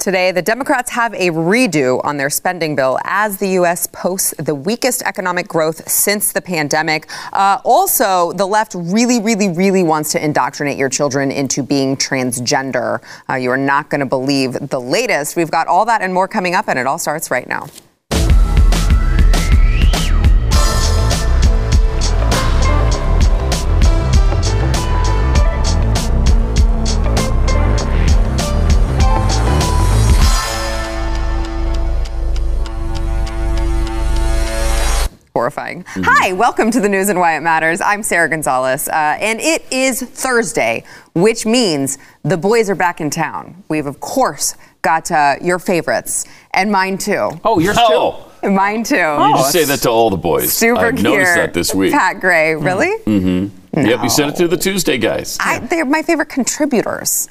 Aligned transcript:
Today, 0.00 0.32
the 0.32 0.40
Democrats 0.40 0.90
have 0.92 1.12
a 1.12 1.28
redo 1.28 2.02
on 2.04 2.16
their 2.16 2.30
spending 2.30 2.74
bill 2.74 2.98
as 3.04 3.36
the 3.36 3.48
U.S. 3.50 3.86
posts 3.92 4.32
the 4.38 4.54
weakest 4.54 5.02
economic 5.02 5.46
growth 5.46 5.86
since 5.86 6.32
the 6.32 6.40
pandemic. 6.40 7.06
Uh, 7.34 7.58
also, 7.66 8.32
the 8.32 8.46
left 8.46 8.74
really, 8.74 9.20
really, 9.20 9.50
really 9.50 9.82
wants 9.82 10.10
to 10.12 10.24
indoctrinate 10.24 10.78
your 10.78 10.88
children 10.88 11.30
into 11.30 11.62
being 11.62 11.98
transgender. 11.98 13.02
Uh, 13.28 13.34
you 13.34 13.50
are 13.50 13.58
not 13.58 13.90
going 13.90 13.98
to 13.98 14.06
believe 14.06 14.54
the 14.70 14.80
latest. 14.80 15.36
We've 15.36 15.50
got 15.50 15.66
all 15.66 15.84
that 15.84 16.00
and 16.00 16.14
more 16.14 16.26
coming 16.26 16.54
up, 16.54 16.66
and 16.66 16.78
it 16.78 16.86
all 16.86 16.98
starts 16.98 17.30
right 17.30 17.46
now. 17.46 17.66
Horrifying. 35.34 35.84
Mm-hmm. 35.84 36.02
Hi, 36.04 36.32
welcome 36.32 36.72
to 36.72 36.80
the 36.80 36.88
news 36.88 37.08
and 37.08 37.16
why 37.20 37.36
it 37.36 37.40
matters. 37.40 37.80
I'm 37.80 38.02
Sara 38.02 38.28
Gonzales, 38.28 38.88
uh, 38.88 39.16
and 39.20 39.38
it 39.40 39.62
is 39.70 40.02
Thursday, 40.02 40.82
which 41.14 41.46
means 41.46 41.98
the 42.24 42.36
boys 42.36 42.68
are 42.68 42.74
back 42.74 43.00
in 43.00 43.10
town. 43.10 43.62
We've, 43.68 43.86
of 43.86 44.00
course, 44.00 44.56
got 44.82 45.08
uh, 45.12 45.36
your 45.40 45.60
favorites 45.60 46.26
and 46.52 46.72
mine 46.72 46.98
too. 46.98 47.30
Oh, 47.44 47.60
yours 47.60 47.76
oh. 47.78 48.28
too. 48.42 48.50
Mine 48.50 48.82
too. 48.82 48.96
Oh, 48.96 49.28
you 49.28 49.34
just 49.36 49.52
say 49.52 49.64
that 49.66 49.82
to 49.82 49.90
all 49.90 50.10
the 50.10 50.16
boys. 50.16 50.52
Super 50.52 50.86
I've 50.86 50.94
cute. 50.94 51.04
noticed 51.04 51.34
that 51.36 51.54
this 51.54 51.72
week. 51.72 51.92
Pat 51.92 52.18
Gray, 52.20 52.56
really? 52.56 52.98
Mm-hmm. 53.04 53.80
No. 53.80 53.88
Yep, 53.88 54.02
we 54.02 54.08
sent 54.08 54.34
it 54.34 54.36
to 54.38 54.48
the 54.48 54.56
Tuesday 54.56 54.98
guys. 54.98 55.38
I, 55.40 55.60
they're 55.60 55.84
my 55.84 56.02
favorite 56.02 56.28
contributors. 56.28 57.28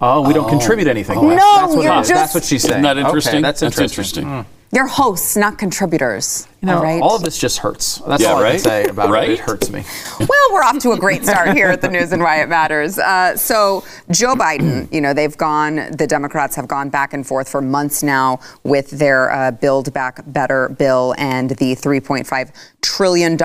Oh, 0.00 0.26
we 0.26 0.34
don't 0.34 0.46
oh. 0.46 0.48
contribute 0.48 0.88
anything. 0.88 1.16
Oh, 1.16 1.28
no, 1.28 1.36
that's, 1.36 1.76
what, 1.76 1.84
you're 1.84 1.94
just, 1.94 2.08
that's 2.08 2.34
what 2.34 2.44
she's 2.44 2.62
saying. 2.62 2.72
Isn't 2.72 2.82
that 2.82 2.98
interesting? 2.98 3.34
Okay, 3.34 3.42
that's 3.42 3.62
interesting. 3.62 3.86
That's 3.86 4.16
interesting. 4.18 4.24
Mm. 4.24 4.46
They're 4.70 4.86
hosts, 4.88 5.36
not 5.36 5.58
contributors. 5.58 6.48
You 6.62 6.68
know, 6.68 6.78
all, 6.78 6.82
right? 6.82 7.02
all 7.02 7.16
of 7.16 7.22
this 7.22 7.36
just 7.36 7.58
hurts. 7.58 7.98
That's 7.98 8.22
yeah, 8.22 8.30
all 8.30 8.42
right? 8.42 8.48
I 8.48 8.52
can 8.52 8.58
say 8.60 8.84
about 8.86 9.10
right? 9.10 9.28
it. 9.28 9.34
It 9.34 9.40
hurts 9.40 9.70
me. 9.70 9.84
Well, 10.18 10.54
we're 10.54 10.62
off 10.62 10.78
to 10.78 10.92
a 10.92 10.98
great 10.98 11.24
start 11.24 11.54
here 11.54 11.68
at 11.68 11.82
the 11.82 11.88
News 11.88 12.10
and 12.10 12.22
Why 12.22 12.40
It 12.40 12.48
Matters. 12.48 12.98
Uh, 12.98 13.36
so, 13.36 13.84
Joe 14.10 14.34
Biden, 14.34 14.88
you 14.92 15.02
know, 15.02 15.12
they've 15.12 15.36
gone, 15.36 15.76
the 15.92 16.06
Democrats 16.06 16.56
have 16.56 16.66
gone 16.66 16.88
back 16.88 17.12
and 17.12 17.26
forth 17.26 17.50
for 17.50 17.60
months 17.60 18.02
now 18.02 18.40
with 18.62 18.90
their 18.90 19.30
uh, 19.30 19.50
Build 19.50 19.92
Back 19.92 20.22
Better 20.26 20.70
bill 20.70 21.14
and 21.18 21.50
the 21.50 21.74
$3.5 21.74 22.52
trillion 22.80 23.38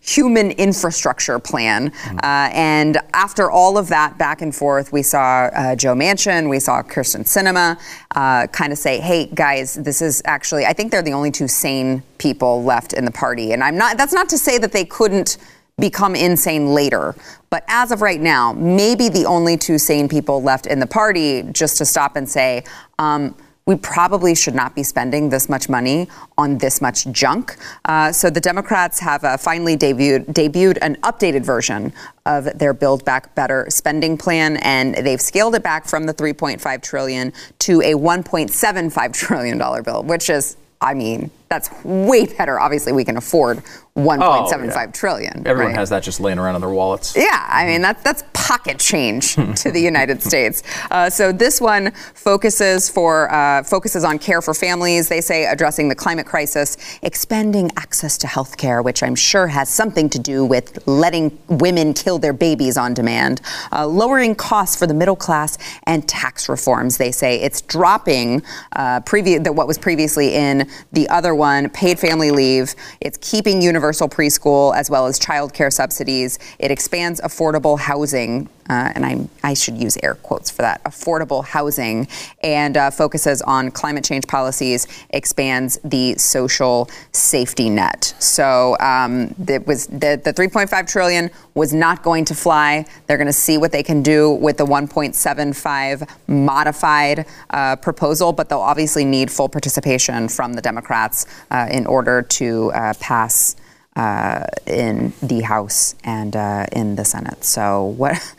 human 0.00 0.50
infrastructure 0.52 1.38
plan. 1.38 1.90
Mm-hmm. 1.90 2.18
Uh, 2.18 2.50
and 2.52 2.98
after 3.14 3.50
all 3.50 3.78
of 3.78 3.88
that 3.88 4.18
back 4.18 4.42
and 4.42 4.54
forth, 4.54 4.92
we 4.92 5.02
saw 5.02 5.48
uh, 5.54 5.74
Joe 5.74 5.94
Manchin, 5.94 6.50
we 6.50 6.60
saw 6.60 6.82
Kyrsten 6.82 7.22
Sinema 7.22 7.80
uh, 8.14 8.46
kind 8.48 8.72
of 8.72 8.78
say, 8.78 9.00
hey, 9.00 9.26
guys, 9.26 9.74
this 9.74 10.02
is 10.02 10.20
actually, 10.26 10.66
I 10.66 10.74
think 10.74 10.90
they're 10.90 11.02
the 11.02 11.14
only 11.14 11.30
two 11.30 11.48
sane 11.48 12.02
people 12.18 12.41
left 12.42 12.92
in 12.92 13.04
the 13.04 13.10
party. 13.10 13.52
And 13.52 13.62
I'm 13.62 13.76
not, 13.76 13.96
that's 13.96 14.12
not 14.12 14.28
to 14.30 14.38
say 14.38 14.58
that 14.58 14.72
they 14.72 14.84
couldn't 14.84 15.38
become 15.78 16.14
insane 16.14 16.74
later. 16.74 17.14
But 17.50 17.64
as 17.68 17.92
of 17.92 18.02
right 18.02 18.20
now, 18.20 18.52
maybe 18.52 19.08
the 19.08 19.26
only 19.26 19.56
two 19.56 19.78
sane 19.78 20.08
people 20.08 20.42
left 20.42 20.66
in 20.66 20.80
the 20.80 20.86
party 20.86 21.42
just 21.52 21.78
to 21.78 21.84
stop 21.84 22.16
and 22.16 22.28
say, 22.28 22.64
um, 22.98 23.34
we 23.64 23.76
probably 23.76 24.34
should 24.34 24.54
not 24.54 24.74
be 24.74 24.82
spending 24.82 25.28
this 25.28 25.48
much 25.48 25.68
money 25.68 26.08
on 26.36 26.58
this 26.58 26.80
much 26.80 27.06
junk. 27.12 27.56
Uh, 27.84 28.10
so 28.10 28.28
the 28.28 28.40
Democrats 28.40 28.98
have 28.98 29.22
uh, 29.22 29.36
finally 29.36 29.76
debuted, 29.76 30.26
debuted 30.32 30.78
an 30.82 30.96
updated 31.02 31.44
version 31.44 31.92
of 32.26 32.58
their 32.58 32.74
Build 32.74 33.04
Back 33.04 33.34
Better 33.36 33.66
spending 33.68 34.18
plan, 34.18 34.56
and 34.58 34.94
they've 34.96 35.20
scaled 35.20 35.54
it 35.54 35.62
back 35.62 35.86
from 35.86 36.06
the 36.06 36.14
3.5 36.14 36.82
trillion 36.82 37.32
to 37.60 37.80
a 37.82 37.94
1.75 37.94 39.12
trillion 39.12 39.58
dollar 39.58 39.82
bill, 39.82 40.02
which 40.02 40.28
is, 40.28 40.56
I 40.80 40.94
mean, 40.94 41.30
that's 41.52 41.70
way 41.84 42.24
better. 42.24 42.58
Obviously, 42.58 42.92
we 42.92 43.04
can 43.04 43.18
afford 43.18 43.62
1.75 43.96 44.22
oh, 44.22 44.64
yeah. 44.64 44.86
trillion. 44.86 45.46
Everyone 45.46 45.72
right? 45.72 45.78
has 45.78 45.90
that 45.90 46.02
just 46.02 46.18
laying 46.18 46.38
around 46.38 46.54
in 46.54 46.62
their 46.62 46.70
wallets. 46.70 47.14
Yeah, 47.14 47.46
I 47.46 47.66
mean 47.66 47.82
that's 47.82 48.02
that's 48.02 48.24
pocket 48.32 48.78
change 48.78 49.34
to 49.56 49.70
the 49.70 49.80
United 49.80 50.22
States. 50.22 50.62
Uh, 50.90 51.10
so 51.10 51.30
this 51.30 51.60
one 51.60 51.90
focuses 52.14 52.88
for 52.88 53.30
uh, 53.30 53.62
focuses 53.64 54.02
on 54.02 54.18
care 54.18 54.40
for 54.40 54.54
families. 54.54 55.10
They 55.10 55.20
say 55.20 55.44
addressing 55.44 55.90
the 55.90 55.94
climate 55.94 56.24
crisis, 56.24 56.78
expanding 57.02 57.70
access 57.76 58.16
to 58.18 58.26
health 58.26 58.56
care, 58.56 58.80
which 58.80 59.02
I'm 59.02 59.14
sure 59.14 59.46
has 59.48 59.68
something 59.68 60.08
to 60.08 60.18
do 60.18 60.46
with 60.46 60.86
letting 60.86 61.38
women 61.48 61.92
kill 61.92 62.18
their 62.18 62.32
babies 62.32 62.78
on 62.78 62.94
demand, 62.94 63.42
uh, 63.72 63.86
lowering 63.86 64.34
costs 64.34 64.74
for 64.74 64.86
the 64.86 64.94
middle 64.94 65.16
class, 65.16 65.58
and 65.86 66.08
tax 66.08 66.48
reforms. 66.48 66.96
They 66.96 67.12
say 67.12 67.38
it's 67.42 67.60
dropping 67.60 68.42
uh, 68.72 69.00
previ- 69.00 69.44
the, 69.44 69.52
what 69.52 69.66
was 69.66 69.76
previously 69.76 70.34
in 70.34 70.66
the 70.92 71.10
other 71.10 71.34
one, 71.42 71.68
paid 71.70 71.98
family 71.98 72.30
leave. 72.30 72.76
It's 73.00 73.18
keeping 73.20 73.60
universal 73.60 74.08
preschool 74.08 74.76
as 74.76 74.88
well 74.88 75.06
as 75.06 75.18
child 75.18 75.52
care 75.52 75.72
subsidies. 75.72 76.38
It 76.60 76.70
expands 76.70 77.20
affordable 77.20 77.80
housing 77.80 78.48
uh, 78.68 78.92
and 78.94 79.04
I, 79.04 79.28
I 79.42 79.54
should 79.54 79.76
use 79.76 79.96
air 80.02 80.14
quotes 80.14 80.50
for 80.50 80.62
that, 80.62 80.82
affordable 80.84 81.44
housing, 81.44 82.08
and 82.42 82.76
uh, 82.76 82.90
focuses 82.90 83.42
on 83.42 83.70
climate 83.70 84.04
change 84.04 84.26
policies, 84.26 84.86
expands 85.10 85.78
the 85.84 86.14
social 86.18 86.88
safety 87.12 87.68
net. 87.70 88.14
So 88.18 88.76
um, 88.78 89.34
it 89.48 89.66
was 89.66 89.86
the, 89.86 90.20
the 90.22 90.32
3.5 90.32 90.86
trillion 90.86 91.30
was 91.54 91.72
not 91.72 92.02
going 92.02 92.24
to 92.26 92.34
fly. 92.34 92.86
They're 93.06 93.18
going 93.18 93.26
to 93.26 93.32
see 93.32 93.58
what 93.58 93.72
they 93.72 93.82
can 93.82 94.02
do 94.02 94.32
with 94.32 94.56
the 94.56 94.66
1.75 94.66 96.08
modified 96.28 97.26
uh, 97.50 97.76
proposal, 97.76 98.32
but 98.32 98.48
they'll 98.48 98.60
obviously 98.60 99.04
need 99.04 99.30
full 99.30 99.48
participation 99.48 100.28
from 100.28 100.54
the 100.54 100.62
Democrats 100.62 101.26
uh, 101.50 101.68
in 101.70 101.86
order 101.86 102.22
to 102.22 102.72
uh, 102.72 102.94
pass 103.00 103.56
uh, 103.96 104.44
in 104.66 105.12
the 105.22 105.42
House 105.42 105.94
and 106.04 106.34
uh, 106.34 106.66
in 106.72 106.96
the 106.96 107.04
Senate. 107.04 107.44
So 107.44 107.84
what? 107.84 108.34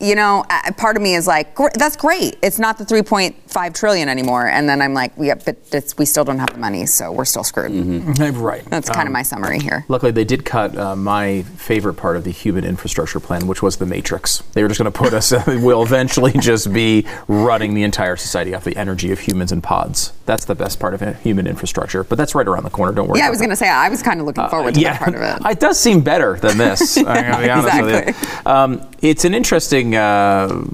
You 0.00 0.14
know, 0.14 0.44
part 0.76 0.94
of 0.94 1.02
me 1.02 1.16
is 1.16 1.26
like, 1.26 1.56
that's 1.74 1.96
great. 1.96 2.38
It's 2.40 2.60
not 2.60 2.78
the 2.78 2.84
3.5 2.84 3.74
trillion 3.74 4.08
anymore, 4.08 4.46
and 4.46 4.68
then 4.68 4.80
I'm 4.80 4.94
like, 4.94 5.10
yeah, 5.18 5.34
but 5.34 5.56
we 5.98 6.04
still 6.04 6.22
don't 6.22 6.38
have 6.38 6.52
the 6.52 6.60
money, 6.60 6.86
so 6.86 7.10
we're 7.10 7.24
still 7.24 7.42
screwed. 7.42 7.72
Mm-hmm. 7.72 8.38
Right. 8.38 8.64
That's 8.66 8.88
kind 8.88 9.02
um, 9.02 9.08
of 9.08 9.12
my 9.12 9.22
summary 9.22 9.58
here. 9.58 9.84
Luckily, 9.88 10.12
they 10.12 10.24
did 10.24 10.44
cut 10.44 10.76
uh, 10.76 10.94
my 10.94 11.42
favorite 11.42 11.94
part 11.94 12.16
of 12.16 12.22
the 12.22 12.30
human 12.30 12.64
infrastructure 12.64 13.18
plan, 13.18 13.48
which 13.48 13.60
was 13.62 13.78
the 13.78 13.86
matrix. 13.86 14.38
They 14.52 14.62
were 14.62 14.68
just 14.68 14.78
going 14.78 14.92
to 14.92 14.96
put 14.96 15.12
us. 15.12 15.32
we'll 15.46 15.82
eventually 15.82 16.32
just 16.32 16.72
be 16.72 17.04
running 17.26 17.74
the 17.74 17.82
entire 17.82 18.16
society 18.16 18.54
off 18.54 18.62
the 18.62 18.76
energy 18.76 19.10
of 19.10 19.18
humans 19.18 19.50
and 19.50 19.62
pods. 19.64 20.12
That's 20.28 20.44
the 20.44 20.54
best 20.54 20.78
part 20.78 20.92
of 20.92 21.00
human 21.22 21.46
infrastructure, 21.46 22.04
but 22.04 22.18
that's 22.18 22.34
right 22.34 22.46
around 22.46 22.64
the 22.64 22.70
corner. 22.70 22.92
Don't 22.92 23.08
worry. 23.08 23.18
Yeah, 23.18 23.28
I 23.28 23.30
was 23.30 23.38
going 23.38 23.48
to 23.48 23.56
say 23.56 23.66
I 23.66 23.88
was 23.88 24.02
kind 24.02 24.20
of 24.20 24.26
looking 24.26 24.44
uh, 24.44 24.50
forward 24.50 24.68
uh, 24.68 24.72
to 24.72 24.80
yeah, 24.80 24.92
that 24.92 25.00
part 25.00 25.14
of 25.14 25.22
it. 25.22 25.50
It 25.52 25.58
does 25.58 25.80
seem 25.80 26.02
better 26.02 26.36
than 26.36 26.58
this. 26.58 26.96
exactly. 26.98 28.14
Um, 28.44 28.86
it's 29.00 29.24
an 29.24 29.32
interesting 29.32 29.96
uh, 29.96 30.66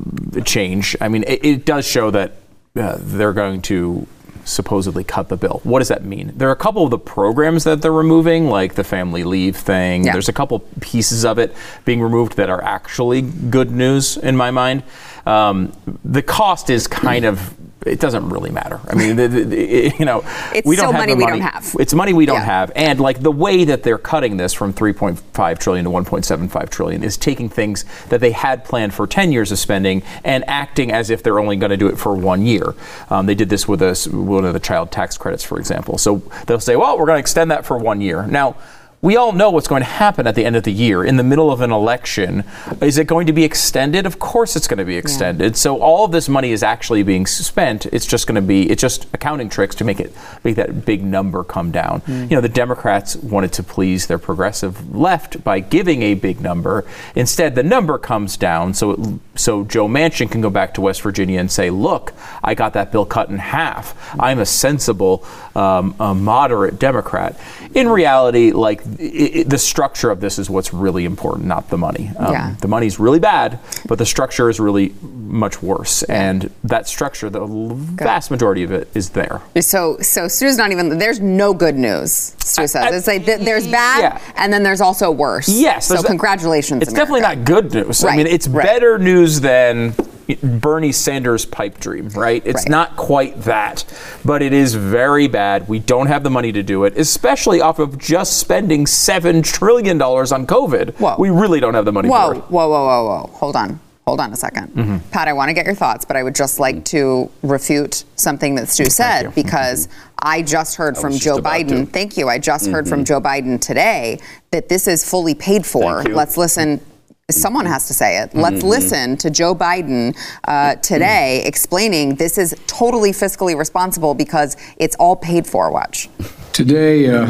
change. 0.44 0.96
I 1.00 1.06
mean, 1.06 1.22
it, 1.28 1.44
it 1.44 1.64
does 1.64 1.86
show 1.86 2.10
that 2.10 2.32
uh, 2.74 2.96
they're 2.98 3.32
going 3.32 3.62
to 3.62 4.08
supposedly 4.44 5.04
cut 5.04 5.28
the 5.28 5.36
bill. 5.36 5.60
What 5.62 5.78
does 5.78 5.88
that 5.88 6.04
mean? 6.04 6.32
There 6.34 6.48
are 6.48 6.52
a 6.52 6.56
couple 6.56 6.82
of 6.82 6.90
the 6.90 6.98
programs 6.98 7.62
that 7.62 7.80
they're 7.80 7.92
removing, 7.92 8.48
like 8.48 8.74
the 8.74 8.82
family 8.82 9.22
leave 9.22 9.56
thing. 9.56 10.04
Yeah. 10.04 10.14
There's 10.14 10.28
a 10.28 10.32
couple 10.32 10.58
pieces 10.80 11.24
of 11.24 11.38
it 11.38 11.54
being 11.84 12.02
removed 12.02 12.38
that 12.38 12.50
are 12.50 12.62
actually 12.64 13.22
good 13.22 13.70
news 13.70 14.16
in 14.16 14.36
my 14.36 14.50
mind. 14.50 14.82
Um, 15.26 15.72
the 16.04 16.22
cost 16.22 16.70
is 16.70 16.88
kind 16.88 17.24
of 17.24 17.54
it 17.84 18.00
doesn't 18.00 18.28
really 18.28 18.50
matter. 18.50 18.80
I 18.88 18.94
mean, 18.94 19.16
the, 19.16 19.28
the, 19.28 19.44
the, 19.44 19.92
you 19.98 20.04
know, 20.04 20.22
it's 20.54 20.66
we 20.66 20.76
don't 20.76 20.94
have 20.94 21.02
money, 21.02 21.14
money 21.14 21.24
we 21.24 21.38
don't 21.40 21.52
have. 21.52 21.76
It's 21.78 21.94
money 21.94 22.12
we 22.12 22.26
don't 22.26 22.36
yeah. 22.36 22.44
have, 22.44 22.72
and 22.74 23.00
like 23.00 23.20
the 23.20 23.30
way 23.30 23.64
that 23.64 23.82
they're 23.82 23.98
cutting 23.98 24.36
this 24.36 24.52
from 24.52 24.72
3.5 24.72 25.58
trillion 25.58 25.84
to 25.84 25.90
1.75 25.90 26.70
trillion 26.70 27.02
is 27.02 27.16
taking 27.16 27.48
things 27.48 27.84
that 28.08 28.20
they 28.20 28.32
had 28.32 28.64
planned 28.64 28.94
for 28.94 29.06
10 29.06 29.32
years 29.32 29.52
of 29.52 29.58
spending 29.58 30.02
and 30.24 30.44
acting 30.48 30.92
as 30.92 31.10
if 31.10 31.22
they're 31.22 31.38
only 31.38 31.56
going 31.56 31.70
to 31.70 31.76
do 31.76 31.88
it 31.88 31.98
for 31.98 32.14
one 32.14 32.46
year. 32.46 32.74
Um, 33.10 33.26
they 33.26 33.34
did 33.34 33.48
this 33.48 33.68
with 33.68 33.82
a, 33.82 33.94
one 34.10 34.44
of 34.44 34.52
the 34.52 34.60
child 34.60 34.90
tax 34.90 35.16
credits, 35.18 35.44
for 35.44 35.58
example. 35.58 35.98
So 35.98 36.16
they'll 36.46 36.60
say, 36.60 36.76
well, 36.76 36.98
we're 36.98 37.06
going 37.06 37.16
to 37.16 37.20
extend 37.20 37.50
that 37.50 37.66
for 37.66 37.78
one 37.78 38.00
year. 38.00 38.26
Now 38.26 38.56
we 39.04 39.18
all 39.18 39.32
know 39.32 39.50
what's 39.50 39.68
going 39.68 39.82
to 39.82 39.88
happen 39.88 40.26
at 40.26 40.34
the 40.34 40.46
end 40.46 40.56
of 40.56 40.62
the 40.62 40.72
year 40.72 41.04
in 41.04 41.18
the 41.18 41.22
middle 41.22 41.50
of 41.50 41.60
an 41.60 41.70
election. 41.70 42.42
Is 42.80 42.96
it 42.96 43.06
going 43.06 43.26
to 43.26 43.34
be 43.34 43.44
extended? 43.44 44.06
Of 44.06 44.18
course, 44.18 44.56
it's 44.56 44.66
going 44.66 44.78
to 44.78 44.84
be 44.86 44.96
extended. 44.96 45.58
So 45.58 45.78
all 45.78 46.06
of 46.06 46.10
this 46.10 46.26
money 46.26 46.52
is 46.52 46.62
actually 46.62 47.02
being 47.02 47.26
spent. 47.26 47.84
It's 47.84 48.06
just 48.06 48.26
going 48.26 48.36
to 48.36 48.40
be 48.40 48.70
it's 48.70 48.80
just 48.80 49.06
accounting 49.12 49.50
tricks 49.50 49.74
to 49.76 49.84
make 49.84 50.00
it 50.00 50.16
make 50.42 50.56
that 50.56 50.86
big 50.86 51.04
number 51.04 51.44
come 51.44 51.70
down. 51.70 52.00
You 52.30 52.36
know, 52.36 52.40
the 52.40 52.48
Democrats 52.48 53.14
wanted 53.14 53.52
to 53.52 53.62
please 53.62 54.06
their 54.06 54.18
progressive 54.18 54.96
left 54.96 55.44
by 55.44 55.60
giving 55.60 56.00
a 56.00 56.14
big 56.14 56.40
number. 56.40 56.86
Instead, 57.14 57.56
the 57.56 57.62
number 57.62 57.98
comes 57.98 58.38
down 58.38 58.72
so 58.72 58.92
it, 58.92 59.00
so 59.38 59.64
Joe 59.64 59.86
Manchin 59.86 60.30
can 60.30 60.40
go 60.40 60.48
back 60.48 60.72
to 60.74 60.80
West 60.80 61.02
Virginia 61.02 61.40
and 61.40 61.52
say, 61.52 61.68
"Look, 61.68 62.14
I 62.42 62.54
got 62.54 62.72
that 62.72 62.90
bill 62.90 63.04
cut 63.04 63.28
in 63.28 63.36
half. 63.36 63.94
I'm 64.18 64.38
a 64.38 64.46
sensible, 64.46 65.26
um, 65.54 65.94
a 66.00 66.14
moderate 66.14 66.78
Democrat." 66.78 67.38
In 67.74 67.88
reality, 67.88 68.52
like 68.52 68.80
i 69.00 69.40
i 69.40 69.42
the 69.44 69.58
structure 69.58 70.10
of 70.10 70.20
this 70.20 70.38
is 70.38 70.48
what's 70.50 70.72
really 70.72 71.04
important, 71.04 71.46
not 71.46 71.70
the 71.70 71.78
money. 71.78 72.10
Um, 72.18 72.32
Yeah. 72.32 72.54
The 72.60 72.68
money's 72.68 72.98
really 72.98 73.20
bad, 73.20 73.58
but 73.86 73.98
the 73.98 74.06
structure 74.06 74.48
is 74.48 74.58
really 74.60 74.94
much 75.02 75.62
worse. 75.62 76.02
And 76.04 76.50
that 76.64 76.88
structure, 76.88 77.28
the 77.30 77.46
vast 77.46 78.30
majority 78.30 78.62
of 78.62 78.72
it, 78.72 78.88
is 78.94 79.10
there. 79.10 79.40
So, 79.60 79.98
so 80.00 80.28
Stu's 80.28 80.56
not 80.56 80.72
even. 80.72 80.98
There's 80.98 81.20
no 81.20 81.54
good 81.54 81.76
news. 81.76 82.34
Stu 82.38 82.66
says 82.66 82.94
it's 82.94 83.06
like 83.06 83.24
th- 83.24 83.40
there's 83.40 83.66
bad, 83.66 84.00
Yeah. 84.00 84.20
and 84.36 84.52
then 84.52 84.62
there's 84.62 84.80
also 84.80 85.10
worse. 85.10 85.48
Yes. 85.48 85.86
So 85.86 86.02
congratulations. 86.02 86.82
It's 86.82 86.92
definitely 86.92 87.22
not 87.22 87.44
good 87.44 87.72
news. 87.72 88.04
I 88.04 88.16
mean, 88.16 88.26
it's 88.26 88.48
right. 88.48 88.64
better 88.64 88.98
news 88.98 89.40
than 89.40 89.94
Bernie 90.42 90.92
Sanders' 90.92 91.44
pipe 91.44 91.78
dream, 91.80 92.08
right? 92.10 92.42
It's 92.44 92.62
Right. 92.64 92.68
not 92.70 92.96
quite 92.96 93.42
that, 93.42 93.84
but 94.24 94.42
it 94.42 94.52
is 94.52 94.74
very 94.74 95.28
bad. 95.28 95.68
We 95.68 95.78
don't 95.78 96.06
have 96.06 96.22
the 96.22 96.30
money 96.30 96.52
to 96.52 96.62
do 96.62 96.84
it, 96.84 96.96
especially 96.96 97.60
off 97.60 97.78
of 97.78 97.98
just 97.98 98.38
spending 98.38 98.86
seven 98.86 99.42
trillion 99.42 99.98
dollars 99.98 100.32
on 100.32 100.46
COVID. 100.46 100.94
Whoa. 100.98 101.16
We 101.18 101.30
really 101.30 101.60
don't 101.60 101.74
have 101.74 101.84
the 101.84 101.92
money 101.92 102.08
Whoa, 102.08 102.28
for 102.28 102.34
it. 102.36 102.38
whoa, 102.50 102.68
whoa, 102.68 102.84
whoa, 102.86 103.04
whoa. 103.06 103.30
Hold 103.34 103.56
on. 103.56 103.80
Hold 104.06 104.20
on 104.20 104.30
a 104.34 104.36
2nd 104.36 104.68
Mm-hmm. 104.72 104.96
Pat, 105.12 105.28
I 105.28 105.32
want 105.32 105.48
to 105.48 105.54
get 105.54 105.64
your 105.64 105.74
thoughts, 105.74 106.04
but 106.04 106.14
I 106.14 106.22
would 106.22 106.34
just 106.34 106.60
like 106.60 106.84
to 106.86 107.30
refute 107.42 108.04
something 108.16 108.54
that 108.56 108.68
Stu 108.68 108.84
said 108.90 109.22
you. 109.22 109.30
because 109.30 109.88
I 110.18 110.42
just 110.42 110.76
heard 110.76 110.98
from 110.98 111.14
Joe 111.14 111.38
Biden. 111.38 111.70
Mm-hmm. 111.70 111.84
Thank 111.84 112.18
you. 112.18 112.28
I 112.28 112.38
just 112.38 112.66
heard 112.66 112.86
from 112.86 113.04
Joe 113.06 113.18
Biden 113.18 113.58
today 113.58 114.18
that 114.50 114.68
this 114.68 114.86
is 114.88 115.08
fully 115.08 115.34
paid 115.34 115.64
for. 115.64 116.02
Let's 116.04 116.36
listen. 116.36 116.82
Someone 117.30 117.64
has 117.64 117.86
to 117.86 117.94
say 117.94 118.18
it. 118.18 118.34
Let's 118.34 118.56
Mm-hmm. 118.56 118.66
listen 118.68 119.16
to 119.16 119.30
Joe 119.30 119.54
Biden 119.54 120.14
uh, 120.46 120.74
today 120.76 121.42
explaining 121.46 122.16
this 122.16 122.36
is 122.36 122.54
totally 122.66 123.12
fiscally 123.12 123.56
responsible 123.56 124.12
because 124.12 124.58
it's 124.76 124.94
all 124.96 125.16
paid 125.16 125.46
for. 125.46 125.70
Watch. 125.72 126.10
Today, 126.52 127.08
uh, 127.08 127.22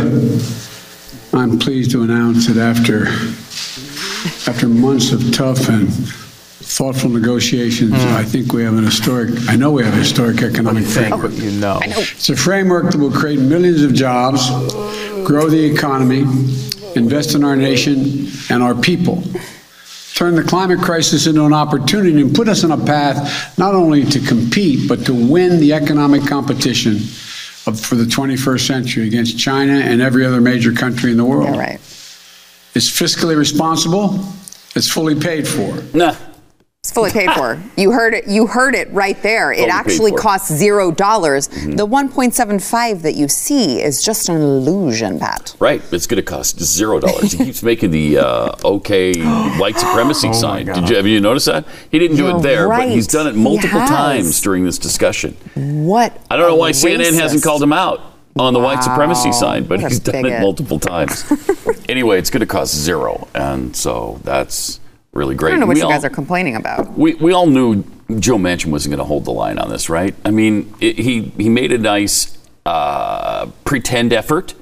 I'm 1.32 1.60
pleased 1.60 1.92
to 1.92 2.02
announce 2.02 2.48
that 2.48 2.56
after, 2.56 3.06
after 4.50 4.66
months 4.68 5.12
of 5.12 5.32
tough 5.32 5.68
and 5.68 5.88
thoughtful 5.88 7.10
negotiations, 7.10 7.92
I 7.94 8.24
think 8.24 8.52
we 8.52 8.64
have 8.64 8.74
an 8.76 8.82
historic, 8.84 9.30
I 9.48 9.54
know 9.54 9.70
we 9.70 9.84
have 9.84 9.94
a 9.94 9.98
historic 9.98 10.42
economic 10.42 10.86
framework. 10.86 11.22
what 11.22 11.34
you 11.34 11.52
know. 11.52 11.78
It's 11.82 12.28
a 12.30 12.34
framework 12.36 12.90
that 12.90 12.98
will 12.98 13.12
create 13.12 13.38
millions 13.38 13.82
of 13.84 13.94
jobs, 13.94 14.50
grow 15.24 15.48
the 15.48 15.64
economy, 15.64 16.22
invest 16.96 17.36
in 17.36 17.44
our 17.44 17.54
nation 17.54 18.26
and 18.50 18.60
our 18.60 18.74
people, 18.74 19.22
turn 20.14 20.36
the 20.36 20.42
climate 20.42 20.80
crisis 20.80 21.26
into 21.26 21.44
an 21.44 21.52
opportunity 21.52 22.20
and 22.20 22.34
put 22.34 22.48
us 22.48 22.64
on 22.64 22.70
a 22.70 22.84
path 22.86 23.58
not 23.58 23.74
only 23.74 24.04
to 24.04 24.20
compete, 24.20 24.88
but 24.88 25.04
to 25.04 25.12
win 25.12 25.60
the 25.60 25.72
economic 25.72 26.24
competition 26.26 26.94
of, 27.66 27.80
for 27.80 27.96
the 27.96 28.04
21st 28.04 28.66
century 28.66 29.06
against 29.06 29.38
China 29.38 29.72
and 29.72 30.00
every 30.00 30.24
other 30.24 30.40
major 30.40 30.72
country 30.72 31.10
in 31.10 31.16
the 31.16 31.24
world. 31.24 31.54
Yeah, 31.54 31.60
right. 31.60 31.80
It's 32.74 32.90
fiscally 32.90 33.36
responsible. 33.36 34.24
It's 34.76 34.88
fully 34.88 35.18
paid 35.18 35.46
for. 35.46 35.82
Nah. 35.96 36.14
It's 36.84 36.92
fully 36.92 37.10
paid 37.10 37.30
for. 37.30 37.58
You 37.78 37.92
heard 37.92 38.12
it. 38.12 38.28
You 38.28 38.46
heard 38.46 38.74
it 38.74 38.92
right 38.92 39.20
there. 39.22 39.50
It 39.50 39.56
Fully 39.56 39.70
paid 39.70 39.74
actually 39.74 40.12
costs 40.12 40.52
zero 40.52 40.90
dollars. 40.90 41.48
Mm-hmm. 41.48 41.72
The 41.72 41.86
1.75 41.86 43.00
that 43.02 43.14
you 43.14 43.26
see 43.26 43.80
is 43.80 44.02
just 44.02 44.28
an 44.28 44.36
illusion, 44.36 45.18
Pat. 45.18 45.56
Right, 45.58 45.82
it's 45.92 46.06
going 46.06 46.22
to 46.22 46.22
cost 46.22 46.60
zero 46.60 47.00
dollars. 47.00 47.32
He 47.32 47.38
keeps 47.38 47.62
making 47.62 47.90
the 47.90 48.18
uh, 48.18 48.54
okay 48.62 49.14
white 49.58 49.78
supremacy 49.78 50.34
sign. 50.34 50.66
Did 50.66 50.90
you 50.90 50.96
have 50.96 51.06
you 51.06 51.20
noticed 51.20 51.46
that? 51.46 51.64
He 51.90 51.98
didn't 51.98 52.18
do 52.18 52.26
Oh 52.26 52.28
You're 52.28 52.36
it 52.40 52.42
there, 52.42 52.68
but 52.68 52.90
he's 52.90 53.06
done 53.06 53.28
it 53.28 53.34
multiple 53.34 53.80
times 53.80 54.38
during 54.42 54.66
this 54.66 54.78
discussion. 54.78 55.38
What? 55.54 56.20
I 56.30 56.36
don't 56.36 56.48
know 56.48 56.56
a 56.56 56.58
why 56.58 56.72
CNN 56.72 57.14
hasn't 57.14 57.42
called 57.42 57.62
him 57.62 57.72
out 57.72 58.02
on 58.38 58.52
the 58.52 58.60
white 58.60 58.84
supremacy 58.84 59.30
Wow. 59.30 59.32
sign, 59.32 59.64
but 59.64 59.80
What 59.80 59.86
a 59.86 59.88
he's 59.88 60.00
done 60.00 60.26
it 60.26 60.40
multiple 60.42 60.78
times. 60.78 61.24
anyway, 61.88 62.18
it's 62.18 62.28
going 62.28 62.40
to 62.40 62.46
cost 62.46 62.74
zero, 62.76 63.26
and 63.34 63.74
so 63.74 64.20
that's 64.22 64.80
really 65.14 65.34
great. 65.34 65.50
I 65.50 65.52
don't 65.52 65.60
know 65.60 65.66
what 65.66 65.74
We 65.74 65.80
you 65.80 65.86
all- 65.86 65.92
guys 65.92 66.04
are 66.04 66.10
complaining 66.10 66.56
about. 66.56 66.92
we, 66.98 67.14
we 67.14 67.32
all 67.32 67.46
knew 67.46 67.84
Joe 68.18 68.36
Manchin 68.36 68.66
wasn't 68.66 68.90
going 68.92 68.98
to 68.98 69.04
hold 69.04 69.24
the 69.24 69.30
line 69.32 69.58
on 69.58 69.70
this, 69.70 69.88
right? 69.88 70.14
I 70.24 70.30
mean, 70.30 70.74
it, 70.80 70.98
he 70.98 71.22
he 71.38 71.48
made 71.48 71.72
a 71.72 71.78
nice 71.78 72.36
uh, 72.66 73.46
pretend 73.64 74.12
effort. 74.12 74.54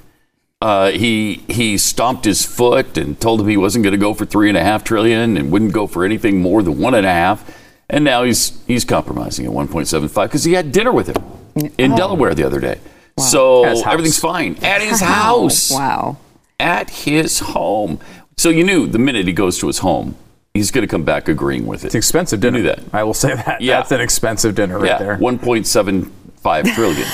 Uh, 0.60 0.90
he 0.93 1.43
he 1.49 1.76
stomped 1.76 2.25
his 2.25 2.44
foot 2.44 2.96
and 2.96 3.20
told 3.20 3.40
him 3.40 3.49
he 3.49 3.56
wasn't 3.56 3.82
going 3.82 3.93
to 3.93 3.99
go 3.99 4.14
for 4.14 4.25
three 4.25 4.49
and 4.49 4.56
a 4.56 4.62
half 4.62 4.84
trillion 4.84 5.37
and 5.37 5.50
wouldn't 5.50 5.72
go 5.72 5.88
for 5.88 6.04
anything 6.04 6.40
more 6.40 6.62
than 6.62 6.78
one 6.78 6.94
and 6.94 7.05
a 7.06 7.12
half. 7.12 7.58
And 7.90 8.05
now 8.05 8.22
he's 8.22 8.62
he's 8.66 8.84
compromising 8.84 9.44
at 9.44 9.50
1.75 9.52 10.14
because 10.25 10.44
he 10.44 10.52
had 10.52 10.70
dinner 10.70 10.93
with 10.93 11.08
him 11.08 11.70
in 11.78 11.96
Delaware 11.96 12.32
the 12.34 12.44
other 12.44 12.60
day. 12.60 12.78
So 13.19 13.64
his 13.64 13.82
house. 13.82 13.93
everything's 13.93 14.19
fine 14.20 14.55
at 14.62 14.81
his 14.81 15.00
house 15.19 15.70
Wow. 15.72 16.16
at 16.60 16.90
his 16.90 17.40
home. 17.40 17.98
So 18.37 18.48
you 18.48 18.62
knew 18.64 18.87
the 18.87 18.98
minute 19.00 19.26
he 19.26 19.32
goes 19.32 19.58
to 19.58 19.66
his 19.66 19.78
home, 19.78 20.14
he's 20.54 20.70
going 20.70 20.82
to 20.82 20.88
come 20.88 21.02
back 21.04 21.28
agreeing 21.28 21.66
with 21.66 21.82
it. 21.84 21.87
It's 21.87 21.94
expensive 21.94 22.38
You 22.38 22.50
dinner. 22.50 22.58
knew 22.58 22.64
that. 22.64 22.81
I 22.93 23.04
will 23.04 23.14
say 23.14 23.34
that. 23.34 23.60
Yeah. 23.60 23.78
That's 23.78 23.93
an 23.93 24.00
expensive 24.00 24.54
dinner 24.54 24.78
right 24.78 24.87
yeah, 24.87 24.99
there. 24.99 25.16
1.75 25.19 26.75
trillion 26.75 27.08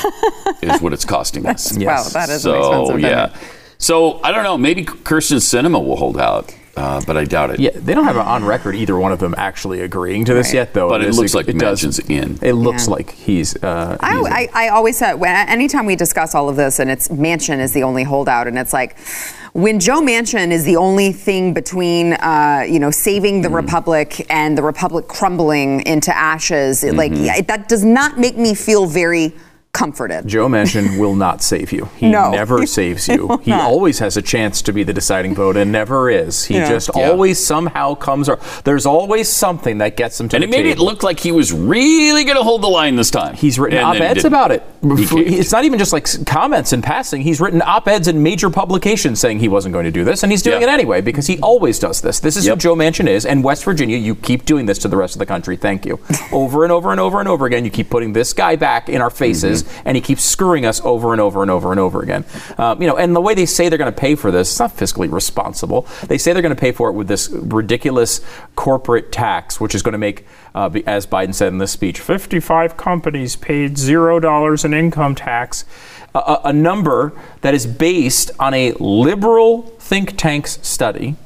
is 0.74 0.80
what 0.82 0.92
it's 0.92 1.04
costing 1.04 1.46
us. 1.46 1.76
Wow, 1.76 2.02
that 2.12 2.28
is 2.28 2.44
an 2.46 2.52
so 2.52 2.58
expensive 2.58 2.96
dinner. 3.02 3.08
yeah. 3.08 3.36
So 3.78 4.20
I 4.24 4.32
don't 4.32 4.42
know. 4.42 4.58
Maybe 4.58 4.84
Kyrsten 4.84 5.36
Sinema 5.36 5.84
will 5.84 5.94
hold 5.94 6.18
out, 6.18 6.52
uh, 6.76 7.00
but 7.06 7.16
I 7.16 7.24
doubt 7.24 7.50
it. 7.50 7.60
Yeah, 7.60 7.70
they 7.74 7.94
don't 7.94 8.02
have 8.06 8.16
it 8.16 8.22
on 8.26 8.44
record 8.44 8.74
either 8.74 8.98
one 8.98 9.12
of 9.12 9.20
them 9.20 9.36
actually 9.38 9.82
agreeing 9.82 10.24
to 10.24 10.34
this 10.34 10.48
Right. 10.48 10.54
yet, 10.54 10.74
though. 10.74 10.88
But 10.88 11.02
it 11.02 11.10
is- 11.10 11.16
looks 11.18 11.32
like 11.32 11.46
does- 11.46 11.98
in. 12.00 12.40
It 12.42 12.54
looks 12.54 12.88
Yeah. 12.88 12.92
like 12.94 13.10
he's. 13.12 13.54
Uh, 13.62 13.90
he's. 13.92 14.00
I, 14.02 14.48
I, 14.52 14.66
I 14.66 14.68
always 14.70 14.98
said 14.98 15.14
when 15.14 15.30
anytime 15.48 15.86
we 15.86 15.94
discuss 15.94 16.34
all 16.34 16.48
of 16.48 16.56
this 16.56 16.80
and 16.80 16.90
it's 16.90 17.06
Manchin 17.06 17.60
is 17.60 17.72
the 17.72 17.84
only 17.84 18.02
holdout 18.02 18.48
and 18.48 18.58
it's 18.58 18.72
like 18.72 18.96
when 19.58 19.80
Joe 19.80 20.00
Manchin 20.00 20.52
is 20.52 20.64
the 20.64 20.76
only 20.76 21.10
thing 21.12 21.52
between 21.52 22.12
uh, 22.14 22.64
you 22.68 22.78
know 22.78 22.90
saving 22.90 23.42
the 23.42 23.48
republic 23.50 24.24
and 24.30 24.56
the 24.56 24.62
republic 24.62 25.08
crumbling 25.08 25.80
into 25.86 26.16
ashes 26.16 26.84
it, 26.84 26.94
like 26.94 27.12
yeah, 27.14 27.40
that 27.42 27.68
does 27.68 27.84
not 27.84 28.18
make 28.18 28.36
me 28.38 28.54
feel 28.54 28.86
very 28.86 29.32
comforted. 29.72 30.26
Joe 30.26 30.48
Manchin 30.48 30.98
will 30.98 31.14
not 31.14 31.42
save 31.42 31.72
you. 31.72 31.88
He 31.96 32.08
No. 32.08 32.30
never 32.30 32.66
saves 32.78 33.06
you. 33.06 33.38
He 33.42 33.52
always 33.52 33.98
has 33.98 34.16
a 34.16 34.22
chance 34.22 34.62
to 34.62 34.72
be 34.72 34.82
the 34.82 34.94
deciding 34.94 35.34
vote 35.34 35.56
and 35.58 35.70
never 35.70 36.08
is. 36.08 36.44
He 36.44 36.54
Yeah. 36.54 36.68
just 36.70 36.90
Yeah. 36.96 37.10
always 37.10 37.44
somehow 37.44 37.94
comes. 37.94 38.28
Or, 38.30 38.38
there's 38.64 38.86
always 38.86 39.28
something 39.28 39.78
that 39.78 39.96
gets 39.96 40.18
him 40.18 40.28
to 40.30 40.36
And 40.36 40.42
the 40.42 40.48
it 40.48 40.50
made 40.50 40.66
it 40.66 40.78
look 40.78 41.02
like 41.02 41.20
he 41.20 41.32
was 41.32 41.52
really 41.52 42.24
going 42.24 42.38
to 42.38 42.42
hold 42.42 42.62
the 42.62 42.68
line 42.68 42.96
this 42.96 43.10
time. 43.10 43.34
He's 43.34 43.58
written 43.58 43.78
And 43.78 43.86
op-eds 43.86 44.24
about 44.24 44.52
it. 44.52 44.62
It's 44.82 45.52
not 45.52 45.64
even 45.64 45.78
just 45.78 45.92
like 45.92 46.06
comments 46.26 46.72
in 46.72 46.82
passing. 46.82 47.22
He's 47.22 47.40
written 47.40 47.60
op-eds 47.62 48.06
in 48.08 48.22
major 48.22 48.48
publications 48.50 49.18
saying 49.20 49.40
he 49.40 49.48
wasn't 49.48 49.72
going 49.72 49.84
to 49.86 49.90
do 49.90 50.04
this, 50.04 50.22
and 50.22 50.30
he's 50.30 50.42
doing 50.42 50.62
Yeah. 50.62 50.68
it 50.68 50.70
anyway 50.72 51.00
because 51.00 51.26
he 51.26 51.38
always 51.40 51.78
does 51.78 52.00
this. 52.00 52.20
This 52.20 52.36
is 52.36 52.46
Yep. 52.46 52.54
who 52.56 52.60
Joe 52.60 52.74
Manchin 52.76 53.08
is, 53.08 53.26
and 53.26 53.42
West 53.42 53.64
Virginia, 53.64 53.96
you 53.96 54.14
keep 54.14 54.44
doing 54.44 54.66
this 54.66 54.78
to 54.78 54.88
the 54.88 54.96
rest 54.96 55.14
of 55.14 55.18
the 55.18 55.26
country. 55.26 55.56
Thank 55.56 55.84
you. 55.84 55.98
over 56.32 56.62
and 56.64 56.72
over 56.72 56.90
and 56.92 57.00
over 57.00 57.18
and 57.18 57.28
over 57.28 57.46
again, 57.46 57.64
you 57.64 57.70
keep 57.70 57.90
putting 57.90 58.12
this 58.12 58.32
guy 58.32 58.56
back 58.56 58.88
in 58.88 59.00
our 59.02 59.10
faces, 59.10 59.62
Mm-hmm. 59.64 59.82
and 59.88 59.96
he 59.96 60.00
keeps 60.00 60.22
screwing 60.22 60.64
us 60.66 60.80
over 60.84 61.12
and 61.12 61.20
over 61.20 61.42
and 61.42 61.50
over 61.50 61.70
and 61.70 61.80
over 61.80 62.00
again. 62.02 62.24
Um, 62.56 62.80
you 62.80 62.86
know, 62.86 62.96
and 62.96 63.14
the 63.16 63.20
way 63.20 63.34
they 63.34 63.46
say 63.46 63.68
they're 63.68 63.78
going 63.78 63.92
to 63.92 64.00
pay 64.00 64.14
for 64.14 64.30
this, 64.30 64.50
it's 64.50 64.58
not 64.60 64.76
fiscally 64.76 65.10
responsible. 65.10 65.86
They 66.06 66.18
say 66.18 66.32
they're 66.32 66.42
going 66.42 66.54
to 66.54 66.60
pay 66.60 66.72
for 66.72 66.88
it 66.88 66.92
with 66.92 67.08
this 67.08 67.28
ridiculous 67.30 68.20
corporate 68.56 69.10
tax, 69.12 69.60
which 69.60 69.74
is 69.74 69.82
going 69.82 69.92
to 69.92 69.98
make, 69.98 70.26
uh, 70.54 70.70
as 70.86 71.06
Biden 71.06 71.34
said 71.34 71.52
in 71.52 71.58
this 71.58 71.72
speech, 71.72 72.00
55 72.00 72.76
companies 72.76 73.36
paid 73.36 73.78
zero 73.78 74.18
dollars 74.20 74.64
in 74.64 74.74
income 74.74 75.14
tax. 75.14 75.64
A, 76.14 76.18
a- 76.18 76.40
a 76.46 76.52
number 76.52 77.12
that 77.42 77.52
is 77.54 77.66
based 77.66 78.30
on 78.38 78.54
a 78.54 78.72
liberal 78.80 79.62
think 79.78 80.16
tank's 80.16 80.58
study. 80.66 81.16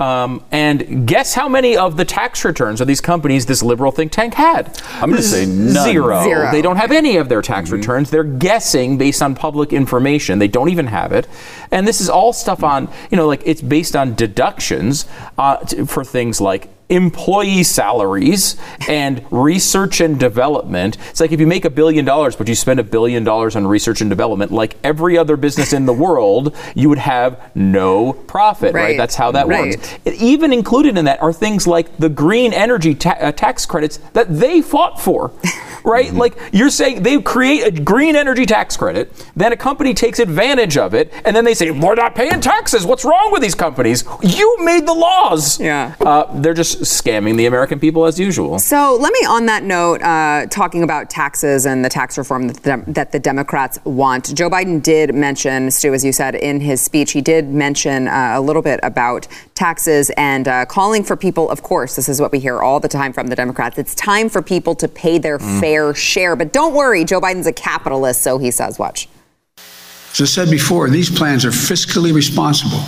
Um, 0.00 0.42
and 0.50 1.06
guess 1.06 1.32
how 1.34 1.48
many 1.48 1.76
of 1.76 1.96
the 1.96 2.04
tax 2.04 2.44
returns 2.44 2.80
of 2.80 2.86
these 2.86 3.00
companies 3.00 3.46
this 3.46 3.62
liberal 3.62 3.92
think 3.92 4.12
tank 4.12 4.34
had? 4.34 4.78
I'm 5.00 5.08
gonna 5.10 5.22
say 5.22 5.46
none. 5.46 5.84
Zero. 5.84 6.22
Zero. 6.24 6.50
They 6.50 6.60
don't 6.60 6.76
have 6.76 6.90
any 6.90 7.16
of 7.18 7.28
their 7.28 7.40
tax 7.40 7.68
Mm-hmm. 7.68 7.76
returns. 7.78 8.10
They're 8.10 8.24
guessing 8.24 8.98
based 8.98 9.22
on 9.22 9.34
public 9.34 9.72
information. 9.72 10.38
They 10.38 10.48
don't 10.48 10.68
even 10.70 10.88
have 10.88 11.12
it. 11.12 11.28
And 11.70 11.86
this 11.88 12.00
is 12.00 12.10
all 12.10 12.32
stuff 12.32 12.62
on, 12.64 12.88
you 13.10 13.16
know, 13.16 13.26
like 13.26 13.42
it's 13.46 13.62
based 13.62 13.94
on 13.96 14.14
deductions 14.14 15.06
uh, 15.38 15.58
t- 15.58 15.84
for 15.86 16.04
things 16.04 16.40
like 16.40 16.68
employee 16.88 17.62
salaries 17.62 18.56
and 18.88 19.24
research 19.30 20.00
and 20.00 20.20
development. 20.20 20.96
It's 21.10 21.20
like 21.20 21.32
if 21.32 21.40
you 21.40 21.46
make 21.46 21.64
a 21.64 21.70
billion 21.70 22.04
dollars, 22.04 22.36
but 22.36 22.46
you 22.48 22.54
spend 22.54 22.78
a 22.78 22.84
billion 22.84 23.24
dollars 23.24 23.56
on 23.56 23.66
research 23.66 24.00
and 24.00 24.10
development, 24.10 24.52
like 24.52 24.76
every 24.84 25.16
other 25.16 25.36
business 25.36 25.72
in 25.72 25.86
the 25.86 25.92
world, 25.92 26.54
you 26.74 26.88
would 26.88 26.98
have 26.98 27.50
no 27.54 28.12
profit, 28.12 28.74
right? 28.74 28.82
Right. 28.84 28.96
That's 28.98 29.14
how 29.14 29.32
that 29.32 29.46
Right. 29.48 29.76
works. 29.76 29.94
It- 30.04 30.14
even 30.20 30.52
included 30.52 30.98
in 30.98 31.04
that 31.06 31.22
are 31.22 31.32
things 31.32 31.66
like 31.66 31.96
the 31.98 32.08
green 32.08 32.52
energy 32.52 32.94
ta- 32.94 33.16
uh, 33.20 33.32
tax 33.32 33.64
credits 33.66 33.98
that 34.12 34.38
they 34.38 34.60
fought 34.60 35.00
for. 35.00 35.30
Right? 35.84 36.06
Mm-hmm. 36.06 36.18
Like 36.18 36.38
you're 36.52 36.70
saying 36.70 37.02
they 37.02 37.20
create 37.20 37.66
a 37.66 37.70
green 37.70 38.16
energy 38.16 38.46
tax 38.46 38.76
credit, 38.76 39.12
then 39.36 39.52
a 39.52 39.56
company 39.56 39.92
takes 39.94 40.18
advantage 40.18 40.76
of 40.76 40.94
it, 40.94 41.12
and 41.24 41.36
then 41.36 41.44
they 41.44 41.54
say, 41.54 41.70
We're 41.70 41.94
not 41.94 42.14
paying 42.14 42.40
taxes. 42.40 42.86
What's 42.86 43.04
wrong 43.04 43.30
with 43.32 43.42
these 43.42 43.54
companies? 43.54 44.04
You 44.22 44.64
made 44.64 44.86
the 44.86 44.94
laws. 44.94 45.60
Yeah. 45.60 45.94
Uh, 46.00 46.40
they're 46.40 46.54
just 46.54 46.80
scamming 46.80 47.36
the 47.36 47.46
American 47.46 47.78
people 47.78 48.06
as 48.06 48.18
usual. 48.18 48.58
So 48.58 48.96
let 48.98 49.12
me, 49.12 49.26
on 49.26 49.46
that 49.46 49.62
note, 49.62 50.02
uh, 50.02 50.46
talking 50.46 50.82
about 50.82 51.10
taxes 51.10 51.66
and 51.66 51.84
the 51.84 51.88
tax 51.88 52.16
reform 52.16 52.48
that 52.48 52.62
the, 52.62 52.92
that 52.92 53.12
the 53.12 53.18
Democrats 53.18 53.78
want. 53.84 54.34
Joe 54.34 54.48
Biden 54.48 54.82
did 54.82 55.14
mention, 55.14 55.70
Stu, 55.70 55.92
as 55.92 56.04
you 56.04 56.12
said 56.12 56.34
in 56.34 56.60
his 56.60 56.80
speech, 56.80 57.12
he 57.12 57.20
did 57.20 57.48
mention 57.48 58.08
uh, 58.08 58.32
a 58.34 58.40
little 58.40 58.62
bit 58.62 58.80
about 58.82 59.28
taxes 59.54 60.10
and 60.16 60.48
uh, 60.48 60.64
calling 60.66 61.04
for 61.04 61.16
people. 61.16 61.50
Of 61.50 61.62
course, 61.62 61.96
this 61.96 62.08
is 62.08 62.20
what 62.20 62.32
we 62.32 62.38
hear 62.38 62.62
all 62.62 62.80
the 62.80 62.88
time 62.88 63.12
from 63.12 63.26
the 63.26 63.36
Democrats. 63.36 63.78
It's 63.78 63.94
time 63.94 64.28
for 64.28 64.40
people 64.40 64.74
to 64.76 64.88
pay 64.88 65.18
their 65.18 65.38
fair 65.38 65.73
share. 65.94 66.36
But 66.36 66.52
don't 66.52 66.74
worry, 66.74 67.04
Joe 67.04 67.20
Biden's 67.20 67.46
a 67.46 67.52
capitalist, 67.52 68.22
so 68.22 68.38
he 68.38 68.50
says, 68.50 68.78
watch. 68.78 69.08
As 70.12 70.20
I 70.20 70.24
said 70.26 70.50
before, 70.50 70.88
these 70.90 71.10
plans 71.10 71.44
are 71.44 71.50
fiscally 71.50 72.12
responsible. 72.14 72.82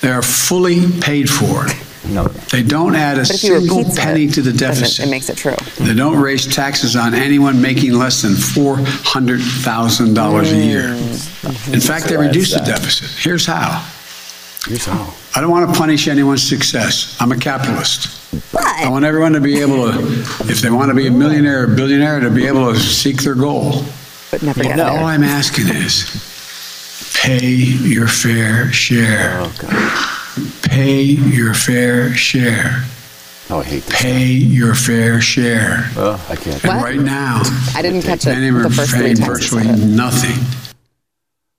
They 0.00 0.10
are 0.10 0.22
fully 0.22 0.86
paid 1.00 1.28
for. 1.28 1.66
No. 2.08 2.24
They 2.52 2.62
don't 2.62 2.94
add 2.94 3.18
a 3.18 3.22
But 3.22 3.30
if 3.34 3.40
he 3.42 3.48
single 3.48 3.84
penny 3.96 4.24
it, 4.26 4.34
to 4.34 4.40
the 4.42 4.52
then 4.52 4.70
it- 4.70 4.74
deficit. 4.76 5.06
it 5.06 5.10
makes 5.10 5.28
it 5.28 5.36
true. 5.36 5.56
They 5.80 5.92
don't 5.94 6.16
raise 6.18 6.46
taxes 6.46 6.94
on 6.96 7.12
anyone 7.14 7.60
making 7.60 7.92
less 7.92 8.22
than 8.22 8.32
$400,000 8.32 10.52
a 10.52 10.56
year. 10.64 10.84
Mm-hmm. 10.84 11.74
In 11.74 11.80
fact, 11.80 12.06
they 12.06 12.16
reduce 12.16 12.52
the 12.54 12.60
deficit. 12.60 13.10
Here's 13.22 13.44
how. 13.44 13.84
Here's 14.66 14.86
how. 14.86 15.12
I 15.38 15.40
don't 15.40 15.52
want 15.52 15.72
to 15.72 15.78
punish 15.78 16.08
anyone's 16.08 16.42
success. 16.42 17.16
I'm 17.20 17.30
a 17.30 17.36
capitalist. 17.36 18.34
I 18.56 18.88
want 18.88 19.04
everyone 19.04 19.34
to 19.34 19.40
be 19.40 19.60
able 19.60 19.92
to, 19.92 19.98
if 20.50 20.60
they 20.60 20.68
want 20.68 20.88
to 20.88 20.96
be 20.96 21.06
a 21.06 21.12
millionaire 21.12 21.62
or 21.62 21.66
billionaire, 21.68 22.18
to 22.18 22.28
be 22.28 22.44
able 22.48 22.72
to 22.72 22.76
seek 22.80 23.22
their 23.22 23.36
goal. 23.36 23.84
but 24.32 24.42
never 24.42 24.64
get 24.64 24.80
All. 24.80 24.96
I'm 24.96 25.22
asking 25.22 25.68
is 25.68 27.12
pay 27.22 27.46
your 27.46 28.08
fair 28.08 28.72
share. 28.72 29.38
Oh, 29.42 30.58
pay 30.68 31.02
your 31.02 31.54
fair 31.54 32.12
share. 32.14 32.82
Oh, 33.48 33.60
I 33.60 33.62
hate 33.62 33.84
this. 33.84 34.02
Pay 34.02 34.24
your 34.24 34.74
fair 34.74 35.20
share. 35.20 35.84
Oh, 35.96 36.20
I 36.28 36.34
can't. 36.34 36.64
And 36.64 36.74
What? 36.78 36.82
right 36.84 36.98
now, 36.98 37.42
I 37.76 37.82
didn't 37.82 38.02
catch 38.02 38.26
it 38.26 38.30
many 38.30 38.50
the 38.50 38.70
first 38.70 38.90
three 38.90 39.14
paying 39.14 39.16
virtually 39.18 39.62
said 39.62 39.78
it. 39.78 39.86
nothing. 39.86 40.44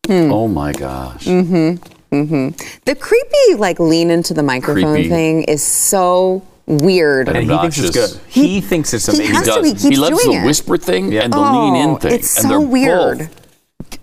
Hmm. 0.05 0.33
Oh 0.33 0.49
my 0.49 0.73
gosh. 0.73 1.23
Mm-hmm. 1.23 1.98
The 2.11 2.95
creepy, 2.99 3.55
like, 3.57 3.79
lean 3.79 4.09
into 4.11 4.33
the 4.33 4.43
microphone 4.43 4.93
Creepy. 4.93 5.09
thing 5.09 5.43
is 5.43 5.63
so 5.63 6.43
weird. 6.65 7.27
And 7.27 7.37
And 7.37 7.49
he 7.51 7.57
thinks 7.57 7.77
it's 7.79 7.89
good. 7.91 8.19
He, 8.27 8.61
thinks 8.61 8.93
it's 8.93 9.05
he 9.07 9.13
amazing. 9.17 9.35
has 9.35 9.45
to 9.45 9.51
does. 9.53 9.63
be- 9.63 9.69
keeps 9.71 9.83
he 9.83 9.95
loves 9.95 10.23
doing 10.23 10.37
the 10.37 10.43
it. 10.43 10.45
whisper 10.45 10.77
thing 10.77 11.11
Yeah. 11.11 11.21
and 11.23 11.33
the 11.33 11.39
lean 11.39 11.75
in 11.75 11.89
Oh, 11.91 11.95
thing. 11.97 12.13
it's 12.13 12.35
and 12.37 12.43
so 12.43 12.49
they're 12.49 12.59
weird. 12.59 13.17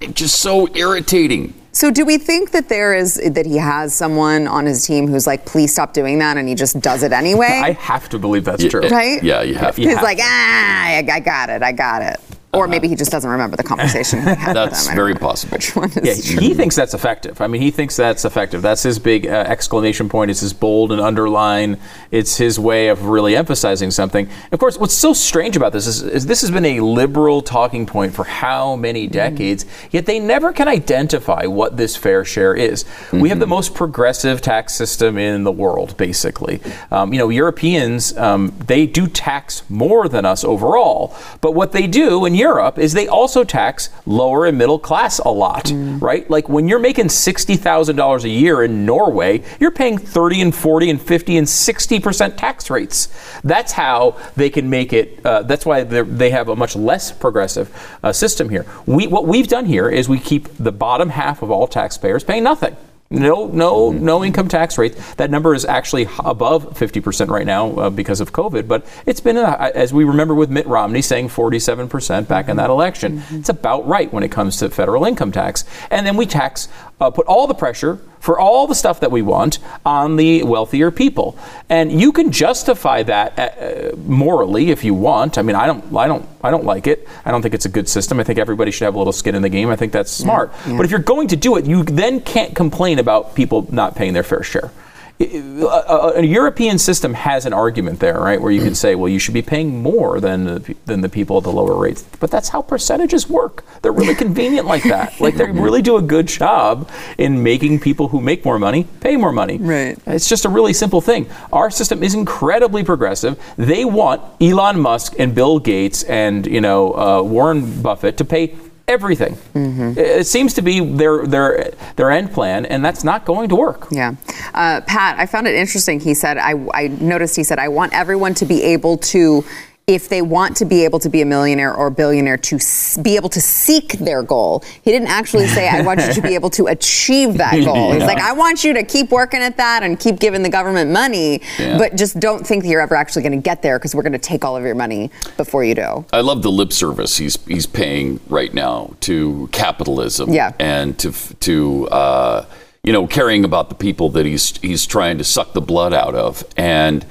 both 0.00 0.14
just 0.14 0.40
so 0.40 0.68
irritating. 0.74 1.54
So, 1.72 1.90
do 1.90 2.06
we 2.06 2.16
think 2.16 2.52
that 2.52 2.70
there 2.70 2.94
is 2.94 3.16
that 3.32 3.44
he 3.44 3.58
has 3.58 3.94
someone 3.94 4.46
on 4.48 4.64
his 4.64 4.86
team 4.86 5.06
who's 5.08 5.26
like, 5.26 5.44
please 5.44 5.72
stop 5.72 5.92
doing 5.92 6.18
that, 6.20 6.38
and 6.38 6.48
he 6.48 6.54
just 6.54 6.80
does 6.80 7.02
it 7.02 7.12
anyway? 7.12 7.46
I 7.64 7.72
have 7.72 8.08
to 8.10 8.18
believe 8.18 8.44
that's 8.46 8.62
Yeah, 8.62 8.70
true. 8.70 8.88
right? 8.88 9.22
Yeah, 9.22 9.42
you 9.42 9.54
have 9.56 9.76
to. 9.76 9.82
He's 9.82 9.90
Yeah. 9.92 10.00
like, 10.00 10.18
ah, 10.20 10.84
I, 10.86 11.04
I 11.12 11.20
got 11.20 11.50
it, 11.50 11.62
I 11.62 11.72
got 11.72 12.00
it. 12.02 12.18
Or 12.56 12.66
maybe 12.66 12.88
he 12.88 12.94
just 12.96 13.10
doesn't 13.10 13.30
remember 13.30 13.56
the 13.56 13.62
conversation. 13.62 14.20
he 14.20 14.24
had 14.26 14.48
with 14.48 14.54
That's 14.54 14.86
them. 14.86 14.96
Very 14.96 15.14
possible. 15.14 15.52
Which 15.56 15.76
one 15.76 15.90
Yeah, 16.02 16.12
is 16.12 16.28
he 16.28 16.54
thinks 16.54 16.74
that's 16.74 16.94
effective. 16.94 17.40
I 17.40 17.46
mean, 17.46 17.60
he 17.60 17.70
thinks 17.70 17.96
that's 17.96 18.24
effective. 18.24 18.62
That's 18.62 18.82
his 18.82 18.98
big 18.98 19.26
uh, 19.26 19.30
exclamation 19.30 20.08
point. 20.08 20.30
It's 20.30 20.40
his 20.40 20.52
bold 20.52 20.92
and 20.92 21.00
underline. 21.00 21.78
It's 22.10 22.36
his 22.36 22.58
way 22.58 22.88
of 22.88 23.04
really 23.06 23.36
emphasizing 23.36 23.90
something. 23.90 24.28
Of 24.52 24.58
course, 24.58 24.78
what's 24.78 24.94
so 24.94 25.12
strange 25.12 25.56
about 25.56 25.72
this 25.72 25.86
is, 25.86 26.02
is 26.02 26.26
this 26.26 26.40
has 26.40 26.50
been 26.50 26.64
a 26.64 26.80
liberal 26.80 27.42
talking 27.42 27.84
point 27.86 28.14
for 28.14 28.24
how 28.24 28.76
many 28.76 29.06
decades, 29.06 29.66
yet 29.90 30.06
they 30.06 30.18
never 30.18 30.52
can 30.52 30.68
identify 30.68 31.44
what 31.46 31.76
this 31.76 31.96
fair 31.96 32.24
share 32.24 32.54
is. 32.54 32.84
We 33.12 33.28
have 33.28 33.38
the 33.38 33.46
most 33.46 33.74
progressive 33.74 34.40
tax 34.40 34.74
system 34.74 35.18
in 35.18 35.44
the 35.44 35.52
world, 35.52 35.96
basically. 35.96 36.60
Um, 36.90 37.12
you 37.12 37.18
know, 37.18 37.28
Europeans, 37.28 38.16
um, 38.16 38.54
they 38.66 38.86
do 38.86 39.06
tax 39.06 39.62
more 39.68 40.08
than 40.08 40.24
us 40.24 40.44
overall, 40.44 41.14
but 41.40 41.52
what 41.52 41.72
they 41.72 41.86
do 41.86 42.24
in 42.24 42.34
Europe 42.34 42.45
is 42.78 42.92
they 42.92 43.08
also 43.08 43.44
tax 43.44 43.90
lower 44.06 44.46
and 44.46 44.56
middle 44.56 44.78
class 44.78 45.18
a 45.18 45.28
lot, 45.28 45.70
right? 46.00 46.28
Like 46.30 46.48
when 46.48 46.68
you're 46.68 46.78
making 46.78 47.06
$60,000 47.06 48.24
a 48.24 48.28
year 48.28 48.62
in 48.62 48.86
Norway, 48.86 49.42
you're 49.60 49.70
paying 49.70 49.98
30 49.98 50.40
and 50.40 50.54
40 50.54 50.90
and 50.90 51.02
50 51.02 51.36
and 51.38 51.46
60% 51.46 52.36
tax 52.36 52.70
rates. 52.70 53.08
That's 53.42 53.72
how 53.72 54.16
they 54.36 54.50
can 54.50 54.70
make 54.70 54.92
it, 54.92 55.24
uh, 55.24 55.42
that's 55.42 55.66
why 55.66 55.82
they 55.82 56.30
have 56.30 56.48
a 56.48 56.56
much 56.56 56.76
less 56.76 57.12
progressive 57.12 57.74
uh, 58.02 58.12
system 58.12 58.48
here. 58.48 58.66
We, 58.86 59.06
what 59.06 59.26
we've 59.26 59.48
done 59.48 59.66
here 59.66 59.88
is 59.88 60.08
we 60.08 60.18
keep 60.18 60.48
the 60.56 60.72
bottom 60.72 61.10
half 61.10 61.42
of 61.42 61.50
all 61.50 61.66
taxpayers 61.66 62.24
paying 62.24 62.44
nothing. 62.44 62.76
No, 63.08 63.46
no, 63.46 63.92
no 63.92 64.24
income 64.24 64.48
tax 64.48 64.76
rate. 64.78 64.96
That 65.16 65.30
number 65.30 65.54
is 65.54 65.64
actually 65.64 66.08
above 66.24 66.76
50% 66.76 67.28
right 67.28 67.46
now 67.46 67.70
uh, 67.76 67.90
because 67.90 68.20
of 68.20 68.32
COVID. 68.32 68.66
But 68.66 68.84
it's 69.06 69.20
been, 69.20 69.36
uh, 69.36 69.70
as 69.74 69.94
we 69.94 70.04
remember 70.04 70.34
with 70.34 70.50
Mitt 70.50 70.66
Romney 70.66 71.02
saying 71.02 71.28
47% 71.28 72.26
back 72.26 72.48
in 72.48 72.56
that 72.56 72.70
election. 72.70 73.22
It's 73.30 73.48
about 73.48 73.86
right 73.86 74.12
when 74.12 74.24
it 74.24 74.32
comes 74.32 74.56
to 74.58 74.70
federal 74.70 75.04
income 75.04 75.30
tax. 75.30 75.64
And 75.90 76.04
then 76.04 76.16
we 76.16 76.26
tax, 76.26 76.68
uh, 77.00 77.10
put 77.10 77.26
all 77.26 77.46
the 77.46 77.54
pressure 77.54 78.00
for 78.20 78.38
all 78.38 78.66
the 78.66 78.74
stuff 78.74 79.00
that 79.00 79.10
we 79.12 79.22
want 79.22 79.58
on 79.84 80.16
the 80.16 80.42
wealthier 80.42 80.90
people. 80.90 81.38
And 81.68 81.92
you 81.92 82.10
can 82.10 82.32
justify 82.32 83.02
that 83.04 83.38
uh, 83.38 83.96
morally 83.98 84.70
if 84.70 84.82
you 84.82 84.94
want. 84.94 85.38
I 85.38 85.42
mean, 85.42 85.54
I 85.54 85.66
don't, 85.66 85.94
I 85.94 86.08
don't, 86.08 86.28
I 86.42 86.50
don't 86.50 86.64
like 86.64 86.86
it. 86.86 87.06
I 87.24 87.30
don't 87.30 87.42
think 87.42 87.54
it's 87.54 87.66
a 87.66 87.68
good 87.68 87.88
system. 87.88 88.18
I 88.18 88.24
think 88.24 88.38
everybody 88.38 88.70
should 88.70 88.86
have 88.86 88.94
a 88.94 88.98
little 88.98 89.12
skin 89.12 89.34
in 89.34 89.42
the 89.42 89.48
game. 89.48 89.68
I 89.68 89.76
think 89.76 89.92
that's 89.92 90.10
smart. 90.10 90.52
But 90.66 90.84
if 90.84 90.90
you're 90.90 91.00
going 91.00 91.28
to 91.28 91.36
do 91.36 91.56
it, 91.56 91.66
you 91.66 91.84
then 91.84 92.20
can't 92.20 92.54
complain 92.56 92.98
about 92.98 93.34
people 93.36 93.66
not 93.72 93.94
paying 93.94 94.12
their 94.12 94.24
fair 94.24 94.42
share. 94.42 94.72
A- 95.18 96.12
a 96.16 96.22
European 96.22 96.78
system 96.78 97.14
has 97.14 97.46
an 97.46 97.52
argument 97.52 98.00
there, 98.00 98.20
right, 98.20 98.40
where 98.40 98.52
you 98.52 98.60
can 98.60 98.74
say, 98.74 98.94
well, 98.94 99.08
you 99.08 99.18
should 99.18 99.32
be 99.32 99.42
paying 99.42 99.82
more 99.82 100.20
than 100.20 100.44
the, 100.44 100.76
than 100.84 101.00
the 101.00 101.08
people 101.08 101.38
at 101.38 101.44
the 101.44 101.52
lower 101.52 101.76
rates. 101.76 102.04
But 102.20 102.30
that's 102.30 102.50
how 102.50 102.60
percentages 102.60 103.28
work. 103.28 103.64
They're 103.80 103.92
really 103.92 104.14
convenient 104.14 104.66
like 104.66 104.82
that. 104.84 105.14
Like 105.26 105.36
they 105.36 105.50
really 105.50 105.82
do 105.82 105.96
a 105.96 106.02
good 106.02 106.28
job 106.28 106.88
in 107.18 107.42
making 107.42 107.80
people 107.80 108.08
who 108.08 108.20
make 108.20 108.44
more 108.44 108.58
money 108.58 108.84
pay 109.00 109.16
more 109.16 109.32
money. 109.32 109.58
Right. 109.58 109.98
It's 110.06 110.28
just 110.28 110.44
a 110.44 110.48
really 110.48 110.72
simple 110.72 111.00
thing. 111.00 111.28
Our 111.52 111.70
system 111.70 112.02
is 112.02 112.14
incredibly 112.14 112.84
progressive. 112.84 113.40
They 113.56 113.84
want 113.84 114.22
Elon 114.40 114.78
Musk 114.78 115.14
and 115.18 115.34
Bill 115.34 115.58
Gates 115.58 116.04
and 116.04 116.46
you 116.46 116.60
know 116.60 116.94
uh, 116.94 117.22
Warren 117.22 117.82
Buffett 117.82 118.18
to 118.18 118.24
pay 118.24 118.54
everything. 118.88 119.34
Mm-hmm. 119.54 119.98
It 119.98 120.06
it 120.20 120.26
seems 120.26 120.54
to 120.54 120.62
be 120.62 120.80
their 120.80 121.26
their 121.26 121.72
their 121.96 122.10
end 122.10 122.32
plan, 122.32 122.66
and 122.66 122.84
that's 122.84 123.04
not 123.04 123.24
going 123.24 123.48
to 123.48 123.56
work. 123.56 123.88
Yeah. 123.90 124.14
Uh, 124.54 124.80
Pat, 124.86 125.18
I 125.18 125.26
found 125.26 125.46
it 125.46 125.54
interesting. 125.54 126.00
He 126.00 126.14
said, 126.14 126.38
I, 126.38 126.52
I 126.72 126.88
noticed 126.88 127.36
he 127.36 127.44
said, 127.44 127.58
I 127.58 127.68
want 127.68 127.92
everyone 127.92 128.34
to 128.34 128.46
be 128.46 128.62
able 128.62 128.96
to, 128.98 129.44
if 129.86 130.08
they 130.08 130.20
want 130.20 130.56
to 130.56 130.64
be 130.64 130.82
able 130.84 130.98
to 130.98 131.08
be 131.08 131.22
a 131.22 131.24
millionaire 131.24 131.72
or 131.72 131.90
billionaire, 131.90 132.36
to 132.36 132.56
s- 132.56 132.96
be 132.96 133.14
able 133.14 133.28
to 133.28 133.40
seek 133.40 133.92
their 134.00 134.20
goal. 134.20 134.64
He 134.82 134.90
didn't 134.90 135.06
actually 135.06 135.46
say, 135.46 135.68
I 135.68 135.82
want 135.82 136.00
you 136.00 136.12
to 136.12 136.20
be 136.22 136.34
able 136.34 136.50
to 136.50 136.66
achieve 136.66 137.34
that 137.38 137.52
goal. 137.64 137.92
He's 137.92 138.02
like, 138.02 138.18
I 138.18 138.32
want 138.32 138.64
you 138.64 138.72
to 138.74 138.82
keep 138.82 139.10
working 139.12 139.38
at 139.42 139.56
that 139.58 139.84
and 139.84 139.98
keep 140.00 140.18
giving 140.18 140.42
the 140.42 140.48
government 140.48 140.90
money, 140.90 141.40
Yeah. 141.56 141.78
but 141.78 141.94
just 141.94 142.18
don't 142.18 142.44
think 142.44 142.64
that 142.64 142.68
you're 142.68 142.80
ever 142.80 142.96
actually 142.96 143.22
going 143.22 143.38
to 143.38 143.42
get 143.42 143.62
there 143.62 143.78
because 143.78 143.94
we're 143.94 144.02
going 144.02 144.12
to 144.12 144.18
take 144.18 144.44
all 144.44 144.56
of 144.56 144.64
your 144.64 144.74
money 144.74 145.12
before 145.36 145.62
you 145.62 145.76
do. 145.76 146.04
I 146.12 146.20
love 146.20 146.42
the 146.42 146.50
lip 146.50 146.72
service 146.72 147.16
he's 147.16 147.38
he's 147.46 147.66
paying 147.66 148.18
right 148.28 148.52
now 148.52 148.92
to 149.02 149.48
capitalism. 149.52 150.32
Yeah. 150.32 150.50
And 150.58 150.98
to 150.98 151.12
to 151.12 151.88
uh, 151.90 152.46
you 152.82 152.92
know 152.92 153.06
caring 153.06 153.44
about 153.44 153.68
the 153.68 153.76
people 153.76 154.08
that 154.10 154.26
he's 154.26 154.56
he's 154.58 154.84
trying 154.84 155.18
to 155.18 155.24
suck 155.24 155.52
the 155.52 155.60
blood 155.60 155.94
out 155.94 156.16
of. 156.16 156.42
And 156.56 157.06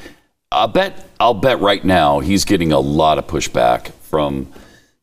I 0.51 0.67
bet 0.67 1.04
I'll 1.19 1.33
bet 1.33 1.59
right 1.59 1.83
now 1.83 2.19
he's 2.19 2.45
getting 2.45 2.71
a 2.71 2.79
lot 2.79 3.17
of 3.17 3.27
pushback 3.27 3.91
from 3.93 4.51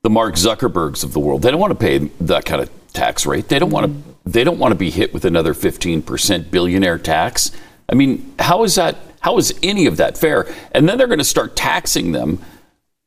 the 0.02 0.10
Mark 0.10 0.34
Zuckerbergs 0.34 1.04
of 1.04 1.12
the 1.12 1.20
world. 1.20 1.42
They 1.42 1.50
don't 1.50 1.60
want 1.60 1.72
to 1.72 1.78
pay 1.78 1.98
that 1.98 2.44
kind 2.44 2.60
of 2.60 2.70
tax 2.92 3.26
rate. 3.26 3.48
They 3.48 3.58
don't 3.58 3.70
want 3.70 3.86
to 3.86 4.12
they 4.24 4.44
don't 4.44 4.58
want 4.58 4.70
to 4.70 4.76
be 4.76 4.90
hit 4.90 5.12
with 5.12 5.24
another 5.24 5.52
15% 5.52 6.50
billionaire 6.50 6.98
tax. 6.98 7.50
I 7.88 7.94
mean, 7.94 8.34
how 8.38 8.62
is 8.62 8.76
that 8.76 8.96
how 9.20 9.38
is 9.38 9.58
any 9.62 9.86
of 9.86 9.96
that 9.96 10.18
fair? 10.18 10.46
And 10.72 10.88
then 10.88 10.98
they're 10.98 11.06
going 11.06 11.18
to 11.18 11.24
start 11.24 11.56
taxing 11.56 12.12
them 12.12 12.40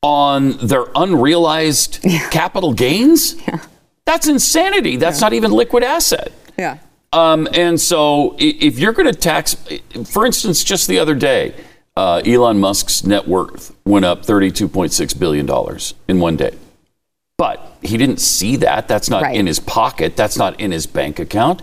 on 0.01 0.57
their 0.57 0.85
unrealized 0.95 1.99
capital 2.31 2.73
gains? 2.73 3.35
Yeah. 3.47 3.59
That's 4.05 4.27
insanity. 4.27 4.97
That's 4.97 5.19
not 5.19 5.33
even 5.33 5.51
liquid 5.51 5.83
asset. 5.83 6.31
Yeah. 6.57 6.77
Um, 7.11 7.47
and 7.53 7.79
so 7.79 8.35
if 8.37 8.77
you're 8.77 8.93
going 8.93 9.11
to 9.11 9.17
tax, 9.17 9.55
for 10.05 10.25
instance, 10.25 10.63
just 10.63 10.87
the 10.87 10.99
other 10.99 11.15
day, 11.15 11.55
uh, 11.97 12.21
Elon 12.25 12.59
Musk's 12.59 13.03
net 13.05 13.27
worth 13.27 13.73
went 13.85 14.05
up 14.05 14.25
$32.6 14.25 15.19
billion 15.19 15.49
in 16.07 16.19
one 16.19 16.35
day. 16.35 16.55
But 17.37 17.77
he 17.81 17.97
didn't 17.97 18.19
see 18.19 18.55
that. 18.57 18.87
That's 18.87 19.09
not 19.09 19.23
Right. 19.23 19.35
in 19.35 19.47
his 19.47 19.59
pocket. 19.59 20.15
That's 20.15 20.37
not 20.37 20.59
in 20.59 20.71
his 20.71 20.85
bank 20.87 21.19
account. 21.19 21.61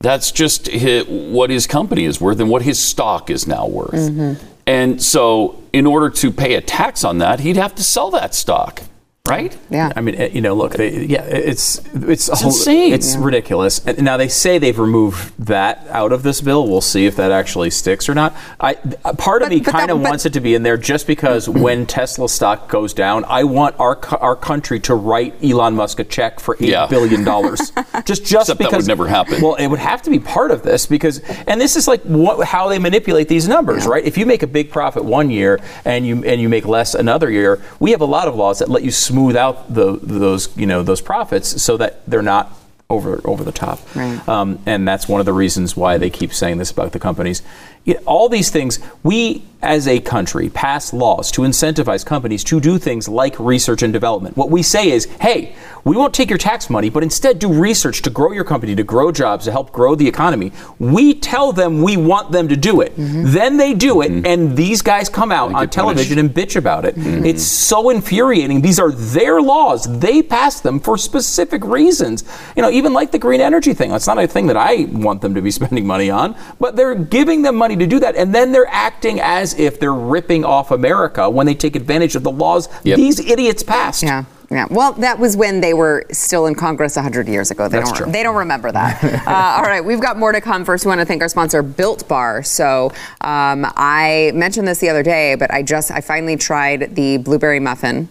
That's 0.00 0.30
just 0.32 0.70
hi 0.70 1.00
what 1.08 1.48
his 1.50 1.66
company 1.66 2.04
is 2.04 2.20
worth 2.20 2.38
and 2.40 2.50
what 2.50 2.62
his 2.62 2.78
stock 2.78 3.30
is 3.30 3.46
now 3.46 3.66
worth. 3.66 4.38
And 4.66 5.02
so, 5.02 5.62
in 5.72 5.86
order 5.86 6.08
to 6.10 6.30
pay 6.30 6.54
a 6.54 6.60
tax 6.60 7.04
on 7.04 7.18
that, 7.18 7.40
he'd 7.40 7.56
have 7.56 7.74
to 7.74 7.82
sell 7.82 8.10
that 8.10 8.34
stock, 8.34 8.82
right? 9.26 9.56
Yeah. 9.70 9.90
I 9.96 10.02
mean, 10.02 10.16
eh, 10.16 10.28
you 10.34 10.42
know, 10.42 10.52
look, 10.54 10.74
they, 10.74 11.06
yeah, 11.06 11.22
it's 11.24 11.80
it's, 11.94 12.28
a 12.28 12.36
whole- 12.36 12.48
insane. 12.50 12.92
It's 12.92 13.16
ridiculous. 13.16 13.82
And 13.86 14.02
now 14.02 14.18
they 14.18 14.28
say 14.28 14.58
they've 14.58 14.78
removed 14.78 15.32
that 15.46 15.86
out 15.88 16.12
of 16.12 16.22
this 16.22 16.42
bill. 16.42 16.68
We'll 16.68 16.82
see 16.82 17.06
if 17.06 17.16
that 17.16 17.32
actually 17.32 17.70
sticks 17.70 18.06
or 18.06 18.14
not. 18.14 18.36
I 18.60 18.76
a 19.02 19.14
part 19.16 19.40
of 19.40 19.48
me 19.48 19.60
kind 19.60 19.90
of 19.90 19.98
wants 20.02 20.26
it 20.26 20.34
to 20.34 20.40
be 20.40 20.54
in 20.54 20.62
there 20.62 20.76
just 20.76 21.06
because 21.06 21.48
when 21.48 21.86
Tesla 21.86 22.28
stock 22.28 22.68
goes 22.68 22.92
down, 22.92 23.24
I 23.24 23.44
want 23.44 23.80
our 23.80 23.98
our 24.20 24.36
country 24.36 24.78
to 24.80 24.94
write 24.94 25.42
Elon 25.42 25.74
Musk 25.74 26.00
a 26.00 26.04
check 26.04 26.38
for 26.38 26.56
eight 26.60 26.68
Yeah. 26.68 26.86
billion 26.86 27.24
dollars. 27.24 27.72
just 28.04 28.26
just 28.26 28.34
Except 28.34 28.46
that 28.46 28.58
because 28.58 28.72
would 28.82 28.88
never 28.88 29.08
happen. 29.08 29.40
Well, 29.40 29.54
it 29.54 29.68
would 29.68 29.78
have 29.78 30.02
to 30.02 30.10
be 30.10 30.18
part 30.18 30.50
of 30.50 30.62
this 30.62 30.84
because, 30.84 31.20
and 31.46 31.58
this 31.58 31.76
is 31.76 31.88
like 31.88 32.02
what, 32.02 32.46
how 32.46 32.68
they 32.68 32.78
manipulate 32.78 33.28
these 33.28 33.48
numbers, 33.48 33.86
right? 33.86 34.04
If 34.04 34.18
you 34.18 34.26
make 34.26 34.42
a 34.42 34.46
big 34.46 34.70
profit 34.70 35.02
one 35.02 35.30
year 35.30 35.60
and 35.86 36.06
you 36.06 36.22
and 36.24 36.42
you 36.42 36.50
make 36.50 36.66
less 36.66 36.94
another 36.94 37.30
year, 37.30 37.62
we 37.80 37.92
have 37.92 38.02
a 38.02 38.04
lot 38.04 38.28
of 38.28 38.34
laws 38.34 38.58
that 38.58 38.68
let 38.68 38.82
you 38.82 38.90
smooth 39.14 39.36
out 39.36 39.72
the, 39.72 39.96
those 40.02 40.54
you 40.56 40.66
know 40.66 40.82
those 40.82 41.00
profits 41.00 41.62
so 41.62 41.76
that 41.76 42.04
they're 42.06 42.22
not 42.22 42.50
over 42.90 43.20
over 43.24 43.42
the 43.44 43.52
top. 43.52 43.80
Right. 43.94 44.28
Um, 44.28 44.58
and 44.66 44.86
that's 44.86 45.08
one 45.08 45.20
of 45.20 45.26
the 45.26 45.32
reasons 45.32 45.76
why 45.76 45.98
they 45.98 46.10
keep 46.10 46.32
saying 46.32 46.58
this 46.58 46.70
about 46.70 46.92
the 46.92 46.98
companies. 46.98 47.42
You 47.84 47.94
know, 47.94 48.00
all 48.06 48.28
these 48.28 48.50
things, 48.50 48.78
we 49.02 49.44
as 49.64 49.88
a 49.88 49.98
country 49.98 50.50
pass 50.50 50.92
laws 50.92 51.30
to 51.32 51.42
incentivize 51.42 52.04
companies 52.04 52.44
to 52.44 52.60
do 52.60 52.78
things 52.78 53.08
like 53.08 53.38
research 53.38 53.82
and 53.82 53.92
development. 53.92 54.36
What 54.36 54.50
we 54.50 54.62
say 54.62 54.90
is, 54.90 55.06
hey, 55.20 55.54
we 55.84 55.96
won't 55.96 56.14
take 56.14 56.30
your 56.30 56.38
tax 56.38 56.70
money, 56.70 56.88
but 56.90 57.02
instead 57.02 57.38
do 57.38 57.52
research 57.52 58.02
to 58.02 58.10
grow 58.10 58.32
your 58.32 58.44
company, 58.44 58.74
to 58.74 58.82
grow 58.82 59.12
jobs, 59.12 59.44
to 59.44 59.52
help 59.52 59.70
grow 59.72 59.94
the 59.94 60.08
economy. 60.08 60.52
We 60.78 61.14
tell 61.14 61.52
them 61.52 61.82
we 61.82 61.96
want 61.96 62.32
them 62.32 62.48
to 62.48 62.56
do 62.56 62.80
it. 62.80 62.96
Mm-hmm. 62.96 63.32
Then 63.32 63.56
they 63.56 63.74
do 63.74 64.00
it, 64.00 64.10
mm-hmm. 64.10 64.26
and 64.26 64.56
these 64.56 64.80
guys 64.80 65.08
come 65.08 65.30
out 65.30 65.52
on 65.52 65.62
get 65.62 65.72
television 65.72 66.18
and 66.18 66.30
bitch 66.30 66.56
about 66.56 66.84
it. 66.84 66.96
Mm-hmm. 66.96 67.26
It's 67.26 67.42
so 67.42 67.90
infuriating. 67.90 68.62
These 68.62 68.78
are 68.78 68.92
their 68.92 69.42
laws. 69.42 69.98
They 69.98 70.22
pass 70.22 70.60
them 70.60 70.80
for 70.80 70.96
specific 70.96 71.64
reasons. 71.64 72.24
You 72.56 72.62
know, 72.62 72.70
even 72.74 72.92
like 72.92 73.10
the 73.12 73.18
green 73.18 73.40
energy 73.40 73.72
thing. 73.74 73.90
That's 73.90 74.06
not 74.06 74.18
a 74.18 74.26
thing 74.26 74.46
that 74.48 74.56
I 74.56 74.86
want 74.90 75.22
them 75.22 75.34
to 75.34 75.42
be 75.42 75.50
spending 75.60 75.86
money 75.86 76.10
on, 76.10 76.36
but 76.60 76.76
they're 76.76 76.94
giving 76.94 77.42
them 77.42 77.56
money 77.56 77.76
to 77.76 77.86
do 77.86 77.98
that, 78.00 78.16
and 78.16 78.34
then 78.34 78.52
they're 78.52 78.68
acting 78.68 79.20
as 79.20 79.58
if 79.58 79.78
they're 79.80 79.94
ripping 79.94 80.44
off 80.44 80.70
America 80.70 81.28
when 81.30 81.46
they 81.46 81.54
take 81.54 81.76
advantage 81.76 82.16
of 82.16 82.22
the 82.22 82.30
laws 82.30 82.68
Yep. 82.84 82.96
these 82.96 83.20
idiots 83.20 83.62
passed. 83.62 84.02
Yeah. 84.02 84.24
Yeah. 84.50 84.66
Well, 84.70 84.92
that 84.94 85.18
was 85.18 85.36
when 85.36 85.60
they 85.62 85.72
were 85.74 86.04
still 86.12 86.46
in 86.46 86.54
Congress 86.54 86.96
100 86.96 87.26
years 87.28 87.50
ago. 87.50 87.66
They 87.66 87.78
That's 87.78 87.90
don't. 87.90 88.02
true. 88.04 88.12
They 88.12 88.22
don't 88.22 88.36
remember 88.36 88.70
that. 88.70 89.02
uh, 89.26 89.56
all 89.56 89.62
right, 89.62 89.82
we've 89.84 90.00
got 90.00 90.18
more 90.18 90.32
to 90.32 90.40
come. 90.40 90.64
First, 90.64 90.84
we 90.84 90.90
want 90.90 91.00
to 91.00 91.06
thank 91.06 91.22
our 91.22 91.28
sponsor, 91.28 91.62
Built 91.62 92.06
Bar. 92.08 92.42
So, 92.42 92.92
um, 93.22 93.64
I 93.74 94.32
mentioned 94.34 94.68
this 94.68 94.78
the 94.80 94.90
other 94.90 95.02
day, 95.02 95.34
but 95.34 95.50
I 95.50 95.62
just 95.62 95.90
I 95.90 96.00
finally 96.02 96.36
tried 96.36 96.94
the 96.94 97.16
blueberry 97.16 97.58
muffin. 97.58 98.08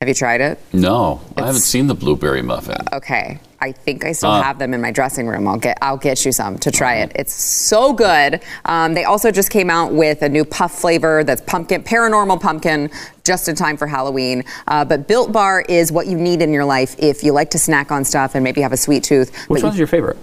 Have 0.00 0.08
you 0.08 0.14
tried 0.14 0.40
it? 0.40 0.58
No, 0.72 1.20
I 1.36 1.46
haven't 1.46 1.62
seen 1.62 1.86
the 1.86 1.94
blueberry 1.94 2.42
muffin. 2.42 2.76
Okay. 2.92 3.38
I 3.62 3.70
think 3.70 4.04
I 4.04 4.10
still 4.12 4.30
Ah. 4.30 4.42
have 4.42 4.58
them 4.58 4.74
in 4.74 4.80
my 4.80 4.90
dressing 4.90 5.28
room. 5.28 5.46
I'll 5.46 5.56
get 5.56 5.78
I'll 5.80 5.96
get 5.96 6.24
you 6.26 6.32
some 6.32 6.58
to 6.58 6.70
try 6.72 6.96
it. 6.96 7.12
It's 7.14 7.32
so 7.32 7.92
good. 7.92 8.40
Um, 8.64 8.94
they 8.94 9.04
also 9.04 9.30
just 9.30 9.50
came 9.50 9.70
out 9.70 9.92
with 9.92 10.22
a 10.22 10.28
new 10.28 10.44
puff 10.44 10.72
flavor 10.72 11.22
that's 11.22 11.40
pumpkin, 11.42 11.82
paranormal 11.84 12.40
pumpkin, 12.40 12.90
just 13.24 13.48
in 13.48 13.54
time 13.54 13.76
for 13.76 13.86
Halloween. 13.86 14.42
Uh, 14.66 14.84
but 14.84 15.06
Built 15.06 15.30
Bar 15.30 15.64
is 15.68 15.92
what 15.92 16.08
you 16.08 16.16
need 16.18 16.42
in 16.42 16.52
your 16.52 16.64
life 16.64 16.96
if 16.98 17.22
you 17.22 17.32
like 17.32 17.50
to 17.50 17.58
snack 17.58 17.92
on 17.92 18.04
stuff 18.04 18.34
and 18.34 18.42
maybe 18.42 18.60
have 18.62 18.72
a 18.72 18.76
sweet 18.76 19.04
tooth. 19.04 19.30
Which 19.48 19.62
but 19.62 19.68
one's 19.68 19.78
your 19.78 19.86
favorite? 19.86 20.16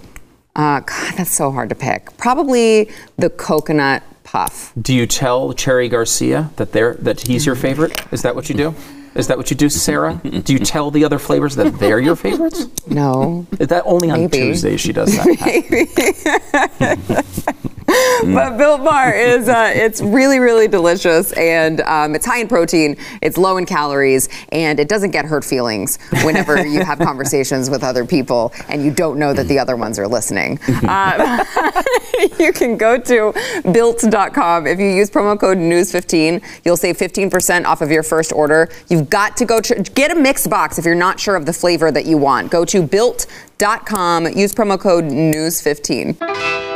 uh, 0.56 0.80
God, 0.80 1.14
that's 1.16 1.30
so 1.34 1.50
hard 1.50 1.70
to 1.70 1.74
pick. 1.74 2.14
Probably 2.18 2.90
the 3.16 3.30
coconut 3.30 4.02
puff. 4.24 4.72
Do 4.80 4.92
you 4.92 5.06
tell 5.06 5.54
Cherry 5.54 5.88
Garcia 5.88 6.50
that 6.56 6.72
they're 6.72 6.94
that 7.00 7.22
he's 7.22 7.46
your 7.46 7.54
favorite? 7.56 7.98
Is 8.12 8.20
that 8.22 8.34
what 8.36 8.48
you 8.50 8.54
do? 8.54 8.74
Is 9.14 9.26
that 9.26 9.36
what 9.36 9.50
you 9.50 9.56
do, 9.56 9.68
Sarah? 9.68 10.20
Do 10.22 10.52
you 10.52 10.60
tell 10.60 10.90
the 10.90 11.04
other 11.04 11.18
flavors 11.18 11.56
that 11.56 11.78
they're 11.78 11.98
your 11.98 12.16
favorites? 12.16 12.68
No. 12.86 13.46
Is 13.58 13.68
that 13.68 13.82
only 13.84 14.10
on 14.10 14.20
Maybe. 14.20 14.38
Tuesdays 14.38 14.80
she 14.80 14.92
does 14.92 15.12
that? 15.16 15.26
But 18.30 18.58
Built 18.58 18.84
Bar 18.84 19.12
is 19.14 19.48
uh, 19.48 19.72
it's 19.74 20.00
really 20.00 20.38
really 20.38 20.68
delicious 20.68 21.32
and 21.32 21.80
um, 21.82 22.14
it's 22.14 22.26
high 22.26 22.40
in 22.40 22.48
protein, 22.48 22.96
it's 23.22 23.38
low 23.38 23.56
in 23.56 23.66
calories, 23.66 24.28
and 24.52 24.78
it 24.78 24.88
doesn't 24.88 25.10
get 25.10 25.24
hurt 25.24 25.44
feelings 25.44 25.98
whenever 26.22 26.64
you 26.66 26.84
have 26.84 26.98
conversations 27.10 27.70
with 27.70 27.82
other 27.82 28.04
people 28.04 28.52
and 28.68 28.84
you 28.84 28.90
don't 28.90 29.18
know 29.18 29.32
that 29.32 29.48
the 29.48 29.58
other 29.58 29.76
ones 29.76 29.98
are 29.98 30.08
listening. 30.08 30.58
Uh, 30.90 31.44
you 32.38 32.52
can 32.52 32.76
go 32.76 32.98
to 32.98 33.32
built.com. 33.72 34.66
If 34.66 34.80
you 34.80 34.86
use 34.86 35.08
promo 35.08 35.38
code 35.38 35.58
News15, 35.58 36.42
you'll 36.64 36.76
save 36.76 36.96
15% 36.96 37.64
off 37.64 37.80
of 37.80 37.90
your 37.90 38.02
first 38.02 38.32
order. 38.32 38.68
You've 38.88 39.08
got 39.08 39.36
to 39.36 39.44
go 39.44 39.60
get 39.60 40.10
a 40.10 40.14
mixed 40.14 40.50
box 40.50 40.78
if 40.78 40.84
you're 40.84 40.94
not 40.94 41.20
sure 41.20 41.36
of 41.36 41.46
the 41.46 41.52
flavor 41.52 41.92
that 41.92 42.06
you 42.06 42.16
want. 42.16 42.50
Go 42.50 42.64
to 42.64 42.82
built.com. 42.82 44.26
Use 44.36 44.52
promo 44.52 44.78
code 44.80 45.04
News15. 45.04 46.69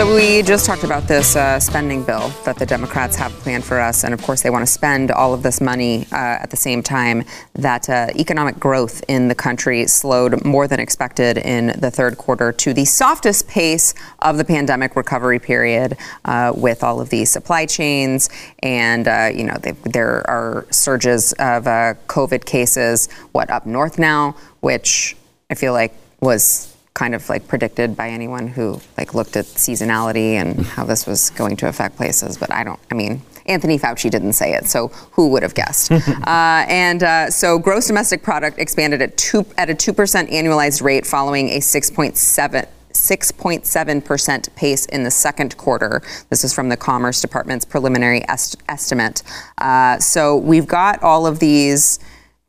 So 0.00 0.14
we 0.14 0.40
just 0.40 0.64
talked 0.64 0.82
about 0.82 1.06
this 1.08 1.36
uh, 1.36 1.60
spending 1.60 2.02
bill 2.02 2.30
that 2.46 2.56
the 2.56 2.64
Democrats 2.64 3.16
have 3.16 3.32
planned 3.32 3.66
for 3.66 3.78
us, 3.78 4.02
and 4.02 4.14
of 4.14 4.22
course 4.22 4.40
they 4.40 4.48
want 4.48 4.62
to 4.62 4.72
spend 4.72 5.10
all 5.10 5.34
of 5.34 5.42
this 5.42 5.60
money 5.60 6.06
uh, 6.10 6.40
at 6.40 6.48
the 6.48 6.56
same 6.56 6.82
time 6.82 7.22
that 7.52 7.86
uh, 7.90 8.06
economic 8.16 8.58
growth 8.58 9.04
in 9.08 9.28
the 9.28 9.34
country 9.34 9.86
slowed 9.86 10.42
more 10.42 10.66
than 10.66 10.80
expected 10.80 11.36
in 11.36 11.78
the 11.78 11.90
third 11.90 12.16
quarter 12.16 12.50
to 12.50 12.72
the 12.72 12.86
softest 12.86 13.46
pace 13.46 13.92
of 14.20 14.38
the 14.38 14.44
pandemic 14.46 14.96
recovery 14.96 15.38
period, 15.38 15.98
uh, 16.24 16.50
with 16.56 16.82
all 16.82 16.98
of 17.02 17.10
these 17.10 17.28
supply 17.28 17.66
chains 17.66 18.30
and 18.62 19.06
uh, 19.06 19.28
you 19.30 19.44
know 19.44 19.58
there 19.58 20.24
are 20.30 20.66
surges 20.70 21.34
of 21.34 21.66
uh, 21.66 21.92
COVID 22.06 22.46
cases. 22.46 23.12
What 23.32 23.50
up 23.50 23.66
north 23.66 23.98
now, 23.98 24.34
which 24.60 25.14
I 25.50 25.54
feel 25.54 25.74
like 25.74 25.92
was 26.22 26.69
kind 27.00 27.14
of 27.14 27.26
like 27.30 27.48
predicted 27.48 27.96
by 27.96 28.10
anyone 28.10 28.46
who 28.46 28.78
like 28.98 29.14
looked 29.14 29.34
at 29.34 29.46
seasonality 29.46 30.34
and 30.34 30.66
how 30.66 30.84
this 30.84 31.06
was 31.06 31.30
going 31.30 31.56
to 31.56 31.66
affect 31.66 31.96
places. 31.96 32.36
But 32.36 32.52
I 32.52 32.62
don't. 32.62 32.78
I 32.90 32.94
mean, 32.94 33.22
Anthony 33.46 33.78
Fauci 33.78 34.10
didn't 34.10 34.34
say 34.34 34.52
it, 34.52 34.66
so 34.66 34.88
who 35.12 35.28
would 35.28 35.42
have 35.42 35.54
guessed? 35.54 35.90
uh, 35.92 36.66
and 36.68 37.02
uh, 37.02 37.30
so, 37.30 37.58
gross 37.58 37.86
domestic 37.86 38.22
product 38.22 38.58
expanded 38.58 39.00
at 39.00 39.16
two 39.16 39.46
at 39.56 39.70
a 39.70 39.74
two 39.74 39.94
percent 39.94 40.28
annualized 40.28 40.82
rate, 40.82 41.06
following 41.06 41.48
a 41.48 41.60
six 41.60 41.90
point 41.90 42.18
seven. 42.18 42.66
6.7% 42.92 44.54
pace 44.56 44.84
in 44.86 45.04
the 45.04 45.12
second 45.12 45.56
quarter. 45.56 46.02
This 46.28 46.42
is 46.42 46.52
from 46.52 46.68
the 46.68 46.76
Commerce 46.76 47.20
Department's 47.20 47.64
preliminary 47.64 48.22
est- 48.28 48.56
estimate. 48.68 49.22
Uh, 49.58 49.96
so 50.00 50.36
we've 50.36 50.66
got 50.66 51.00
all 51.00 51.24
of 51.24 51.38
these 51.38 52.00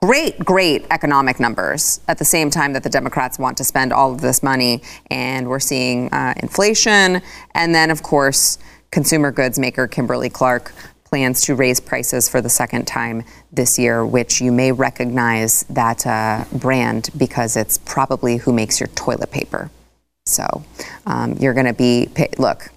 great, 0.04 0.40
great 0.40 0.84
economic 0.90 1.40
numbers 1.40 2.00
at 2.08 2.18
the 2.18 2.26
same 2.26 2.50
time 2.50 2.74
that 2.74 2.82
the 2.82 2.90
Democrats 2.90 3.38
want 3.38 3.56
to 3.58 3.64
spend 3.64 3.94
all 3.94 4.12
of 4.12 4.20
this 4.20 4.42
money. 4.42 4.82
And 5.12 5.48
we're 5.48 5.60
seeing 5.60 6.12
uh, 6.12 6.34
inflation. 6.38 7.22
And 7.54 7.76
then, 7.76 7.92
of 7.92 8.02
course, 8.02 8.58
consumer 8.90 9.32
goods 9.32 9.60
maker 9.60 9.88
Kimberly 9.88 10.30
Clark 10.30 10.74
plans 11.04 11.42
to 11.42 11.56
raise 11.56 11.80
prices 11.80 12.28
for 12.28 12.42
the 12.42 12.50
second 12.50 12.88
time 12.88 13.24
this 13.52 13.78
year, 13.78 14.04
which 14.04 14.42
you 14.42 14.52
may 14.52 14.72
recognize 14.72 15.64
that 15.70 16.08
uh, 16.08 16.46
brand 16.54 17.10
because 17.16 17.56
it's 17.56 17.78
probably 17.80 18.38
who 18.38 18.52
makes 18.52 18.80
your 18.80 18.88
toilet 18.96 19.30
paper. 19.30 19.70
So 20.26 20.64
um, 21.06 21.34
you're 21.34 21.54
going 21.54 21.68
to 21.68 21.74
be, 21.74 22.10
look, 22.40 22.70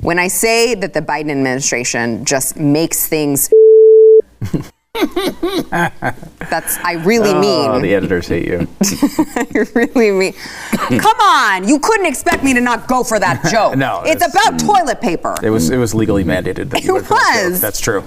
when 0.00 0.18
I 0.18 0.28
say 0.28 0.74
that 0.76 0.94
the 0.94 1.02
Biden 1.02 1.30
administration 1.30 2.24
just 2.24 2.56
makes 2.56 3.06
things 3.06 3.50
that's 6.50 6.78
I 6.84 7.02
really 7.04 7.30
Oh, 7.30 7.40
mean. 7.40 7.82
the 7.82 7.94
editors 7.94 8.28
hate 8.28 8.46
you. 8.46 8.68
I 8.82 9.66
really 9.74 10.10
mean. 10.12 10.32
Come 10.72 11.18
on, 11.20 11.66
you 11.68 11.80
couldn't 11.80 12.06
expect 12.06 12.44
me 12.44 12.54
to 12.54 12.60
not 12.60 12.86
go 12.86 13.02
for 13.02 13.18
that 13.18 13.44
joke. 13.50 13.76
No, 13.76 14.02
it's 14.04 14.22
it's- 14.24 14.32
about 14.32 14.58
toilet 14.60 15.00
paper. 15.00 15.34
It 15.42 15.50
was 15.50 15.70
it 15.70 15.78
was 15.78 15.94
legally 15.96 16.22
mandated. 16.22 16.70
That 16.70 16.84
It 16.84 16.92
went 16.92 17.06
for 17.06 17.14
that 17.14 17.40
joke. 17.42 17.50
was. 17.50 17.60
That's 17.60 17.80
true. 17.80 18.04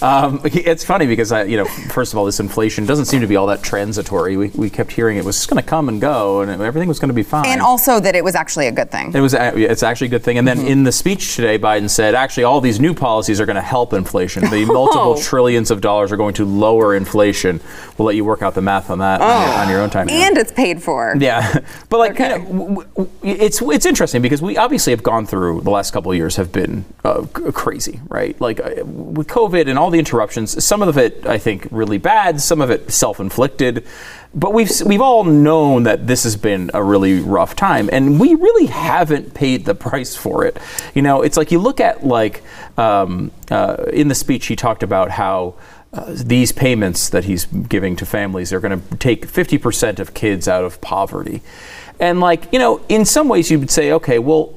Um, 0.00 0.40
it's 0.44 0.82
funny 0.84 1.06
because 1.06 1.30
I, 1.30 1.42
you 1.44 1.58
know, 1.58 1.66
first 1.66 2.12
of 2.14 2.18
all, 2.18 2.24
this 2.24 2.40
inflation 2.40 2.86
doesn't 2.86 3.04
seem 3.04 3.20
to 3.20 3.26
be 3.26 3.36
all 3.36 3.46
that 3.48 3.62
transitory. 3.62 4.38
We, 4.38 4.48
we 4.48 4.70
kept 4.70 4.92
hearing 4.92 5.18
it 5.18 5.24
was 5.26 5.36
just 5.36 5.50
going 5.50 5.62
to 5.62 5.68
come 5.68 5.90
and 5.90 6.00
go, 6.00 6.40
and 6.40 6.62
everything 6.62 6.88
was 6.88 6.98
going 6.98 7.08
to 7.10 7.14
be 7.14 7.22
fine. 7.22 7.44
and 7.46 7.60
also 7.60 8.00
that 8.00 8.14
it 8.16 8.24
was 8.24 8.34
actually 8.34 8.66
a 8.66 8.72
good 8.72 8.90
thing. 8.90 9.12
It 9.14 9.20
was. 9.20 9.34
It's 9.34 9.82
actually 9.82 10.06
a 10.06 10.10
good 10.10 10.22
thing. 10.22 10.38
And 10.38 10.48
then 10.48 10.60
in 10.60 10.84
the 10.84 10.92
speech 10.92 11.36
today, 11.36 11.58
Biden 11.58 11.90
said, 11.90 12.14
actually, 12.14 12.44
all 12.44 12.62
these 12.62 12.80
new 12.80 12.94
policies 12.94 13.40
are 13.42 13.46
going 13.46 13.56
to 13.56 13.62
help 13.62 13.92
inflation. 13.92 14.48
The 14.48 14.64
multiple 14.64 15.00
Oh. 15.18 15.20
trillions 15.20 15.70
of 15.70 15.80
dollars 15.80 16.12
are 16.12 16.16
going 16.16 16.29
to 16.34 16.44
lower 16.44 16.94
inflation, 16.94 17.60
we'll 17.98 18.06
let 18.06 18.16
you 18.16 18.24
work 18.24 18.42
out 18.42 18.54
the 18.54 18.62
math 18.62 18.90
on 18.90 18.98
that 18.98 19.20
on, 19.20 19.48
your, 19.48 19.58
on 19.58 19.68
your 19.68 19.80
own 19.80 19.90
time. 19.90 20.08
And 20.10 20.36
it's 20.38 20.52
paid 20.52 20.82
for. 20.82 21.14
Yeah, 21.18 21.60
but 21.88 21.98
like 21.98 22.12
Okay. 22.12 22.32
you 22.32 22.38
know, 22.38 22.44
w- 22.44 22.84
w- 22.96 23.10
it's 23.22 23.60
it's 23.62 23.86
interesting 23.86 24.22
because 24.22 24.42
we 24.42 24.56
obviously 24.56 24.92
have 24.92 25.02
gone 25.02 25.26
through 25.26 25.60
the 25.62 25.70
last 25.70 25.92
couple 25.92 26.10
of 26.12 26.16
years 26.16 26.36
have 26.36 26.52
been 26.52 26.84
uh, 27.04 27.24
c- 27.36 27.52
crazy, 27.52 28.00
right? 28.08 28.40
Like 28.40 28.60
uh, 28.60 28.84
with 28.84 29.28
COVID 29.28 29.68
and 29.68 29.78
all 29.78 29.90
the 29.90 29.98
interruptions. 29.98 30.62
Some 30.64 30.82
of 30.82 30.96
it 30.98 31.26
I 31.26 31.38
think 31.38 31.66
really 31.70 31.98
bad, 31.98 32.40
some 32.40 32.60
of 32.60 32.70
it 32.70 32.90
self-inflicted. 32.90 33.84
But 34.32 34.54
we've 34.54 34.70
we've 34.86 35.00
all 35.00 35.24
known 35.24 35.82
that 35.84 36.06
this 36.06 36.22
has 36.22 36.36
been 36.36 36.70
a 36.72 36.80
really 36.84 37.18
rough 37.18 37.56
time, 37.56 37.90
and 37.92 38.20
we 38.20 38.34
really 38.36 38.66
haven't 38.66 39.34
paid 39.34 39.64
the 39.64 39.74
price 39.74 40.14
for 40.14 40.44
it. 40.44 40.56
You 40.94 41.02
know, 41.02 41.22
it's 41.22 41.36
like 41.36 41.50
you 41.50 41.58
look 41.58 41.80
at 41.80 42.06
like 42.06 42.44
um, 42.78 43.32
uh, 43.50 43.86
in 43.92 44.06
the 44.06 44.14
speech 44.14 44.46
he 44.46 44.54
talked 44.54 44.84
about 44.84 45.10
how 45.10 45.54
uh, 45.92 46.04
these 46.08 46.52
payments 46.52 47.08
that 47.08 47.24
he's 47.24 47.46
giving 47.46 47.96
to 47.96 48.06
families 48.06 48.52
are 48.52 48.60
going 48.60 48.80
to 48.80 48.96
take 48.96 49.26
50% 49.26 49.98
of 49.98 50.14
kids 50.14 50.46
out 50.46 50.64
of 50.64 50.80
poverty. 50.80 51.42
And, 51.98 52.20
like, 52.20 52.52
you 52.52 52.58
know, 52.58 52.80
in 52.88 53.04
some 53.04 53.28
ways 53.28 53.50
you 53.50 53.58
would 53.58 53.70
say, 53.70 53.92
okay, 53.92 54.18
well, 54.18 54.54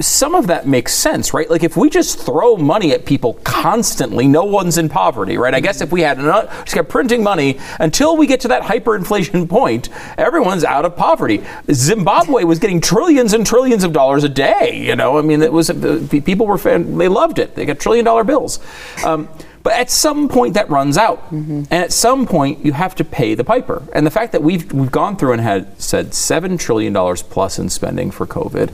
some 0.00 0.34
of 0.34 0.46
that 0.46 0.66
makes 0.66 0.94
sense, 0.94 1.34
right? 1.34 1.50
Like 1.50 1.62
if 1.62 1.76
we 1.76 1.90
just 1.90 2.18
throw 2.18 2.56
money 2.56 2.92
at 2.92 3.04
people 3.04 3.34
constantly, 3.44 4.26
no 4.26 4.42
one's 4.42 4.78
in 4.78 4.88
poverty, 4.88 5.36
right? 5.36 5.54
I 5.54 5.60
guess 5.60 5.82
if 5.82 5.92
we 5.92 6.00
had 6.00 6.18
enough, 6.18 6.64
just 6.64 6.74
kept 6.74 6.88
printing 6.88 7.22
money 7.22 7.60
until 7.78 8.16
we 8.16 8.26
get 8.26 8.40
to 8.40 8.48
that 8.48 8.62
hyperinflation 8.62 9.50
point, 9.50 9.90
everyone's 10.16 10.64
out 10.64 10.86
of 10.86 10.96
poverty. 10.96 11.44
Zimbabwe 11.70 12.44
was 12.44 12.58
getting 12.58 12.80
trillions 12.80 13.34
and 13.34 13.46
trillions 13.46 13.84
of 13.84 13.92
dollars 13.92 14.24
a 14.24 14.30
day. 14.30 14.82
You 14.82 14.96
know, 14.96 15.18
I 15.18 15.22
mean, 15.22 15.42
it 15.42 15.52
was 15.52 15.70
people 16.08 16.46
were 16.46 16.56
they 16.56 17.08
loved 17.08 17.38
it. 17.38 17.54
They 17.54 17.66
got 17.66 17.78
trillion 17.78 18.06
dollar 18.06 18.24
bills. 18.24 18.60
Um, 19.04 19.28
but 19.62 19.74
at 19.74 19.90
some 19.90 20.28
point 20.28 20.54
that 20.54 20.68
runs 20.70 20.98
out, 20.98 21.30
and 21.30 21.72
at 21.72 21.92
some 21.92 22.26
point 22.26 22.64
you 22.64 22.72
have 22.72 22.94
to 22.96 23.04
pay 23.04 23.34
the 23.34 23.44
piper. 23.44 23.82
And 23.92 24.06
the 24.06 24.10
fact 24.10 24.32
that 24.32 24.42
we've 24.42 24.72
we've 24.72 24.92
gone 24.92 25.16
through 25.16 25.32
and 25.32 25.40
had 25.40 25.80
said 25.80 26.14
seven 26.14 26.58
trillion 26.58 26.92
dollars 26.92 27.22
plus 27.22 27.58
in 27.58 27.68
spending 27.68 28.10
for 28.10 28.26
COVID. 28.26 28.72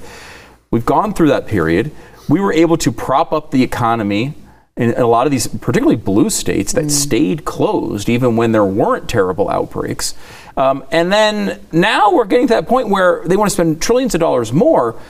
We've 0.71 0.87
gone 0.87 1.15
through 1.15 1.29
that 1.29 1.47
period. 1.47 1.91
We 2.29 2.41
were 2.41 2.53
able 2.53 2.77
to 2.79 2.93
prop 2.93 3.33
up 3.33 3.51
the 3.51 3.63
economy 3.63 4.35
in 4.77 4.95
a 4.95 5.07
lot 5.07 5.27
of 5.27 5.33
these, 5.33 5.47
particularly 5.49 5.97
blue 5.97 6.31
states, 6.31 6.73
that 6.75 6.91
stayed 6.91 7.45
closed 7.45 8.09
even 8.09 8.37
when 8.37 8.53
there 8.53 8.65
weren't 8.65 9.09
terrible 9.09 9.51
outbreaks. 9.51 10.15
Um, 10.57 10.85
and 10.93 11.13
then 11.13 11.61
now 11.73 12.13
we're 12.13 12.27
getting 12.27 12.47
to 12.49 12.55
that 12.55 12.69
point 12.69 12.89
where 12.89 13.23
they 13.27 13.37
want 13.37 13.51
to 13.51 13.55
spend 13.55 13.83
trillions 13.83 14.15
of 14.15 14.21
dollars 14.21 14.53
more. 14.53 15.01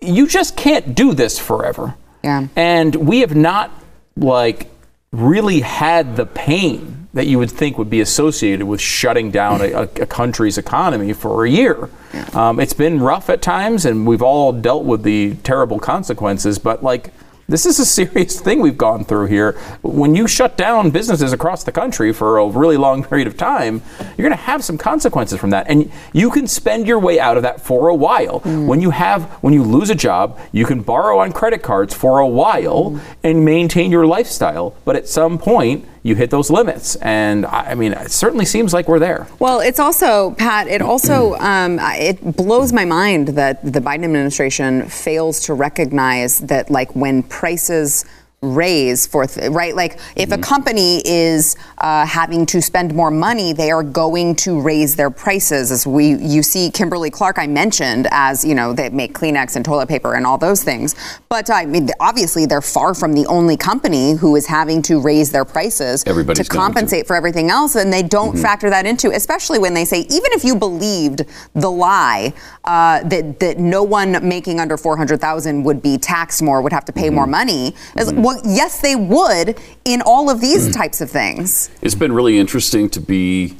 You 0.00 0.26
just 0.26 0.56
can't 0.56 0.94
do 0.94 1.12
this 1.12 1.38
forever. 1.38 1.94
Yeah. 2.24 2.48
And 2.56 2.94
we 2.94 3.20
have 3.20 3.34
not, 3.34 3.70
like, 4.16 4.70
really 5.12 5.60
had 5.60 6.16
the 6.16 6.26
pain 6.26 7.08
that 7.12 7.26
you 7.26 7.38
would 7.38 7.50
think 7.50 7.76
would 7.76 7.90
be 7.90 8.00
associated 8.00 8.64
with 8.64 8.80
shutting 8.80 9.32
down 9.32 9.60
a, 9.60 9.82
a, 9.82 10.06
country's 10.06 10.56
economy 10.56 11.12
for 11.12 11.44
a 11.44 11.50
year. 11.50 11.90
Um, 12.32 12.60
it's 12.60 12.72
been 12.72 13.00
rough 13.00 13.28
at 13.28 13.42
times, 13.42 13.84
and 13.84 14.06
we've 14.06 14.22
all 14.22 14.52
dealt 14.52 14.84
with 14.84 15.02
the 15.02 15.34
terrible 15.42 15.80
consequences. 15.80 16.60
But 16.60 16.84
like, 16.84 17.12
this 17.50 17.66
is 17.66 17.80
a 17.80 17.84
serious 17.84 18.40
thing 18.40 18.60
we've 18.60 18.78
gone 18.78 19.04
through 19.04 19.26
here. 19.26 19.52
When 19.82 20.14
you 20.14 20.28
shut 20.28 20.56
down 20.56 20.90
businesses 20.90 21.32
across 21.32 21.64
the 21.64 21.72
country 21.72 22.12
for 22.12 22.38
a 22.38 22.46
really 22.46 22.76
long 22.76 23.02
period 23.02 23.26
of 23.26 23.36
time, 23.36 23.82
you're 24.16 24.28
going 24.28 24.30
to 24.30 24.44
have 24.44 24.62
some 24.62 24.78
consequences 24.78 25.40
from 25.40 25.50
that, 25.50 25.66
and 25.68 25.90
you 26.12 26.30
can 26.30 26.46
spend 26.46 26.86
your 26.86 27.00
way 27.00 27.18
out 27.18 27.36
of 27.36 27.42
that 27.42 27.60
for 27.60 27.88
a 27.88 27.94
while. 27.94 28.40
Mm. 28.40 28.66
When 28.66 28.80
you 28.80 28.90
have, 28.90 29.24
when 29.42 29.52
you 29.52 29.64
lose 29.64 29.90
a 29.90 29.96
job, 29.96 30.38
you 30.52 30.64
can 30.64 30.82
borrow 30.82 31.18
on 31.18 31.32
credit 31.32 31.62
cards 31.62 31.92
for 31.92 32.20
a 32.20 32.28
while 32.28 32.92
mm. 32.92 33.00
and 33.24 33.44
maintain 33.44 33.90
your 33.90 34.06
lifestyle. 34.06 34.76
But 34.84 34.94
at 34.94 35.08
some 35.08 35.36
point, 35.36 35.86
you 36.02 36.14
hit 36.14 36.30
those 36.30 36.50
limits, 36.50 36.96
and 36.96 37.46
I 37.46 37.70
I 37.70 37.74
mean, 37.74 37.92
it 37.92 38.10
certainly 38.10 38.44
seems 38.44 38.72
like 38.72 38.88
we're 38.88 38.98
there. 38.98 39.26
Well, 39.38 39.60
it's 39.60 39.78
also 39.78 40.32
Pat. 40.32 40.66
It 40.66 40.82
also 40.82 41.34
um, 41.40 41.78
it 41.80 42.36
blows 42.36 42.72
my 42.72 42.84
mind 42.84 43.28
that 43.28 43.62
the 43.62 43.80
Biden 43.80 44.04
administration 44.04 44.88
fails 44.88 45.40
to 45.40 45.54
recognize 45.54 46.40
that, 46.40 46.70
like, 46.70 46.94
when 46.96 47.22
prices 47.22 48.04
raise 48.42 49.06
for 49.06 49.26
th- 49.26 49.50
right? 49.50 49.76
Like 49.76 49.98
if 50.16 50.32
a 50.32 50.38
company 50.38 51.02
is 51.04 51.56
uh, 51.76 52.06
having 52.06 52.46
to 52.46 52.62
spend 52.62 52.94
more 52.94 53.10
money 53.10 53.52
they 53.52 53.70
are 53.70 53.82
going 53.82 54.34
to 54.34 54.60
raise 54.60 54.96
their 54.96 55.10
prices 55.10 55.70
as 55.70 55.86
we 55.86 56.14
you 56.16 56.42
see 56.42 56.70
kimberly 56.70 57.10
clark 57.10 57.38
i 57.38 57.46
mentioned 57.46 58.06
as 58.10 58.44
you 58.44 58.54
know 58.54 58.72
they 58.72 58.88
make 58.90 59.12
kleenex 59.12 59.56
and 59.56 59.64
toilet 59.64 59.88
paper 59.88 60.14
and 60.14 60.26
all 60.26 60.38
those 60.38 60.62
things. 60.64 60.94
But 61.28 61.50
i 61.50 61.66
mean 61.66 61.90
obviously 62.00 62.46
they're 62.46 62.62
far 62.62 62.94
from 62.94 63.12
the 63.12 63.26
only 63.26 63.56
company 63.58 64.14
who 64.14 64.36
is 64.36 64.46
having 64.46 64.80
to 64.82 65.00
raise 65.00 65.30
their 65.32 65.44
prices 65.44 66.02
Everybody's 66.06 66.48
to 66.48 66.50
going 66.50 66.60
to. 66.60 66.66
compensate 66.66 67.06
for 67.06 67.16
everything 67.16 67.50
else, 67.50 67.74
and 67.74 67.92
they 67.92 68.02
don't 68.02 68.38
factor 68.38 68.70
that 68.70 68.86
into, 68.86 69.10
especially 69.10 69.58
when 69.58 69.74
they 69.74 69.84
say, 69.84 70.00
even 70.00 70.32
if 70.32 70.44
you 70.44 70.54
believed 70.56 71.24
the 71.54 71.70
lie 71.70 72.32
uh, 72.64 73.02
that 73.04 73.38
that 73.40 73.58
no 73.58 73.82
one 73.82 74.26
making 74.26 74.60
under 74.60 74.76
four 74.78 74.96
hundred 74.96 75.20
thousand 75.20 75.62
would 75.64 75.82
be 75.82 75.98
taxed 75.98 76.42
more, 76.42 76.62
would 76.62 76.72
have 76.72 76.84
to 76.86 76.92
pay 76.92 77.10
more 77.10 77.26
money. 77.26 77.74
It's 77.96 78.10
like, 78.10 78.29
Well, 78.30 78.40
yes, 78.44 78.80
they 78.80 78.94
would 78.94 79.58
in 79.84 80.02
all 80.02 80.30
of 80.30 80.40
these 80.40 80.72
types 80.72 81.00
of 81.00 81.10
things. 81.10 81.68
It's 81.82 81.96
been 81.96 82.12
really 82.12 82.38
interesting 82.38 82.88
to 82.90 83.00
be 83.00 83.56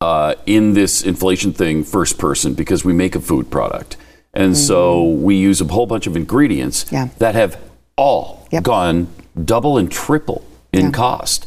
uh, 0.00 0.36
in 0.46 0.74
this 0.74 1.02
inflation 1.02 1.52
thing 1.52 1.82
first 1.82 2.18
person 2.18 2.54
because 2.54 2.84
we 2.84 2.92
make 2.92 3.16
a 3.16 3.20
food 3.20 3.50
product. 3.50 3.96
And 4.32 4.56
so 4.56 5.02
we 5.02 5.34
use 5.34 5.60
a 5.60 5.64
whole 5.64 5.86
bunch 5.86 6.06
of 6.06 6.14
ingredients 6.16 6.86
Yeah. 6.92 7.08
that 7.18 7.34
have 7.34 7.58
all 7.96 8.46
Yep. 8.52 8.62
gone 8.62 9.08
double 9.44 9.76
and 9.76 9.90
triple 9.90 10.44
in 10.72 10.86
Yeah. 10.86 10.90
cost. 10.92 11.46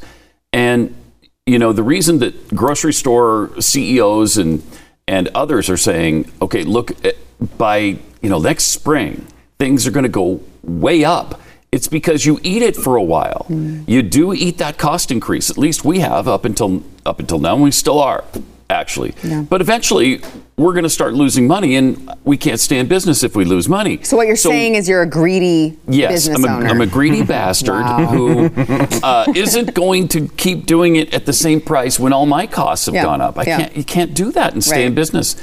And, 0.51 0.93
you 1.45 1.57
know, 1.57 1.71
the 1.71 1.81
reason 1.83 2.19
that 2.19 2.53
grocery 2.53 2.93
store 2.93 3.51
CEOs 3.59 4.37
and, 4.37 4.61
and 5.07 5.29
others 5.33 5.69
are 5.69 5.77
saying, 5.77 6.29
okay, 6.41 6.63
look, 6.63 6.91
eh, 7.05 7.11
by, 7.57 7.77
you 8.21 8.29
know, 8.29 8.39
next 8.39 8.65
spring, 8.65 9.25
things 9.59 9.87
are 9.87 9.91
going 9.91 10.03
to 10.03 10.09
go 10.09 10.41
way 10.63 11.05
up. 11.05 11.39
It's 11.75 11.89
because 11.89 12.25
you 12.25 12.39
eat 12.41 12.61
it 12.61 12.77
for 12.77 12.95
a 12.95 13.03
while. 13.03 13.45
You 13.49 14.01
do 14.01 14.31
eat 14.33 14.59
that 14.59 14.77
cost 14.77 15.11
increase. 15.11 15.49
At 15.49 15.57
least 15.57 15.83
we 15.83 15.99
have 15.99 16.25
up 16.25 16.45
until 16.45 16.81
up 17.05 17.19
until 17.19 17.37
now. 17.37 17.53
and 17.55 17.63
We 17.63 17.71
still 17.71 17.99
are 17.99 18.23
actually. 18.69 19.13
But 19.49 19.59
eventually, 19.59 20.21
we're 20.55 20.71
going 20.71 20.83
to 20.85 20.89
start 20.89 21.13
losing 21.13 21.47
money, 21.47 21.75
and 21.75 22.09
we 22.23 22.37
can't 22.37 22.61
stay 22.61 22.79
in 22.79 22.87
business 22.87 23.23
if 23.23 23.35
we 23.35 23.43
lose 23.43 23.67
money. 23.67 24.01
So 24.03 24.15
what 24.15 24.25
you're 24.25 24.37
saying 24.37 24.75
is 24.75 24.87
you're 24.87 25.01
a 25.01 25.05
greedy 25.09 25.77
Yes, 25.89 26.11
business 26.29 26.45
I'm 26.45 26.63
a. 26.63 26.65
I'm 26.69 26.79
a 26.79 26.87
greedy 26.87 27.23
bastard 27.35 27.83
who 28.09 28.49
uh, 29.03 29.25
isn't 29.35 29.73
going 29.73 30.07
to 30.15 30.29
keep 30.29 30.65
doing 30.67 30.95
it 30.95 31.13
at 31.13 31.25
the 31.25 31.33
same 31.33 31.59
price 31.59 31.99
when 31.99 32.13
all 32.13 32.25
my 32.25 32.47
costs 32.47 32.85
have 32.85 32.95
Yeah, 32.95 33.03
gone 33.03 33.19
up. 33.19 33.37
I 33.37 33.43
yeah. 33.43 33.57
can't. 33.57 33.75
You 33.75 33.83
can't 33.83 34.13
do 34.13 34.31
that 34.31 34.53
and 34.53 34.63
stay 34.63 34.77
Right. 34.77 34.85
in 34.85 34.95
business. 34.95 35.35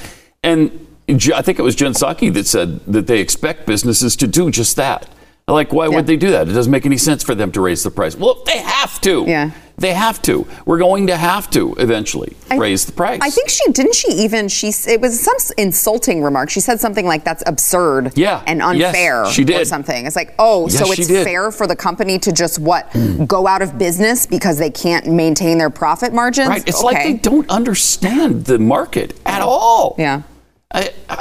And 0.43 0.87
I 1.35 1.43
think 1.43 1.59
it 1.59 1.63
was 1.63 1.75
Jen 1.75 1.93
Psaki 1.93 2.33
that 2.33 2.47
said 2.47 2.81
that 2.87 3.07
they 3.07 3.21
expect 3.21 3.67
businesses 3.67 4.17
to 4.17 4.27
do 4.27 4.51
just 4.51 4.77
that. 4.77 5.11
Like, 5.49 5.73
why 5.73 5.87
Yeah. 5.89 5.97
would 5.97 6.07
they 6.07 6.17
do 6.17 6.31
that? 6.31 6.49
It 6.49 6.53
doesn't 6.53 6.71
make 6.71 6.87
any 6.87 6.97
sense 6.97 7.23
for 7.25 7.35
them 7.35 7.51
to 7.53 7.61
raise 7.61 7.83
the 7.83 7.91
price. 7.91 8.17
Well, 8.17 8.43
they 8.47 8.59
have 8.59 9.01
to. 9.03 9.25
Yeah. 9.27 9.51
They 9.79 9.93
have 9.95 10.23
to. 10.23 10.47
We're 10.67 10.79
going 10.79 11.09
to 11.09 11.17
have 11.17 11.51
to 11.51 11.75
eventually 11.79 12.37
I- 12.51 12.57
raise 12.59 12.85
the 12.85 12.93
price. 12.93 13.19
I 13.23 13.31
think 13.31 13.49
she 13.49 13.73
didn't. 13.73 13.97
She 13.97 14.13
even 14.13 14.47
she 14.49 14.69
it 14.87 15.01
was 15.01 15.19
some 15.19 15.35
insulting 15.59 16.23
remark. 16.23 16.51
She 16.51 16.61
said 16.61 16.79
something 16.79 17.05
like 17.07 17.25
that's 17.25 17.43
absurd 17.47 18.13
Yeah. 18.15 18.43
and 18.47 18.63
unfair. 18.63 19.25
Yes, 19.25 19.33
she 19.33 19.43
or 19.43 19.47
did. 19.47 19.67
something. 19.67 20.07
It's 20.07 20.15
like 20.15 20.35
oh, 20.39 20.69
Yes, 20.69 20.79
so 20.79 20.93
it's 20.93 21.09
fair 21.09 21.51
for 21.51 21.67
the 21.67 21.75
company 21.75 22.19
to 22.21 22.31
just 22.31 22.61
what 22.61 22.95
go 23.27 23.49
out 23.49 23.63
of 23.63 23.77
business 23.79 24.27
because 24.27 24.59
they 24.59 24.71
can't 24.71 25.07
maintain 25.09 25.59
their 25.59 25.71
profit 25.71 26.13
margins. 26.13 26.49
Right. 26.51 26.63
It's 26.69 26.79
okay. 26.85 26.87
like 26.95 27.03
they 27.05 27.15
don't 27.15 27.51
understand 27.51 28.45
the 28.45 28.61
market 28.61 29.15
at 29.27 29.43
all. 29.43 29.97
Yeah. 29.99 30.23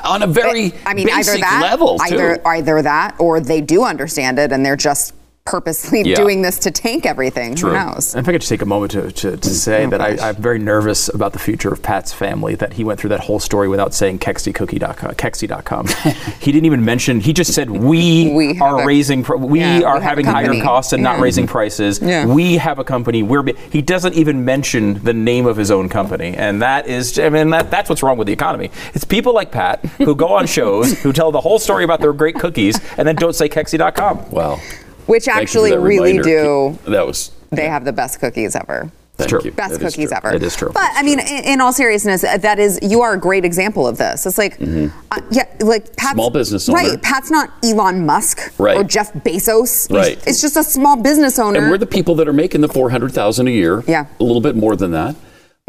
On 0.06 0.24
a 0.24 0.28
very 0.28 0.74
I 0.86 0.94
mean, 0.94 1.10
either 1.10 1.32
basic 1.34 1.42
that, 1.42 1.62
level 1.62 1.98
too. 2.00 2.14
either 2.14 2.48
either 2.48 2.82
that, 2.82 3.16
or 3.20 3.40
they 3.40 3.62
do 3.62 3.84
understand 3.84 4.40
it 4.40 4.52
and 4.52 4.66
they're 4.66 4.76
just 4.76 5.14
purposely 5.46 6.02
Yeah. 6.06 6.16
doing 6.16 6.42
this 6.42 6.60
to 6.60 6.72
tank 6.72 7.06
everything. 7.06 7.56
True. 7.56 7.70
Who 7.72 7.76
knows? 7.76 8.14
And 8.16 8.24
if 8.26 8.30
I 8.30 8.34
could 8.34 8.42
just 8.42 8.50
take 8.50 8.62
a 8.62 8.66
moment 8.66 8.92
to, 8.92 9.12
to, 9.12 9.38
to 9.38 9.50
say 9.50 9.86
Oh, 9.86 9.90
that 9.92 9.98
gosh. 9.98 10.20
I, 10.20 10.30
I'm 10.30 10.36
very 10.36 10.60
nervous 10.60 11.10
about 11.14 11.34
the 11.34 11.40
future 11.40 11.72
of 11.72 11.82
Pat's 11.82 12.14
family, 12.14 12.56
that 12.56 12.74
he 12.74 12.84
went 12.84 13.00
through 13.00 13.10
that 13.10 13.22
whole 13.22 13.40
story 13.40 13.68
without 13.68 13.94
saying 13.94 14.20
kexicookie.com. 14.20 15.12
Kexi.com. 15.16 15.88
he 16.40 16.52
didn't 16.52 16.66
even 16.66 16.86
mention, 16.86 17.20
he 17.20 17.34
just 17.34 17.54
said, 17.54 17.70
we, 17.70 18.32
We 18.34 18.60
are 18.60 18.82
a- 18.82 18.86
raising, 18.86 19.24
pr- 19.24 19.36
we 19.36 19.60
Yeah, 19.62 19.82
are 19.84 19.94
have 20.00 20.02
a 20.02 20.06
having 20.06 20.26
higher 20.26 20.62
costs 20.62 20.94
and 20.94 21.02
not 21.04 21.20
raising 21.20 21.48
prices. 21.48 22.00
Yeah. 22.02 22.26
We 22.26 22.58
have 22.58 22.80
a 22.80 22.84
company. 22.84 23.24
We're, 23.24 23.44
bi-" 23.44 23.54
he 23.72 23.82
doesn't 23.82 24.14
even 24.16 24.46
mention 24.46 25.04
the 25.04 25.14
name 25.14 25.46
of 25.46 25.58
his 25.58 25.72
own 25.72 25.90
company. 25.90 26.34
And 26.36 26.62
that 26.62 26.88
is, 26.88 27.18
I 27.20 27.30
mean, 27.30 27.50
that, 27.52 27.72
that's 27.72 27.90
what's 27.90 28.04
wrong 28.04 28.18
with 28.18 28.28
the 28.28 28.34
economy. 28.34 28.70
It's 28.94 29.04
people 29.06 29.34
like 29.34 29.52
Pat 29.52 29.84
who 29.98 30.16
go 30.16 30.28
on 30.30 30.46
shows, 30.58 31.02
who 31.02 31.12
tell 31.14 31.32
the 31.32 31.42
whole 31.42 31.60
story 31.60 31.84
about 31.84 32.00
their 32.02 32.14
great 32.14 32.36
cookies, 32.36 32.80
and 32.98 33.08
then 33.08 33.16
don't 33.16 33.34
say 33.34 33.50
kexi.com. 33.50 34.30
Wow. 34.32 34.60
Which 35.08 35.26
Thank 35.26 35.38
actually 35.42 35.76
really 35.78 36.18
do. 36.20 36.78
That 36.88 37.06
was. 37.06 37.32
They 37.52 37.68
have 37.68 37.84
the 37.86 37.94
best 37.94 38.20
cookies 38.20 38.56
ever. 38.56 38.92
Thank 39.18 39.30
true. 39.30 39.42
you. 39.44 39.52
best 39.52 39.74
That 39.80 39.86
is 39.86 39.94
cookies 39.94 40.10
true. 40.10 40.18
ever. 40.18 40.34
It 40.34 40.42
is 40.42 40.56
true. 40.56 40.72
But 40.74 40.90
I 40.96 41.04
mean, 41.04 41.20
in, 41.20 41.44
in 41.44 41.62
all 41.62 41.74
seriousness, 41.74 42.24
uh, 42.24 42.38
that 42.38 42.58
is 42.60 42.80
you 42.82 43.02
are 43.02 43.14
a 43.14 43.20
great 43.20 43.46
example 43.46 43.86
of 43.88 43.98
this. 43.98 44.26
It's 44.26 44.38
like, 44.38 44.54
uh, 44.62 45.22
yeah, 45.30 45.44
like 45.60 45.96
Pat's, 45.96 46.12
Mm-hmm. 46.12 46.16
Small 46.16 46.30
business 46.32 46.68
owner. 46.70 46.78
right? 46.80 47.02
Pat's 47.02 47.30
not 47.30 47.52
Elon 47.64 48.06
Musk 48.06 48.52
Right. 48.58 48.78
or 48.78 48.84
Jeff 48.84 49.14
Bezos. 49.14 49.92
Right. 49.94 50.18
It's 50.26 50.42
just 50.42 50.56
a 50.58 50.64
small 50.64 50.96
business 50.96 51.38
owner. 51.38 51.60
And 51.60 51.70
we're 51.70 51.78
the 51.78 51.86
people 51.86 52.16
that 52.16 52.28
are 52.28 52.34
making 52.34 52.62
the 52.62 52.70
four 52.70 52.90
hundred 52.90 53.12
thousand 53.12 53.48
a 53.48 53.52
year. 53.52 53.84
Yeah. 53.88 54.08
A 54.20 54.24
little 54.24 54.42
bit 54.42 54.56
more 54.56 54.76
than 54.76 54.92
that. 54.92 55.16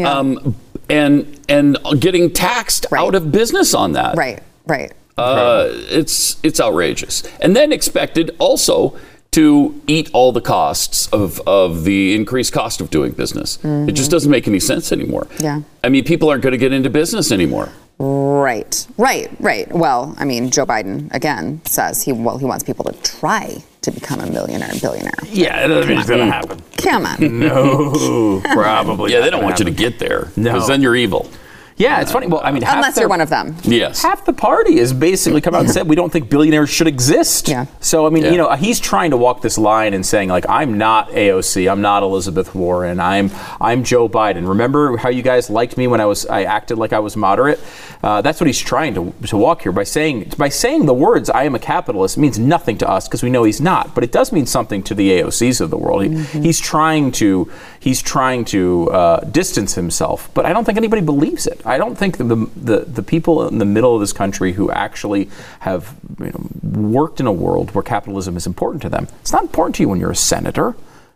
um, 0.03 0.57
and 0.89 1.39
and 1.49 1.77
getting 1.99 2.33
taxed 2.33 2.87
Right. 2.91 3.01
out 3.03 3.15
of 3.15 3.31
business 3.33 3.75
on 3.75 3.93
that. 3.93 4.17
Right, 4.17 4.43
right. 4.67 4.93
Uh, 5.19 5.69
it's 5.91 6.37
it's 6.43 6.59
outrageous, 6.61 7.23
and 7.41 7.55
then 7.55 7.71
expected 7.73 8.35
also 8.39 8.97
to 9.33 9.81
eat 9.87 10.11
all 10.13 10.31
the 10.31 10.41
costs 10.43 11.09
of, 11.09 11.41
of 11.47 11.85
the 11.85 12.15
increased 12.15 12.53
cost 12.53 12.81
of 12.81 12.91
doing 12.91 13.13
business. 13.13 13.59
It 13.65 13.93
just 13.93 14.11
doesn't 14.11 14.31
make 14.31 14.47
any 14.47 14.61
sense 14.61 14.93
anymore. 14.93 15.25
Mm-hmm. 15.25 15.43
Yeah. 15.45 15.61
I 15.83 15.89
mean, 15.89 16.05
people 16.05 16.29
aren't 16.29 16.43
going 16.43 16.53
to 16.53 16.59
get 16.59 16.73
into 16.73 16.91
business 16.91 17.33
anymore. 17.33 17.71
Right, 17.99 18.87
right, 18.99 19.31
right. 19.41 19.71
Well, 19.73 20.15
I 20.19 20.25
mean, 20.25 20.51
Joe 20.51 20.67
Biden 20.67 21.13
again 21.15 21.61
says 21.67 22.03
he 22.03 22.13
well 22.13 22.37
he 22.37 22.45
wants 22.45 22.65
people 22.65 22.85
to 22.87 22.93
try 23.03 23.63
to 23.83 23.91
become 23.93 24.19
a 24.21 24.27
millionaire 24.31 24.71
and 24.71 24.81
billionaire. 24.81 25.13
Yeah, 25.27 25.65
it 25.65 25.69
doesn't 25.69 25.89
mean 25.89 25.99
it's 25.99 26.09
going 26.09 26.27
to 26.27 26.33
happen. 26.33 26.61
Come 26.79 27.07
on. 27.07 27.39
No, 27.39 28.41
probably. 28.53 29.13
Yeah, 29.13 29.21
they 29.21 29.31
don't 29.31 29.41
gonna 29.41 29.45
want 29.45 29.59
you 29.61 29.67
to 29.67 29.71
get 29.71 29.99
there 30.01 30.29
No. 30.37 30.53
because 30.53 30.67
then 30.69 30.83
you're 30.83 30.97
evil. 30.97 31.31
Yeah, 31.77 32.01
it's 32.01 32.13
funny. 32.13 32.27
Well, 32.27 32.41
I 32.45 32.51
mean, 32.53 32.63
Unless 32.65 32.95
their- 32.95 33.03
you're 33.03 33.09
one 33.09 33.21
of 33.21 33.31
them. 33.31 33.57
Yes. 33.63 34.03
Half 34.03 34.25
the 34.25 34.33
party 34.33 34.79
has 34.79 34.93
basically 34.93 35.41
come 35.41 35.55
out 35.55 35.61
and 35.63 35.71
said 35.71 35.89
we 35.89 35.97
don't 35.97 36.13
think 36.13 36.29
billionaires 36.29 36.71
should 36.71 36.87
exist. 36.87 37.49
Yeah. 37.49 37.67
So 37.81 38.07
I 38.07 38.11
mean, 38.11 38.25
Yeah. 38.25 38.31
you 38.33 38.37
know, 38.39 38.51
he's 38.53 38.79
trying 38.79 39.11
to 39.11 39.17
walk 39.17 39.43
this 39.43 39.59
line 39.59 39.95
and 39.95 40.05
saying 40.05 40.29
like, 40.29 40.45
I'm 40.49 40.79
not 40.79 41.11
AOC, 41.11 41.71
I'm 41.71 41.81
not 41.81 42.03
Elizabeth 42.03 42.55
Warren, 42.55 43.01
I'm 43.01 43.31
I'm 43.61 43.85
Joe 43.85 44.09
Biden. 44.09 44.49
Remember 44.49 44.97
how 44.97 45.09
you 45.09 45.23
guys 45.23 45.51
liked 45.51 45.77
me 45.77 45.87
when 45.87 46.01
I 46.01 46.07
was 46.07 46.27
I 46.27 46.45
acted 46.45 46.79
like 46.79 46.93
I 46.93 46.99
was 47.01 47.17
moderate? 47.17 47.61
Uh, 48.03 48.21
that's 48.21 48.41
what 48.41 48.47
he's 48.49 48.59
trying 48.59 48.95
to, 48.95 49.13
to 49.29 49.37
walk 49.37 49.63
here 49.63 49.73
by 49.73 49.85
saying 49.85 50.33
by 50.37 50.49
saying 50.49 50.87
the 50.87 50.95
words 50.95 51.31
"I 51.31 51.45
am 51.45 51.55
a 51.55 51.59
capitalist" 51.59 52.19
means 52.19 52.39
nothing 52.39 52.77
to 52.79 52.89
us 52.89 53.09
because 53.09 53.23
we 53.23 53.31
know 53.31 53.45
he's 53.45 53.61
not, 53.61 53.95
but 53.95 54.05
it 54.05 54.13
does 54.13 54.33
mean 54.33 54.47
something 54.47 54.83
to 54.85 54.95
the 54.95 55.11
AOCs 55.21 55.61
of 55.61 55.71
the 55.71 55.79
world. 55.79 56.03
Mm-hmm. 56.03 56.43
He's 56.43 56.61
trying 56.61 57.13
to 57.13 57.51
he's 57.81 58.03
trying 58.03 58.45
to 58.47 58.91
uh, 58.91 59.21
distance 59.25 59.75
himself, 59.75 60.31
but 60.35 60.45
I 60.47 60.53
don't 60.53 60.65
think 60.65 60.77
anybody 60.79 61.03
believes 61.03 61.47
it. 61.47 61.61
I 61.65 61.72
don't 61.79 61.97
think 61.97 62.19
the, 62.19 62.25
the 62.57 62.81
the 62.87 63.03
people 63.03 63.49
in 63.49 63.59
the 63.59 63.65
middle 63.65 63.95
of 63.95 64.01
this 64.01 64.13
country 64.13 64.53
who 64.53 64.71
actually 64.71 65.31
have 65.61 65.95
you 66.19 66.27
know, 66.27 66.49
worked 66.63 67.21
in 67.21 67.27
a 67.27 67.33
world 67.33 67.75
where 67.75 67.83
capitalism 67.83 68.37
is 68.37 68.47
important 68.47 68.83
to 68.83 68.89
them. 68.89 69.09
It's 69.21 69.33
not 69.33 69.43
important 69.43 69.77
to 69.77 69.83
you 69.83 69.89
when 69.89 70.01
you're 70.01 70.11
a 70.11 70.17
senator. 70.17 70.75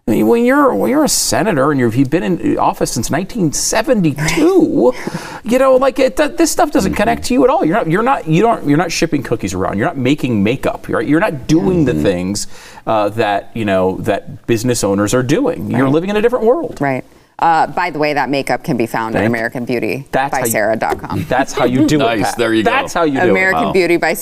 I 0.08 0.12
mean, 0.12 0.28
when 0.28 0.44
you're 0.44 0.72
when 0.72 0.88
you're 0.88 1.02
a 1.02 1.08
senator 1.08 1.72
and 1.72 1.80
you've 1.80 2.10
been 2.10 2.22
in 2.22 2.58
office 2.58 2.92
since 2.92 3.10
1972, 3.10 4.92
you 5.50 5.58
know, 5.58 5.74
like 5.74 5.98
it, 5.98 6.16
th- 6.16 6.36
this 6.36 6.52
stuff 6.52 6.70
doesn't 6.70 6.94
connect 6.94 7.24
to 7.24 7.34
you 7.34 7.42
at 7.42 7.50
all. 7.50 7.64
You're 7.64 7.76
not 7.76 7.90
you're 7.90 8.04
not 8.04 8.28
you 8.28 8.40
don't 8.40 8.68
you're 8.68 8.78
not 8.78 8.92
shipping 8.92 9.24
cookies 9.24 9.52
around. 9.52 9.78
You're 9.78 9.88
not 9.88 9.96
making 9.96 10.44
makeup. 10.44 10.88
You're 10.88 11.02
you're 11.02 11.18
not 11.18 11.48
doing 11.48 11.86
the 11.86 11.94
things 11.94 12.46
uh, 12.86 13.08
that 13.10 13.50
you 13.56 13.64
know 13.64 13.96
that 14.02 14.46
business 14.46 14.84
owners 14.84 15.12
are 15.12 15.24
doing. 15.24 15.72
You're 15.72 15.90
living 15.90 16.10
in 16.10 16.16
a 16.16 16.22
different 16.22 16.44
world. 16.44 16.80
Right. 16.80 17.04
Uh, 17.38 17.66
by 17.66 17.90
the 17.90 17.98
way, 17.98 18.14
that 18.14 18.30
makeup 18.30 18.64
can 18.64 18.76
be 18.78 18.86
found 18.86 19.14
at 19.14 19.20
Thank- 19.20 19.36
AmericanBeauty 19.36 20.10
by 20.10 20.28
how 20.32 20.38
you- 20.38 20.46
Sara.com. 20.46 21.26
That's 21.28 21.52
how 21.52 21.66
you 21.66 21.86
do 21.86 21.96
it. 21.96 21.98
Nice, 21.98 22.34
there 22.34 22.54
you 22.54 22.62
go. 22.62 22.70
That's 22.70 22.94
how 22.94 23.02
you 23.02 23.20
do 23.20 23.30
American 23.30 23.68
it. 23.68 23.72
Beauty 23.74 23.96
by 23.98 24.14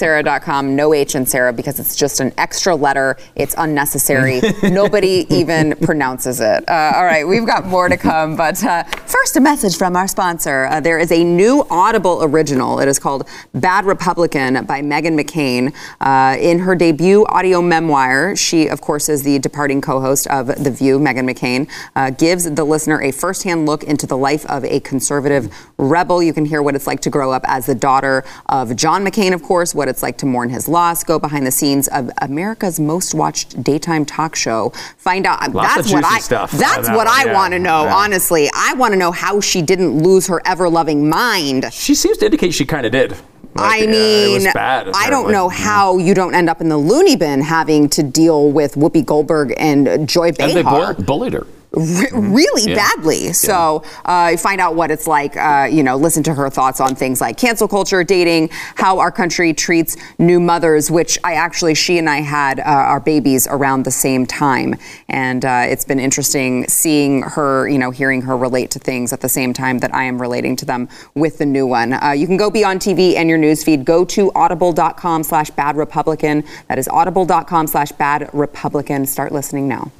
No 0.65 0.93
H 0.93 1.15
in 1.15 1.25
Sara 1.25 1.53
because 1.53 1.79
it's 1.79 1.95
just 1.95 2.19
an 2.19 2.33
extra 2.39 2.75
letter. 2.75 3.17
It's 3.37 3.55
unnecessary. 3.57 4.41
Nobody 4.65 5.27
even 5.31 5.77
pronounces 5.77 6.41
it. 6.41 6.69
Uh, 6.69 6.93
all 6.97 7.05
right, 7.05 7.27
we've 7.27 7.47
got 7.47 7.67
more 7.67 7.89
to 7.89 7.97
come. 7.97 8.35
But 8.37 8.63
uh, 8.65 8.83
first, 9.07 9.37
a 9.37 9.41
message 9.41 9.77
from 9.77 9.95
our 9.95 10.09
sponsor. 10.09 10.65
Uh, 10.67 10.81
there 10.81 10.99
is 10.99 11.13
a 11.13 11.23
new 11.23 11.65
Audible 11.71 12.25
original. 12.25 12.81
It 12.81 12.89
is 12.89 12.99
called 12.99 13.29
Bad 13.55 13.85
Republican 13.85 14.65
by 14.65 14.83
Meghan 14.83 15.19
McCain. 15.21 15.73
Uh, 16.01 16.37
in 16.41 16.59
her 16.61 16.75
debut 16.75 17.25
audio 17.27 17.63
memoir, 17.63 18.35
she, 18.35 18.67
of 18.69 18.81
course, 18.81 19.09
is 19.09 19.23
the 19.23 19.39
departing 19.39 19.81
co 19.81 20.01
host 20.01 20.27
of 20.27 20.47
The 20.49 20.71
View, 20.71 20.99
Meghan 20.99 21.31
McCain, 21.31 21.71
uh, 21.95 22.11
gives 22.11 22.51
the 22.51 22.65
listener 22.65 23.04
a 23.05 23.13
firsthand 23.13 23.67
look 23.67 23.85
into 23.85 24.07
the 24.07 24.17
life 24.17 24.45
of 24.47 24.65
a 24.65 24.81
conservative 24.81 25.55
rebel. 25.79 26.23
You 26.23 26.33
can 26.33 26.45
hear 26.45 26.63
what 26.63 26.75
it's 26.75 26.87
like 26.87 27.01
to 27.01 27.11
grow 27.11 27.31
up 27.31 27.45
as 27.47 27.67
the 27.67 27.75
daughter 27.75 28.25
of 28.47 28.75
John 28.75 29.05
McCain, 29.05 29.33
of 29.33 29.43
course, 29.43 29.75
what 29.75 29.89
it's 29.89 30.03
like 30.03 30.19
to 30.19 30.27
mourn 30.27 30.51
his 30.51 30.69
loss, 30.69 31.05
go 31.05 31.19
behind 31.19 31.47
the 31.47 31.51
scenes 31.51 31.87
of 31.89 32.11
America's 32.23 32.81
most 32.81 33.15
watched 33.15 33.63
daytime 33.63 34.05
talk 34.05 34.35
show. 34.35 34.71
Find 34.97 35.27
out. 35.27 35.53
Lots 35.53 35.75
that's 35.75 35.87
of 35.89 35.93
what 35.93 36.05
juicy 36.05 36.17
I. 36.17 36.19
stuff 36.21 36.51
That's 36.53 36.89
that 36.89 36.97
what 36.97 37.07
one, 37.07 37.09
I 37.09 37.25
yeah. 37.27 37.33
want 37.35 37.53
to 37.53 37.59
know. 37.59 37.85
Yeah. 37.85 37.95
Honestly, 37.95 38.51
I 38.55 38.75
want 38.75 38.93
to 38.93 38.99
know 38.99 39.13
how 39.13 39.41
she 39.41 39.63
didn't 39.63 40.03
lose 40.03 40.27
her 40.27 40.41
ever-loving 40.45 41.09
mind. 41.09 41.73
She 41.73 41.95
seems 41.95 42.19
to 42.19 42.25
indicate 42.25 42.55
she 42.55 42.65
kind 42.65 42.87
of 42.87 42.93
did. 42.93 43.13
Like, 43.57 43.83
I 43.83 43.85
uh, 43.85 43.91
mean, 43.91 44.35
was 44.35 44.53
bad. 44.53 44.91
I 44.97 45.11
don't 45.11 45.31
know 45.31 45.49
how 45.49 45.99
you 45.99 46.13
don't 46.13 46.35
end 46.35 46.51
up 46.51 46.61
in 46.61 46.69
the 46.69 46.77
loony 46.77 47.15
bin 47.15 47.41
having 47.41 47.89
to 47.91 48.03
deal 48.03 48.51
with 48.51 48.75
Whoopi 48.75 49.05
Goldberg 49.05 49.55
and 49.57 50.09
Joy 50.09 50.33
Behar. 50.33 50.49
And 50.49 50.57
they 50.57 50.63
bull- 50.63 50.95
bullied 51.05 51.35
her. 51.35 51.47
Re- 51.77 52.11
really 52.13 52.71
Yeah. 52.73 52.77
badly. 52.77 53.33
So 53.33 53.83
uh, 54.05 54.37
find 54.37 54.61
out 54.61 54.75
what 54.75 54.91
it's 54.91 55.07
like. 55.07 55.37
Uh, 55.37 55.69
you 55.71 55.83
know, 55.83 55.97
listen 55.97 56.23
to 56.25 56.35
her 56.35 56.49
thoughts 56.51 56.81
on 56.81 56.95
things 56.95 57.21
like 57.21 57.37
cancel 57.37 57.69
culture, 57.69 58.03
dating, 58.05 58.51
how 58.77 58.99
our 58.99 59.11
country 59.11 59.53
treats 59.53 59.97
new 60.19 60.41
mothers. 60.41 60.91
Which 60.91 61.19
I 61.25 61.35
actually, 61.35 61.75
she 61.75 61.99
and 61.99 62.09
I 62.09 62.19
had 62.21 62.61
uh, 62.61 62.63
our 62.65 63.01
babies 63.01 63.47
around 63.49 63.85
the 63.85 63.91
same 63.91 64.27
time, 64.27 64.75
and 65.09 65.45
uh, 65.45 65.63
it's 65.67 65.85
been 65.85 66.01
interesting 66.01 66.67
seeing 66.69 67.23
her. 67.23 67.69
You 67.69 67.79
know, 67.79 67.91
hearing 67.91 68.23
her 68.23 68.37
relate 68.37 68.71
to 68.73 68.79
things 68.79 69.13
at 69.13 69.21
the 69.21 69.29
same 69.29 69.53
time 69.53 69.79
that 69.81 69.95
I 69.95 70.05
am 70.05 70.21
relating 70.21 70.57
to 70.57 70.65
them 70.65 70.89
with 71.15 71.39
the 71.39 71.47
new 71.47 71.67
one. 71.67 71.93
Uh, 71.93 72.11
you 72.13 72.27
can 72.27 72.37
go 72.37 72.51
beyond 72.51 72.81
TV 72.81 73.17
and 73.17 73.29
your 73.29 73.39
newsfeed. 73.39 73.85
Go 73.85 74.05
to 74.07 74.31
audible.com/slash 74.35 75.51
bad 75.51 75.77
republican. 75.77 76.45
That 76.69 76.79
is 76.79 76.89
audible.com/slash 76.89 77.93
bad 77.93 78.31
republican. 78.33 79.07
Start 79.07 79.33
listening 79.33 79.69
now. 79.69 79.91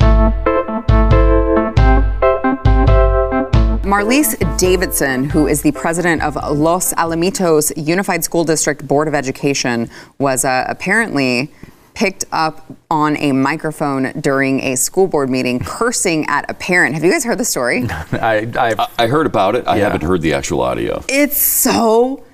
Marlys 3.85 4.35
Davidson, 4.57 5.25
who 5.29 5.47
is 5.47 5.63
the 5.63 5.73
president 5.73 6.23
of 6.23 6.37
Los 6.37 6.95
Alamitos 6.95 7.73
Unified 7.77 8.25
School 8.25 8.45
District 8.45 8.87
Board 8.87 9.09
of 9.09 9.15
Education, 9.15 9.91
was 10.19 10.45
uh, 10.45 10.65
apparently 10.69 11.51
picked 11.93 12.25
up 12.33 12.67
on 12.91 13.17
a 13.19 13.33
microphone 13.33 14.11
during 14.21 14.61
a 14.61 14.75
school 14.77 15.07
board 15.07 15.29
meeting 15.31 15.61
cursing 15.61 16.25
at 16.29 16.49
a 16.51 16.55
parent. 16.55 16.95
Have 16.95 17.05
you 17.05 17.13
guys 17.13 17.25
heard 17.25 17.39
the 17.39 17.45
story? 17.45 17.85
I, 18.13 18.49
I, 18.57 18.89
I 18.99 19.07
heard 19.07 19.27
about 19.27 19.55
it. 19.55 19.67
I 19.67 19.77
Yeah. 19.77 19.85
haven't 19.85 20.03
heard 20.03 20.23
the 20.23 20.33
actual 20.35 20.63
audio. 20.63 21.05
It's 21.09 21.37
so 21.39 22.25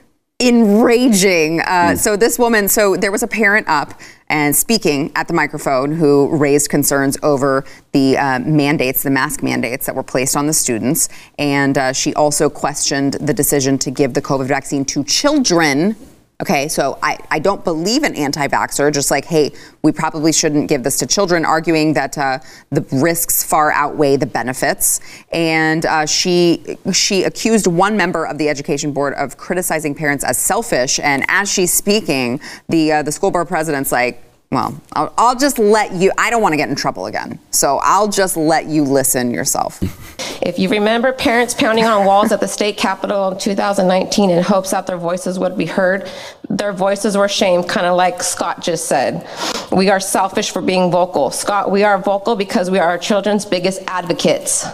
enraging. 0.40 1.60
Uh, 1.60 1.94
So 1.96 2.16
this 2.16 2.38
woman, 2.38 2.68
so 2.68 2.96
there 2.96 3.12
was 3.12 3.22
a 3.22 3.26
parent 3.28 3.68
up 3.68 4.00
and 4.30 4.54
speaking 4.54 5.10
at 5.16 5.28
the 5.28 5.34
microphone 5.34 5.92
who 5.92 6.34
raised 6.34 6.70
concerns 6.70 7.18
over 7.22 7.64
the 7.92 8.16
uh, 8.16 8.38
mandates, 8.38 9.02
the 9.02 9.10
mask 9.10 9.42
mandates 9.42 9.86
that 9.86 9.94
were 9.94 10.04
placed 10.04 10.36
on 10.36 10.46
the 10.46 10.52
students, 10.52 11.08
and 11.38 11.76
uh, 11.76 11.92
she 11.92 12.14
also 12.14 12.48
questioned 12.48 13.14
the 13.14 13.34
decision 13.34 13.76
to 13.78 13.90
give 13.90 14.14
the 14.14 14.22
COVID 14.22 14.46
vaccine 14.46 14.84
to 14.86 15.04
children. 15.04 15.96
Okay, 16.40 16.68
so 16.68 16.98
I, 17.03 17.18
I 17.31 17.38
don't 17.38 17.62
believe 17.64 18.03
an 18.03 18.14
anti-vaxxer, 18.14 18.90
just 18.94 19.11
like, 19.11 19.26
hey, 19.26 19.53
we 19.83 19.92
probably 19.92 20.33
shouldn't 20.33 20.70
give 20.70 20.83
this 20.83 20.98
to 21.00 21.07
children, 21.07 21.44
arguing 21.44 21.92
that 21.94 22.16
uh, 22.16 22.38
the 22.70 22.81
risks 22.92 23.44
far 23.44 23.70
outweigh 23.72 24.16
the 24.16 24.26
benefits. 24.26 25.00
And 25.33 25.85
uh, 25.85 26.07
she 26.07 26.79
she 26.92 27.24
accused 27.24 27.66
one 27.66 27.94
member 27.94 28.26
of 28.26 28.38
the 28.38 28.48
education 28.48 28.92
board 28.92 29.12
of 29.14 29.37
criticizing 29.37 29.94
parents 29.94 30.24
as 30.24 30.38
selfish. 30.38 30.98
And 31.00 31.24
as 31.29 31.53
she's 31.53 31.74
speaking, 31.74 32.40
the 32.70 32.92
uh, 32.92 33.03
the 33.03 33.12
school 33.12 33.31
board 33.31 33.48
president's 33.48 33.92
like, 33.92 34.22
well, 34.50 34.80
I'll, 34.92 35.14
I'll 35.16 35.36
just 35.36 35.58
let 35.58 35.92
you. 35.92 36.10
I 36.18 36.30
don't 36.30 36.42
want 36.42 36.52
to 36.52 36.56
get 36.56 36.68
in 36.68 36.74
trouble 36.74 37.06
again, 37.06 37.38
so 37.50 37.78
I'll 37.82 38.08
just 38.08 38.36
let 38.36 38.66
you 38.66 38.84
listen 38.84 39.30
yourself. 39.30 39.80
If 40.42 40.58
you 40.58 40.70
remember 40.70 41.12
parents 41.12 41.52
pounding 41.52 41.84
on 41.84 42.06
walls 42.06 42.32
at 42.32 42.40
the 42.40 42.48
state 42.48 42.78
capitol 42.78 43.30
in 43.30 43.38
2019 43.38 44.30
in 44.30 44.42
hopes 44.42 44.70
that 44.70 44.86
their 44.86 44.96
voices 44.96 45.38
would 45.38 45.56
be 45.56 45.66
heard, 45.66 46.10
their 46.48 46.72
voices 46.72 47.14
were 47.14 47.28
shamed, 47.28 47.68
kind 47.68 47.86
of 47.86 47.94
like 47.94 48.22
Scott 48.22 48.62
just 48.62 48.86
said. 48.86 49.26
We 49.70 49.90
are 49.90 50.00
selfish 50.00 50.50
for 50.50 50.62
being 50.62 50.90
vocal. 50.90 51.30
Scott, 51.30 51.70
we 51.70 51.84
are 51.84 51.98
vocal 51.98 52.36
because 52.36 52.70
we 52.70 52.78
are 52.78 52.88
our 52.88 52.98
children's 52.98 53.44
biggest 53.44 53.82
advocates. 53.86 54.64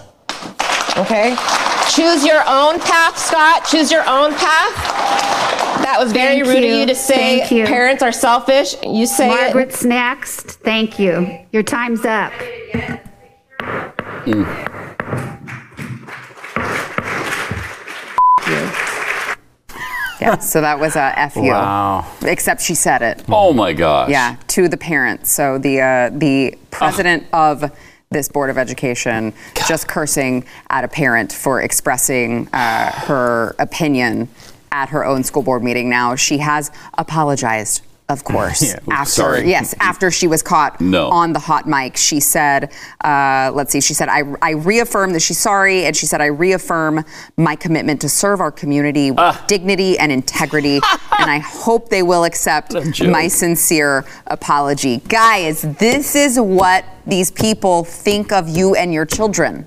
Okay? 0.97 1.37
Choose 1.91 2.25
your 2.25 2.43
own 2.47 2.81
path, 2.81 3.19
Scott. 3.19 3.65
Choose 3.67 3.91
your 3.91 4.03
own 4.09 4.33
path. 4.35 4.75
That 5.83 5.97
was 6.01 6.13
very 6.13 6.37
Thank 6.43 6.47
rude 6.49 6.57
of 6.59 6.65
you. 6.65 6.77
you 6.77 6.87
to 6.87 6.95
say 6.95 7.39
Thank 7.41 7.53
you. 7.53 7.67
parents 7.67 8.03
are 8.03 8.13
selfish. 8.13 8.75
You 8.83 9.07
say 9.07 9.27
it. 9.31 9.55
Margaret's 9.55 9.85
next. 9.85 10.53
Thank 10.63 10.99
you. 10.99 11.47
Your 11.53 11.63
time's 11.63 12.05
up. 12.05 12.33
Yeah, 20.19 20.39
so 20.39 20.63
that 20.63 20.81
was 20.81 20.97
a 20.97 21.19
F 21.19 21.37
you. 21.37 21.53
Wow. 21.53 22.07
Except 22.23 22.63
she 22.63 22.75
said 22.75 23.03
it. 23.03 23.23
Oh 23.29 23.53
my 23.53 23.75
gosh. 23.75 24.09
Yeah, 24.09 24.37
to 24.49 24.67
the 24.67 24.79
parents. 24.79 25.31
So 25.31 25.59
the 25.59 25.81
uh, 25.81 26.11
the 26.11 26.57
president 26.71 27.27
of 27.35 27.71
this 28.17 28.29
board 28.29 28.51
of 28.51 28.59
education 28.59 29.33
just 29.69 29.87
cursing 29.87 30.45
at 30.71 30.85
a 30.85 30.89
parent 30.89 31.33
for 31.33 31.61
expressing 31.61 32.49
uh, 32.53 32.91
her 32.91 33.55
opinion 33.59 34.29
at 34.73 34.89
her 34.89 35.05
own 35.05 35.23
school 35.23 35.43
board 35.43 35.63
meeting. 35.63 35.89
Now 35.89 36.17
she 36.17 36.39
has 36.39 36.71
apologized 36.99 37.83
of 38.09 38.23
course, 38.33 38.63
Yeah, 38.63 38.75
oops, 38.77 38.89
after 38.91 39.11
sorry. 39.11 39.49
yes, 39.49 39.75
after 39.81 40.11
she 40.11 40.27
was 40.27 40.43
caught 40.43 40.81
No. 40.81 41.09
on 41.09 41.33
the 41.33 41.39
hot 41.41 41.67
mic, 41.67 41.97
she 41.97 42.21
said, 42.21 42.73
uh, 43.05 43.51
"Let's 43.55 43.73
see." 43.73 43.81
She 43.81 43.95
said, 43.95 44.09
"I 44.09 44.23
I 44.43 44.51
reaffirm 44.53 45.13
that 45.13 45.21
she's 45.21 45.39
sorry," 45.39 45.87
and 45.87 45.97
she 45.97 46.07
said, 46.07 46.21
"I 46.21 46.27
reaffirm 46.27 47.05
my 47.37 47.57
commitment 47.57 48.01
to 48.03 48.09
serve 48.09 48.41
our 48.41 48.53
community 48.53 49.11
with 49.11 49.21
Ah. 49.21 49.45
dignity 49.47 49.99
and 49.99 50.13
integrity, 50.13 50.77
and 51.19 51.31
I 51.31 51.39
hope 51.39 51.89
they 51.89 52.03
will 52.03 52.25
accept 52.25 52.75
my 53.07 53.29
sincere 53.29 54.05
apology." 54.29 54.99
Guys, 55.09 55.63
this 55.79 56.15
is 56.15 56.39
what 56.39 56.85
these 57.07 57.31
people 57.31 57.85
think 57.85 58.31
of 58.33 58.49
you 58.49 58.75
and 58.77 58.93
your 58.93 59.05
children. 59.07 59.67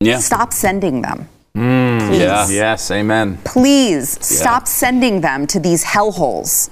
Yeah. 0.00 0.18
Stop 0.18 0.52
sending 0.52 1.02
them. 1.02 1.28
Yeah. 1.54 2.48
Yes, 2.48 2.90
amen. 2.90 3.38
Please 3.44 4.18
stop 4.24 4.66
sending 4.66 5.20
them 5.20 5.46
to 5.46 5.60
these 5.60 5.84
hellholes. 5.84 6.70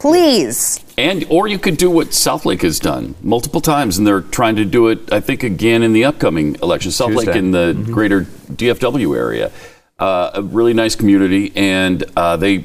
Please. 0.00 0.82
And 0.96 1.26
or 1.28 1.46
you 1.46 1.58
could 1.58 1.76
do 1.76 1.90
what 1.90 2.08
Southlake 2.08 2.62
has 2.62 2.78
done 2.80 3.14
multiple 3.22 3.60
times, 3.60 3.98
and 3.98 4.06
they're 4.06 4.22
trying 4.22 4.56
to 4.56 4.64
do 4.64 4.88
it. 4.88 5.12
I 5.12 5.20
think 5.20 5.42
again 5.42 5.82
in 5.82 5.92
the 5.92 6.04
upcoming 6.04 6.56
election. 6.62 6.90
Southlake 6.90 7.26
Tuesday. 7.26 7.38
in 7.38 7.50
the 7.50 7.74
greater 7.92 8.22
DFW 8.22 9.16
area, 9.16 9.52
uh, 9.98 10.30
a 10.34 10.42
really 10.42 10.72
nice 10.72 10.96
community, 10.96 11.52
and 11.54 12.02
uh, 12.16 12.36
they 12.36 12.64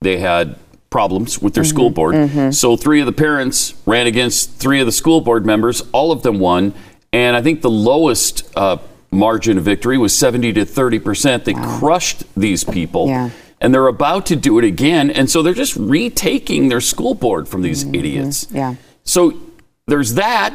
they 0.00 0.18
had 0.18 0.56
problems 0.88 1.42
with 1.42 1.54
their 1.54 1.64
school 1.64 1.90
board. 1.90 2.54
So 2.54 2.76
three 2.76 3.00
of 3.00 3.06
the 3.06 3.12
parents 3.12 3.74
ran 3.84 4.06
against 4.06 4.52
three 4.52 4.78
of 4.80 4.86
the 4.86 4.92
school 4.92 5.20
board 5.20 5.44
members. 5.44 5.82
All 5.92 6.12
of 6.12 6.22
them 6.22 6.38
won, 6.38 6.72
and 7.12 7.36
I 7.36 7.42
think 7.42 7.62
the 7.62 7.70
lowest 7.70 8.48
uh, 8.56 8.78
margin 9.10 9.58
of 9.58 9.64
victory 9.64 9.98
was 9.98 10.16
seventy 10.16 10.52
to 10.52 10.64
thirty 10.64 11.00
percent. 11.00 11.44
They 11.46 11.54
crushed 11.54 12.22
these 12.36 12.62
people 12.62 13.08
Yeah. 13.08 13.30
And 13.60 13.72
they're 13.74 13.86
about 13.86 14.26
to 14.26 14.36
do 14.36 14.58
it 14.58 14.64
again. 14.64 15.10
And 15.10 15.30
so 15.30 15.42
they're 15.42 15.54
just 15.54 15.76
retaking 15.76 16.68
their 16.68 16.80
school 16.80 17.14
board 17.14 17.48
from 17.48 17.62
these 17.62 17.84
idiots. 17.84 18.44
Mm-hmm. 18.46 18.56
Yeah. 18.56 18.74
So 19.04 19.34
there's 19.86 20.14
that. 20.14 20.54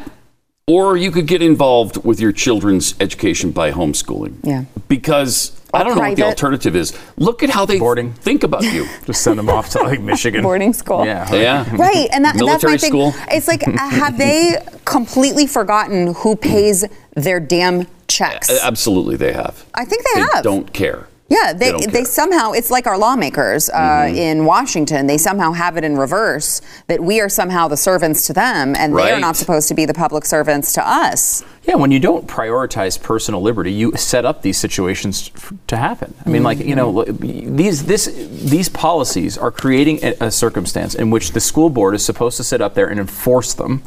Or 0.68 0.96
you 0.96 1.12
could 1.12 1.26
get 1.28 1.42
involved 1.42 2.06
with 2.06 2.22
your 2.22 2.32
children's 2.32 2.94
education 3.02 3.52
by 3.52 3.72
homeschooling. 3.72 4.36
Yeah. 4.44 4.66
Because 4.88 5.60
I 5.74 5.84
don't 5.84 5.96
know 5.96 6.02
what 6.02 6.16
the 6.16 6.24
alternative 6.24 6.76
is. 6.76 6.98
Look 7.18 7.44
at 7.44 7.50
how 7.50 7.66
they 7.66 7.80
Boarding. 7.80 8.14
think 8.14 8.44
about 8.44 8.62
you. 8.64 8.88
Just 9.06 9.22
send 9.24 9.40
them 9.40 9.50
off 9.50 9.70
to 9.72 9.80
like 9.82 10.00
Michigan. 10.00 10.44
Boarding 10.44 10.72
school. 10.72 11.04
Yeah. 11.06 11.34
yeah. 11.34 11.76
Right, 11.76 12.08
and 12.14 12.24
that, 12.24 12.36
that's 12.36 12.38
Military 12.46 12.74
my 12.74 12.78
thing. 12.78 12.90
school. 12.90 13.14
It's 13.32 13.48
like, 13.48 13.68
uh, 13.68 13.72
have 13.90 14.18
they 14.18 14.58
completely 14.86 15.48
forgotten 15.48 16.14
who 16.14 16.36
pays 16.38 16.86
their 17.16 17.40
damn 17.40 17.88
checks? 18.08 18.50
Absolutely, 18.64 19.18
they 19.18 19.34
have. 19.34 19.66
I 19.74 19.84
think 19.84 20.04
they 20.14 20.22
They 20.22 20.28
have. 20.36 20.44
don't 20.44 20.72
care. 20.72 21.08
Yeah, 21.32 21.54
they, 21.54 21.72
they. 21.72 21.78
Mm-hmm. 21.78 22.04
somehow, 22.04 22.52
it's 22.52 22.70
like 22.70 22.88
our 22.88 22.98
lawmakers 22.98 23.70
uh, 23.70 24.12
in 24.14 24.46
Washington. 24.46 25.08
They 25.08 25.18
somehow 25.18 25.54
have 25.54 25.78
it 25.78 25.84
in 25.84 25.98
reverse 25.98 26.62
that 26.88 27.02
we 27.02 27.22
are 27.22 27.30
somehow 27.30 27.70
the 27.70 27.78
servants 27.78 28.28
to 28.28 28.34
them 28.34 28.76
and 28.76 28.96
they 28.96 29.12
are 29.12 29.20
not 29.20 29.38
supposed 29.38 29.68
to 29.70 29.74
be 29.74 29.86
the 29.86 29.94
public 29.94 30.26
servants 30.26 30.74
to 30.74 30.88
us. 30.88 31.44
Yeah, 31.64 31.76
when 31.76 31.92
you 31.92 32.00
don't 32.00 32.28
prioritize 32.28 33.02
personal 33.02 33.42
liberty, 33.42 33.72
you 33.72 33.96
set 33.96 34.26
up 34.26 34.42
these 34.42 34.58
situations 34.58 35.30
f- 35.36 35.54
to 35.68 35.78
happen. 35.78 36.14
I 36.26 36.30
mean, 36.30 36.42
like 36.42 36.58
you 36.60 36.76
know, 36.76 37.04
these 37.04 37.86
this 37.86 38.08
these 38.08 38.68
policies 38.68 39.38
are 39.38 39.52
creating 39.52 40.04
a, 40.04 40.16
a 40.22 40.32
circumstance 40.32 40.96
in 40.96 41.12
which 41.12 41.32
the 41.32 41.40
school 41.40 41.70
board 41.70 41.94
is 41.94 42.04
supposed 42.04 42.38
to 42.38 42.44
sit 42.44 42.62
up 42.62 42.74
there 42.74 42.88
and 42.88 43.00
enforce 43.00 43.54
them, 43.54 43.84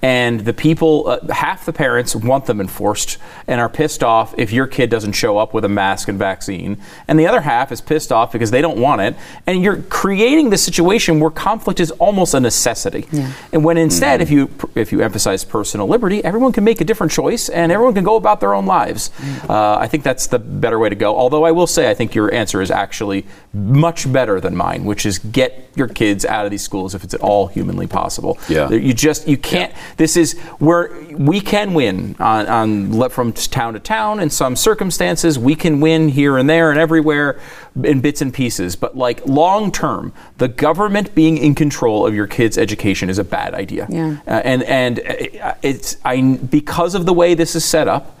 and 0.00 0.40
the 0.40 0.52
people, 0.52 1.08
uh, 1.08 1.32
half 1.32 1.66
the 1.66 1.72
parents 1.72 2.14
want 2.14 2.46
them 2.46 2.60
enforced 2.60 3.18
and 3.46 3.60
are 3.60 3.68
pissed 3.68 4.04
off 4.04 4.34
if 4.38 4.52
your 4.52 4.66
kid 4.66 4.90
doesn't 4.90 5.12
show 5.12 5.38
up 5.38 5.52
with 5.52 5.64
a 5.64 5.68
mask 5.68 6.08
and 6.08 6.18
vaccine, 6.18 6.78
and 7.08 7.18
the 7.18 7.26
other 7.26 7.40
half 7.40 7.72
is 7.72 7.80
pissed 7.80 8.12
off 8.12 8.30
because 8.32 8.50
they 8.50 8.60
don't 8.62 8.78
want 8.78 9.00
it, 9.00 9.16
and 9.46 9.62
you're 9.62 9.82
creating 9.82 10.50
this 10.50 10.62
situation 10.62 11.18
where 11.20 11.30
conflict 11.30 11.80
is 11.80 11.90
almost 11.92 12.34
a 12.34 12.40
necessity. 12.40 13.06
And 13.52 13.64
when 13.64 13.76
instead, 13.76 14.20
if 14.20 14.30
you 14.30 14.50
if 14.74 14.92
you 14.92 15.00
emphasize 15.00 15.44
personal 15.44 15.88
liberty, 15.88 16.22
everyone 16.24 16.52
can 16.52 16.64
make 16.64 16.80
a 16.80 16.84
different 16.84 17.12
choice 17.12 17.48
and 17.48 17.72
everyone 17.72 17.94
can 17.94 18.04
go 18.04 18.16
about 18.16 18.40
their 18.40 18.54
own 18.54 18.66
lives. 18.66 19.10
Uh, 19.48 19.76
I 19.78 19.88
think 19.88 20.04
that's 20.04 20.26
the 20.28 20.38
better 20.38 20.78
way 20.78 20.88
to 20.88 20.94
go. 20.94 21.16
Although 21.16 21.44
I 21.44 21.50
will 21.50 21.66
say, 21.66 21.90
I 21.90 21.94
think 21.94 22.14
your 22.14 22.32
answer 22.32 22.62
is 22.62 22.70
actually 22.70 23.26
much 23.52 24.10
better 24.12 24.40
than 24.40 24.54
mine, 24.54 24.84
which 24.84 25.04
is 25.06 25.18
get 25.18 25.70
your 25.74 25.88
kids 25.88 26.24
out 26.24 26.44
of 26.44 26.50
these 26.50 26.62
schools 26.62 26.94
if 26.94 27.04
it's 27.04 27.14
at 27.14 27.20
all 27.20 27.46
humanly 27.48 27.86
possible. 27.86 28.38
Yeah. 28.48 28.70
You 28.70 28.94
just 28.94 29.26
you 29.26 29.36
can't. 29.36 29.72
This 29.96 30.16
is 30.16 30.38
where 30.58 30.90
we 31.12 31.40
can 31.40 31.74
win 31.74 32.16
on, 32.18 32.46
on 32.46 33.10
from 33.10 33.32
town 33.32 33.74
to 33.74 33.80
town. 33.80 34.20
In 34.20 34.30
some 34.30 34.56
circumstances, 34.56 35.38
we 35.38 35.54
can 35.54 35.80
win 35.80 36.08
here 36.08 36.36
and 36.36 36.48
there 36.48 36.70
and 36.70 36.78
everywhere 36.78 37.40
in 37.82 38.00
bits 38.00 38.20
and 38.20 38.32
pieces. 38.32 38.76
But 38.76 38.96
like 38.96 39.26
long 39.26 39.72
term, 39.72 40.12
the 40.38 40.48
government 40.48 41.14
being 41.14 41.38
in 41.38 41.54
control 41.54 42.06
of 42.06 42.14
your 42.14 42.26
kids' 42.26 42.58
education 42.58 43.10
is 43.10 43.18
a 43.18 43.24
bad 43.24 43.54
idea. 43.54 43.86
Yeah. 43.88 44.18
Uh, 44.26 44.42
and 44.44 44.62
and 44.64 44.98
uh, 45.00 45.54
it's 45.62 45.96
I 46.04 46.38
because 46.50 46.94
of 46.94 47.06
the 47.06 47.14
way 47.14 47.34
this 47.34 47.54
is 47.54 47.64
set 47.64 47.88
up. 47.88 48.17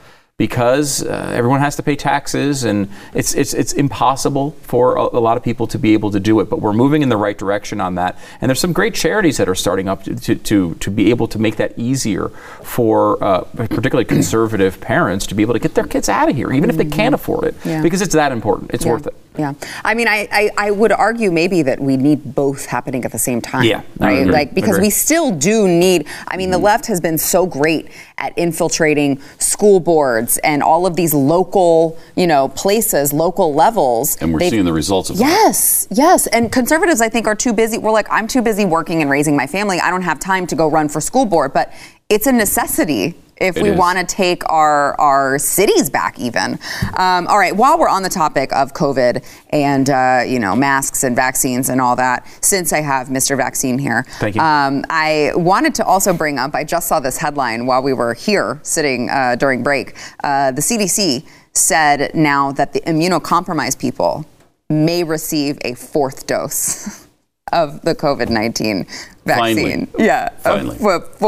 Because 0.52 1.02
uh, 1.02 1.32
everyone 1.34 1.58
has 1.58 1.74
to 1.76 1.82
pay 1.82 1.96
taxes, 1.96 2.62
and 2.62 2.88
it's 3.12 3.34
it's 3.34 3.52
it's 3.54 3.72
impossible 3.72 4.52
for 4.62 4.94
a, 4.96 5.02
a 5.02 5.18
lot 5.18 5.36
of 5.36 5.42
people 5.42 5.66
to 5.66 5.80
be 5.80 5.94
able 5.94 6.12
to 6.12 6.20
do 6.20 6.38
it. 6.38 6.48
But 6.48 6.60
we're 6.60 6.72
moving 6.72 7.02
in 7.02 7.08
the 7.08 7.16
right 7.16 7.36
direction 7.36 7.80
on 7.80 7.96
that, 7.96 8.16
and 8.40 8.48
there's 8.48 8.60
some 8.60 8.72
great 8.72 8.94
charities 8.94 9.38
that 9.38 9.48
are 9.48 9.56
starting 9.56 9.88
up 9.88 10.04
to 10.04 10.14
to, 10.14 10.36
to, 10.36 10.74
to 10.76 10.90
be 10.92 11.10
able 11.10 11.26
to 11.26 11.40
make 11.40 11.56
that 11.56 11.76
easier 11.76 12.28
for 12.62 13.20
uh, 13.20 13.40
particularly 13.56 14.04
conservative 14.04 14.80
parents 14.80 15.26
to 15.26 15.34
be 15.34 15.42
able 15.42 15.54
to 15.54 15.58
get 15.58 15.74
their 15.74 15.88
kids 15.88 16.08
out 16.08 16.28
of 16.28 16.36
here, 16.36 16.52
even 16.52 16.70
if 16.70 16.76
they 16.76 16.84
can't 16.84 17.16
afford 17.16 17.42
it, 17.42 17.56
Yeah. 17.64 17.82
because 17.82 18.00
it's 18.00 18.14
that 18.14 18.30
important. 18.30 18.70
It's 18.72 18.84
Yeah. 18.84 18.92
worth 18.92 19.08
it. 19.08 19.14
Yeah. 19.38 19.54
I 19.84 19.94
mean, 19.94 20.08
I, 20.08 20.28
I, 20.32 20.50
I 20.58 20.70
would 20.72 20.90
argue 20.90 21.30
maybe 21.30 21.62
that 21.62 21.78
we 21.78 21.96
need 21.96 22.34
both 22.34 22.66
happening 22.66 23.04
at 23.04 23.12
the 23.12 23.18
same 23.18 23.40
time. 23.40 23.64
Yeah, 23.64 23.82
Right? 23.98 24.26
Like, 24.26 24.52
because 24.52 24.80
we 24.80 24.90
still 24.90 25.30
do 25.30 25.68
need, 25.68 26.08
I 26.26 26.36
mean, 26.36 26.50
the 26.50 26.56
mm-hmm. 26.56 26.64
left 26.64 26.86
has 26.86 27.00
been 27.00 27.18
so 27.18 27.46
great 27.46 27.88
at 28.18 28.36
infiltrating 28.36 29.20
school 29.38 29.78
boards 29.78 30.38
and 30.38 30.62
all 30.62 30.86
of 30.86 30.96
these 30.96 31.14
local, 31.14 31.96
you 32.16 32.26
know, 32.26 32.48
places, 32.48 33.12
local 33.12 33.54
levels. 33.54 34.16
And 34.16 34.32
we're 34.32 34.40
They've- 34.40 34.50
seeing 34.50 34.64
the 34.64 34.72
results 34.72 35.10
of 35.10 35.18
that. 35.18 35.24
Yes, 35.24 35.86
yes. 35.90 36.26
And 36.26 36.50
conservatives, 36.50 37.00
I 37.00 37.08
think, 37.08 37.28
are 37.28 37.36
too 37.36 37.52
busy. 37.52 37.78
We're 37.78 37.92
like, 37.92 38.08
I'm 38.10 38.26
too 38.26 38.42
busy 38.42 38.64
working 38.64 39.02
and 39.02 39.10
raising 39.10 39.36
my 39.36 39.46
family. 39.46 39.78
I 39.78 39.90
don't 39.90 40.02
have 40.02 40.18
time 40.18 40.46
to 40.48 40.56
go 40.56 40.68
run 40.68 40.88
for 40.88 41.00
school 41.00 41.26
board. 41.26 41.52
But 41.52 41.72
it's 42.08 42.26
a 42.26 42.32
necessity 42.32 43.14
if 43.40 43.56
It 43.56 43.62
we 43.62 43.70
want 43.70 43.98
to 43.98 44.04
take 44.04 44.48
our, 44.50 44.98
our 45.00 45.38
cities 45.38 45.90
back, 45.90 46.18
even. 46.18 46.58
Um, 46.96 47.26
all 47.26 47.38
right, 47.38 47.54
while 47.54 47.78
we're 47.78 47.88
on 47.88 48.02
the 48.02 48.08
topic 48.08 48.52
of 48.52 48.74
COVID 48.74 49.24
and, 49.50 49.90
uh, 49.90 50.22
you 50.26 50.38
know, 50.38 50.54
masks 50.56 51.04
and 51.04 51.14
vaccines 51.14 51.68
and 51.68 51.80
all 51.80 51.96
that, 51.96 52.26
since 52.40 52.72
I 52.72 52.80
have 52.80 53.08
Mr. 53.08 53.36
Vaccine 53.36 53.78
here, 53.78 54.04
Thank 54.18 54.34
you. 54.34 54.40
Um, 54.40 54.84
I 54.90 55.32
wanted 55.34 55.74
to 55.76 55.84
also 55.84 56.12
bring 56.12 56.38
up, 56.38 56.54
I 56.54 56.64
just 56.64 56.88
saw 56.88 57.00
this 57.00 57.18
headline 57.18 57.66
while 57.66 57.82
we 57.82 57.92
were 57.92 58.14
here 58.14 58.60
sitting 58.62 59.08
uh, 59.10 59.36
during 59.36 59.62
break. 59.62 59.96
Uh, 60.22 60.50
the 60.50 60.60
CDC 60.60 61.26
said 61.52 62.14
now 62.14 62.52
that 62.52 62.72
the 62.72 62.80
immunocompromised 62.82 63.78
people 63.78 64.26
may 64.70 65.02
receive 65.04 65.58
a 65.64 65.74
fourth 65.74 66.26
dose 66.26 67.06
of 67.52 67.82
the 67.82 67.94
COVID 67.94 68.28
19 68.28 68.86
vaccine. 69.24 69.86
Finally. 69.86 70.04
Yeah. 70.04 70.28
Finally. 70.38 70.78
fourth, 70.78 71.18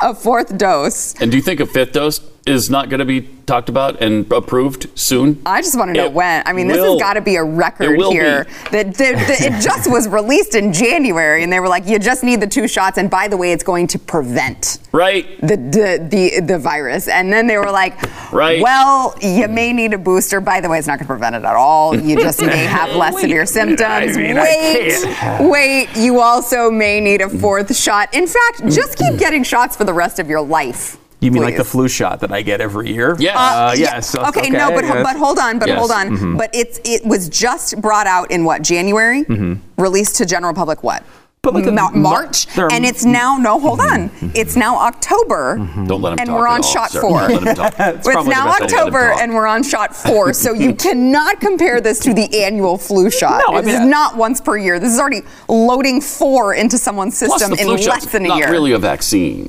a 0.00 0.14
fourth 0.14 0.56
dose. 0.56 1.14
And 1.20 1.30
do 1.30 1.36
you 1.36 1.42
think 1.42 1.60
a 1.60 1.66
fifth 1.66 1.92
dose 1.92 2.20
is 2.46 2.70
not 2.70 2.88
going 2.88 3.00
to 3.00 3.04
be 3.04 3.22
talked 3.46 3.68
about 3.68 4.02
and 4.02 4.30
approved 4.32 4.86
soon? 4.98 5.40
I 5.46 5.62
just 5.62 5.76
want 5.76 5.88
to 5.90 5.94
know 5.94 6.06
It 6.06 6.12
when. 6.12 6.42
I 6.46 6.52
mean, 6.52 6.68
this 6.68 6.78
will. 6.78 6.92
has 6.94 7.00
got 7.02 7.14
to 7.14 7.20
be 7.20 7.36
a 7.36 7.44
record 7.44 8.00
here. 8.10 8.44
That, 8.72 8.94
that, 8.94 8.94
that 8.94 9.40
it 9.40 9.60
just 9.62 9.90
was 9.90 10.08
released 10.08 10.54
in 10.54 10.72
January, 10.72 11.42
and 11.42 11.52
they 11.52 11.60
were 11.60 11.68
like, 11.68 11.86
"You 11.86 11.98
just 11.98 12.24
need 12.24 12.40
the 12.40 12.46
two 12.46 12.66
shots." 12.68 12.98
And 12.98 13.10
by 13.10 13.28
the 13.28 13.36
way, 13.36 13.52
it's 13.52 13.64
going 13.64 13.86
to 13.88 13.98
prevent 13.98 14.78
Right. 14.92 15.40
the 15.40 15.56
the 15.56 16.08
the, 16.10 16.40
the 16.40 16.58
virus. 16.58 17.08
And 17.08 17.32
then 17.32 17.46
they 17.46 17.58
were 17.58 17.70
like, 17.70 17.94
Right. 18.32 18.60
Well, 18.62 19.14
you 19.20 19.46
may 19.48 19.72
need 19.72 19.92
a 19.94 19.98
booster. 19.98 20.40
By 20.40 20.60
the 20.60 20.68
way, 20.68 20.78
it's 20.78 20.86
not 20.86 20.98
going 20.98 21.06
to 21.06 21.12
prevent 21.12 21.36
it 21.36 21.44
at 21.44 21.54
all. 21.56 21.96
You 21.96 22.16
just 22.16 22.40
may 22.40 22.56
have 22.64 22.94
less 22.96 23.20
severe 23.20 23.46
symptoms. 23.46 24.16
mean, 24.16 24.36
wait, 24.36 25.04
wait. 25.40 25.88
You 25.96 26.20
also 26.20 26.70
may 26.70 27.00
need 27.00 27.20
a 27.20 27.28
fourth 27.28 27.76
shot. 27.76 28.12
In 28.14 28.26
fact, 28.26 28.66
just 28.68 28.98
keep 28.98 29.18
getting 29.18 29.42
shots 29.44 29.76
for 29.76 29.84
the 29.84 29.94
rest 29.94 30.18
of 30.18 30.28
your 30.28 30.40
life. 30.40 30.96
You 31.20 31.30
mean 31.32 31.42
like 31.42 31.56
the 31.56 31.64
flu 31.64 31.88
shot 31.88 32.20
that 32.20 32.30
I 32.32 32.42
get 32.42 32.60
every 32.60 32.92
year? 32.92 33.16
Yes. 33.18 33.36
Uh, 33.36 33.40
uh 33.40 33.74
Yeah, 33.76 33.94
yes. 33.94 34.14
Okay, 34.16 34.50
no, 34.50 34.70
but 34.70 34.84
yes. 34.84 35.02
but 35.02 35.16
hold 35.16 35.38
on, 35.38 35.58
but 35.58 35.68
Yes. 35.68 35.78
hold 35.78 35.90
on. 35.90 36.10
Mm-hmm. 36.10 36.36
But 36.36 36.50
it's 36.54 36.78
it 36.84 37.04
was 37.04 37.28
just 37.28 37.80
brought 37.80 38.06
out 38.06 38.30
in 38.30 38.44
what 38.44 38.62
January, 38.62 39.24
mm-hmm. 39.24 39.82
released 39.82 40.16
to 40.16 40.26
general 40.26 40.52
public 40.54 40.82
what? 40.82 41.02
But 41.42 41.54
like 41.54 41.72
Ma- 41.72 41.90
March, 41.92 42.46
there 42.56 42.64
are- 42.66 42.72
and 42.72 42.84
it's 42.84 43.04
now 43.04 43.36
no. 43.38 43.60
Hold 43.60 43.80
on, 43.80 44.08
mm-hmm. 44.10 44.30
it's 44.34 44.56
now 44.56 44.78
October, 44.80 45.56
Don't 45.86 46.02
let 46.02 46.14
him 46.14 46.18
and 46.18 46.28
talk 46.28 46.38
we're 46.40 46.46
at 46.48 46.52
on 46.54 46.56
all, 46.64 46.72
shot 46.72 46.90
sir. 46.90 47.00
four. 47.00 47.20
Don't 47.28 47.44
let 47.44 47.48
him 47.48 47.54
talk. 47.54 47.74
It's 47.78 48.08
it's 48.08 48.14
now 48.16 48.22
the 48.24 48.26
best. 48.26 48.26
Don't 48.26 48.48
let 48.48 48.60
him 48.60 48.64
October, 48.78 49.12
and 49.22 49.32
we're 49.32 49.46
on 49.46 49.62
shot 49.62 49.94
four. 49.94 50.32
So 50.32 50.52
you 50.52 50.74
cannot 50.86 51.40
compare 51.40 51.80
this 51.80 52.00
to 52.00 52.12
the 52.12 52.42
annual 52.42 52.76
flu 52.78 53.10
shot. 53.10 53.42
No, 53.46 53.54
I 53.54 53.60
this 53.60 53.74
is 53.74 53.80
I- 53.80 53.84
not 53.84 54.16
once 54.16 54.40
per 54.40 54.56
year. 54.58 54.80
This 54.80 54.92
is 54.92 54.98
already 54.98 55.22
loading 55.48 56.00
four 56.00 56.54
into 56.54 56.78
someone's 56.78 57.16
system 57.16 57.52
in 57.52 57.68
less 57.68 58.06
than 58.06 58.24
a 58.24 58.28
not 58.28 58.38
year. 58.38 58.46
Not 58.46 58.52
really 58.52 58.72
a 58.72 58.78
vaccine, 58.80 59.48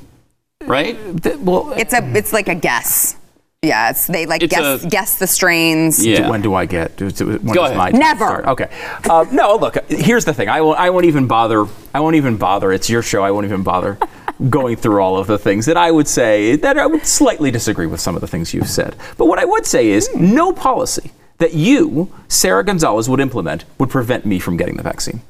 right? 0.65 0.97
Th- 1.23 1.37
well, 1.37 1.73
It's 1.77 1.93
a 1.93 2.03
it's 2.17 2.33
like 2.33 2.47
a 2.47 2.55
guess. 2.55 3.15
Yeah, 3.63 3.89
it's, 3.89 4.05
they 4.05 4.25
like 4.27 4.43
It's 4.43 4.53
guess 4.55 4.83
a- 4.83 4.87
guess 4.87 5.17
the 5.17 5.25
strains. 5.27 6.05
Yeah. 6.05 6.29
When 6.29 6.41
do 6.41 6.53
I 6.53 6.65
get? 6.65 6.95
do- 6.95 7.09
do- 7.11 7.25
When 7.25 7.45
Go 7.47 7.53
does 7.63 7.71
ahead. 7.71 7.77
my 7.77 7.89
Never. 7.91 8.25
start? 8.25 8.45
Okay. 8.45 8.69
Uh, 9.09 9.25
no, 9.31 9.55
look. 9.55 9.77
Here's 9.89 10.25
the 10.25 10.33
thing. 10.33 10.47
I 10.47 10.61
won't. 10.61 10.79
I 10.79 10.89
won't 10.91 11.05
even 11.05 11.27
bother. 11.27 11.65
I 11.93 11.99
won't 11.99 12.15
even 12.15 12.37
bother. 12.37 12.71
It's 12.71 12.89
your 12.89 13.01
show. 13.01 13.23
I 13.23 13.31
won't 13.31 13.45
even 13.45 13.63
bother 13.63 13.97
going 14.49 14.75
through 14.75 15.01
all 15.01 15.17
of 15.17 15.25
the 15.27 15.39
things 15.39 15.65
that 15.65 15.75
I 15.77 15.89
would 15.89 16.07
say 16.07 16.55
that 16.57 16.77
I 16.77 16.85
would 16.85 17.05
slightly 17.05 17.49
disagree 17.49 17.87
with 17.87 17.99
some 17.99 18.13
of 18.15 18.21
the 18.21 18.27
things 18.27 18.53
you've 18.53 18.69
said. 18.69 18.95
But 19.17 19.25
what 19.25 19.39
I 19.39 19.45
would 19.45 19.65
say 19.65 19.87
is 19.89 20.13
no 20.15 20.53
policy 20.53 21.11
that 21.39 21.53
you, 21.55 22.11
Sara 22.27 22.63
Gonzales, 22.63 23.09
would 23.09 23.19
implement 23.19 23.65
would 23.79 23.89
prevent 23.89 24.25
me 24.25 24.37
from 24.39 24.55
getting 24.55 24.77
the 24.77 24.83
vaccine. 24.83 25.21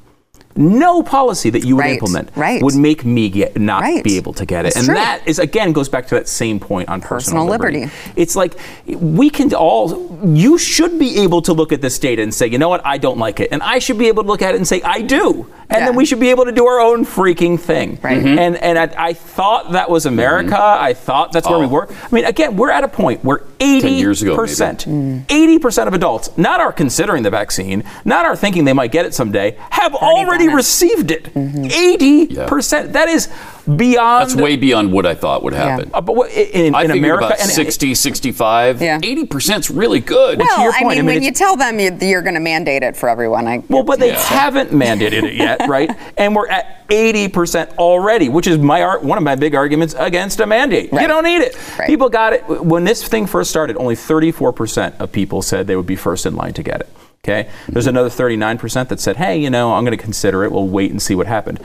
No 0.58 1.02
policy 1.04 1.50
that 1.50 1.64
you 1.64 1.76
would 1.76 1.82
Right, 1.82 1.92
implement 1.94 2.30
right. 2.34 2.60
would 2.60 2.74
make 2.74 3.04
me 3.04 3.28
get 3.30 3.58
not 3.60 3.82
Right. 3.82 4.02
be 4.02 4.16
able 4.16 4.32
to 4.34 4.44
get 4.44 4.64
it. 4.64 4.68
It's 4.68 4.76
and 4.76 4.86
true. 4.86 4.94
that 4.96 5.20
is 5.24 5.38
again 5.38 5.72
goes 5.72 5.88
back 5.88 6.08
to 6.08 6.16
that 6.16 6.28
same 6.28 6.58
point 6.58 6.88
on 6.88 7.00
personal, 7.00 7.46
Personal 7.46 7.46
liberty. 7.46 7.90
It's 8.16 8.34
like 8.34 8.54
we 8.86 9.30
can 9.30 9.54
all, 9.54 10.18
you 10.24 10.58
should 10.58 10.98
be 10.98 11.20
able 11.20 11.42
to 11.42 11.52
look 11.52 11.72
at 11.72 11.80
this 11.80 11.98
data 11.98 12.22
and 12.22 12.34
say, 12.34 12.48
you 12.48 12.58
know 12.58 12.68
what, 12.68 12.84
I 12.84 12.98
don't 12.98 13.18
like 13.18 13.38
it. 13.38 13.48
And 13.52 13.62
I 13.62 13.78
should 13.78 13.98
be 13.98 14.08
able 14.08 14.24
to 14.24 14.28
look 14.28 14.42
at 14.42 14.54
it 14.54 14.56
and 14.56 14.66
say, 14.66 14.82
I 14.82 15.00
do. 15.02 15.46
And 15.70 15.80
Yeah. 15.80 15.86
then 15.86 15.96
we 15.96 16.04
should 16.06 16.18
be 16.18 16.30
able 16.30 16.46
to 16.46 16.52
do 16.52 16.66
our 16.66 16.80
own 16.80 17.04
freaking 17.04 17.60
thing. 17.60 17.98
Right. 18.02 18.18
Mm-hmm. 18.18 18.26
Mhm. 18.26 18.38
And, 18.38 18.56
and 18.56 18.78
I, 18.78 18.88
I 19.10 19.12
thought 19.12 19.72
that 19.72 19.88
was 19.90 20.06
America. 20.06 20.58
I 20.58 20.94
thought 20.94 21.30
that's 21.32 21.48
where 21.48 21.58
we 21.58 21.66
Oh. 21.66 21.68
were. 21.68 21.88
I 21.90 22.08
mean, 22.14 22.24
again, 22.24 22.56
we're 22.56 22.70
at 22.70 22.82
a 22.84 22.88
point 22.88 23.22
where 23.24 23.42
80% 23.60 23.98
years 23.98 24.22
ago, 24.22 24.34
percent, 24.34 24.86
80% 25.28 25.86
of 25.86 25.92
adults, 25.94 26.30
not 26.36 26.60
are 26.60 26.72
considering 26.72 27.22
the 27.22 27.30
vaccine, 27.30 27.84
not 28.04 28.24
are 28.24 28.34
thinking 28.34 28.64
they 28.64 28.72
might 28.72 28.92
get 28.92 29.04
it 29.04 29.14
someday, 29.14 29.56
have 29.70 29.94
already 29.94 30.46
done 30.46 30.47
it. 30.48 30.54
received 30.54 31.10
it. 31.10 31.24
80%. 31.34 32.92
That 32.92 33.08
is 33.08 33.28
beyond. 33.76 34.30
That's 34.30 34.40
way 34.40 34.56
beyond 34.56 34.92
what 34.92 35.06
I 35.06 35.14
thought 35.14 35.42
would 35.42 35.52
happen. 35.52 35.90
Uh, 35.92 36.00
but 36.00 36.16
what, 36.16 36.30
in, 36.32 36.74
I 36.74 36.84
in 36.84 36.90
America, 36.90 37.26
about 37.26 37.40
and- 37.40 37.50
60, 37.50 37.94
65. 37.94 38.80
Yeah. 38.82 38.98
80% 39.00 39.58
is 39.58 39.70
really 39.70 40.00
good. 40.00 40.38
Well, 40.38 40.62
your 40.62 40.72
I 40.72 40.80
mean, 40.80 40.90
I 40.90 40.94
mean, 40.96 41.06
when 41.06 41.22
you 41.22 41.32
tell 41.32 41.56
them 41.56 41.78
you- 41.78 41.96
you're 42.00 42.22
going 42.22 42.34
to 42.34 42.40
mandate 42.40 42.82
it 42.82 42.96
for 42.96 43.08
everyone, 43.08 43.46
I 43.46 43.62
Well, 43.68 43.82
but 43.82 43.98
they 44.00 44.08
Yeah. 44.08 44.18
haven't 44.22 44.70
mandated 44.70 45.24
it 45.24 45.34
yet, 45.34 45.60
right? 45.68 45.90
And 46.16 46.34
we're 46.34 46.48
at 46.48 46.86
80% 46.88 47.76
already, 47.78 48.28
which 48.30 48.46
is 48.46 48.58
my 48.58 48.82
ar- 48.82 49.00
one 49.00 49.18
of 49.18 49.24
my 49.24 49.34
big 49.34 49.54
arguments 49.54 49.94
against 49.98 50.40
a 50.40 50.46
mandate. 50.46 50.90
You 50.92 51.06
don't 51.06 51.24
need 51.24 51.42
it. 51.42 51.54
Right. 51.78 51.86
People 51.86 52.08
got 52.08 52.32
it 52.32 52.48
when 52.48 52.84
this 52.84 53.06
thing 53.06 53.26
first 53.26 53.50
started. 53.50 53.76
Only 53.76 53.94
34% 53.94 54.94
of 54.98 55.12
people 55.12 55.42
said 55.42 55.66
they 55.66 55.76
would 55.76 55.86
be 55.86 55.96
first 55.96 56.24
in 56.24 56.34
line 56.34 56.54
to 56.54 56.62
get 56.62 56.80
it. 56.80 56.88
Okay, 57.28 57.50
there's 57.68 57.86
another 57.86 58.08
39% 58.08 58.88
that 58.88 59.00
said, 59.00 59.16
"Hey, 59.16 59.36
you 59.36 59.50
know, 59.50 59.74
I'm 59.74 59.84
going 59.84 59.96
to 59.96 60.02
consider 60.02 60.44
it. 60.44 60.52
We'll 60.52 60.66
wait 60.66 60.90
and 60.90 61.02
see 61.02 61.14
what 61.14 61.26
happened." 61.26 61.60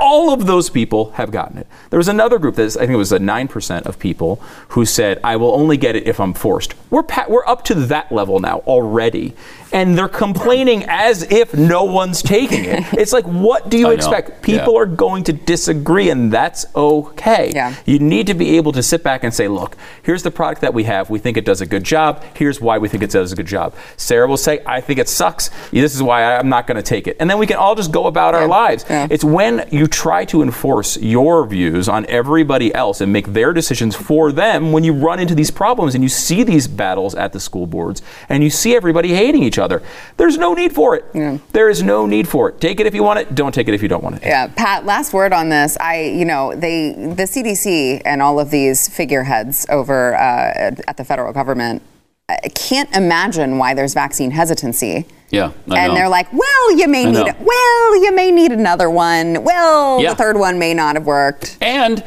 All 0.00 0.32
of 0.32 0.46
those 0.46 0.70
people 0.70 1.10
have 1.12 1.30
gotten 1.30 1.58
it. 1.58 1.66
There 1.90 1.98
was 1.98 2.08
another 2.08 2.38
group 2.38 2.54
that 2.56 2.74
I 2.76 2.80
think 2.80 2.90
it 2.92 2.96
was 2.96 3.12
a 3.12 3.18
9% 3.18 3.82
of 3.86 3.98
people 3.98 4.36
who 4.68 4.84
said, 4.86 5.20
I 5.22 5.36
will 5.36 5.52
only 5.54 5.76
get 5.76 5.94
it 5.96 6.06
if 6.08 6.18
I'm 6.20 6.32
forced. 6.34 6.74
We're, 6.90 7.02
pa- 7.02 7.26
we're 7.28 7.46
up 7.46 7.64
to 7.66 7.74
that 7.74 8.10
level 8.10 8.40
now 8.40 8.58
already. 8.66 9.34
And 9.72 9.96
they're 9.96 10.08
complaining 10.08 10.84
as 10.88 11.22
if 11.30 11.54
no 11.54 11.84
one's 11.84 12.22
taking 12.22 12.64
it. 12.64 12.84
It's 13.00 13.12
like, 13.12 13.24
what 13.24 13.68
do 13.70 13.78
you 13.78 13.86
I 13.86 13.90
know. 13.90 13.94
expect? 13.94 14.42
People 14.42 14.72
Yeah. 14.74 14.80
are 14.80 14.86
going 14.86 15.22
to 15.24 15.32
disagree, 15.32 16.10
and 16.10 16.32
that's 16.32 16.66
okay. 16.74 17.52
Yeah. 17.54 17.74
You 17.86 17.98
need 18.00 18.26
to 18.26 18.34
be 18.34 18.56
able 18.56 18.72
to 18.72 18.82
sit 18.82 19.02
back 19.04 19.22
and 19.22 19.32
say, 19.32 19.46
look, 19.48 19.76
here's 20.02 20.22
the 20.24 20.30
product 20.32 20.62
that 20.62 20.74
we 20.74 20.84
have. 20.84 21.08
We 21.08 21.18
think 21.20 21.36
it 21.36 21.44
does 21.44 21.60
a 21.60 21.66
good 21.66 21.84
job. 21.84 22.24
Here's 22.36 22.60
why 22.60 22.78
we 22.78 22.88
think 22.88 23.02
it 23.04 23.10
does 23.10 23.30
a 23.32 23.36
good 23.36 23.46
job. 23.46 23.74
Sara 23.96 24.26
will 24.26 24.36
say, 24.36 24.60
I 24.66 24.80
think 24.80 24.98
it 24.98 25.08
sucks. 25.08 25.50
This 25.70 25.94
is 25.94 26.02
why 26.02 26.36
I'm 26.36 26.48
not 26.48 26.66
going 26.66 26.76
to 26.76 26.82
take 26.82 27.06
it. 27.06 27.16
And 27.20 27.30
then 27.30 27.38
we 27.38 27.46
can 27.46 27.56
all 27.56 27.74
just 27.76 27.92
go 27.92 28.06
about 28.06 28.34
our 28.34 28.48
lives. 28.48 28.84
Yeah. 28.90 29.06
It's 29.08 29.22
when 29.24 29.68
you 29.70 29.86
try 29.90 30.24
to 30.26 30.42
enforce 30.42 30.96
your 30.98 31.46
views 31.46 31.88
on 31.88 32.06
everybody 32.06 32.74
else 32.74 33.00
and 33.00 33.12
make 33.12 33.28
their 33.28 33.52
decisions 33.52 33.94
for 33.94 34.32
them 34.32 34.72
when 34.72 34.84
you 34.84 34.92
run 34.92 35.18
into 35.18 35.34
these 35.34 35.50
problems 35.50 35.94
and 35.94 36.02
you 36.02 36.08
see 36.08 36.42
these 36.42 36.66
battles 36.68 37.14
at 37.14 37.32
the 37.32 37.40
school 37.40 37.66
boards 37.66 38.02
and 38.28 38.42
you 38.42 38.50
see 38.50 38.74
everybody 38.74 39.14
hating 39.14 39.42
each 39.42 39.58
other. 39.58 39.82
There's 40.16 40.38
no 40.38 40.54
need 40.54 40.72
for 40.72 40.96
it. 40.96 41.04
There 41.52 41.68
is 41.68 41.82
no 41.82 42.06
need 42.06 42.28
for 42.28 42.48
it. 42.48 42.60
Take 42.60 42.80
it 42.80 42.86
if 42.86 42.94
you 42.94 43.02
want 43.02 43.18
it. 43.18 43.34
Don't 43.34 43.54
take 43.54 43.68
it 43.68 43.74
if 43.74 43.82
you 43.82 43.88
don't 43.88 44.02
want 44.02 44.16
it. 44.16 44.22
Yeah, 44.22 44.46
Pat. 44.48 44.84
Last 44.84 45.12
word 45.12 45.32
on 45.32 45.48
this. 45.48 45.76
I, 45.78 46.02
you 46.02 46.24
know, 46.24 46.54
they, 46.54 46.92
the 46.92 47.24
CDC, 47.24 48.02
and 48.04 48.22
all 48.22 48.40
of 48.40 48.50
these 48.50 48.88
figureheads 48.88 49.66
over 49.68 50.14
uh, 50.14 50.74
at 50.86 50.96
the 50.96 51.04
federal 51.04 51.32
government, 51.32 51.82
I 52.28 52.48
can't 52.48 52.94
imagine 52.94 53.58
why 53.58 53.74
there's 53.74 53.94
vaccine 53.94 54.30
hesitancy. 54.30 55.06
Yeah, 55.30 55.52
I 55.70 55.78
and 55.78 55.88
know. 55.88 55.94
they're 55.94 56.08
like, 56.08 56.32
well, 56.32 56.76
you 56.76 56.88
may 56.88 57.06
I 57.06 57.10
need 57.10 57.26
it. 57.26 57.36
Well, 57.40 58.02
you 58.04 58.12
may 58.14 58.30
need 58.32 58.50
another 58.52 58.90
one. 58.90 59.44
Well, 59.44 60.00
Yeah. 60.02 60.10
the 60.10 60.16
third 60.16 60.36
one 60.36 60.58
may 60.58 60.74
not 60.74 60.96
have 60.96 61.06
worked. 61.06 61.56
And 61.60 62.02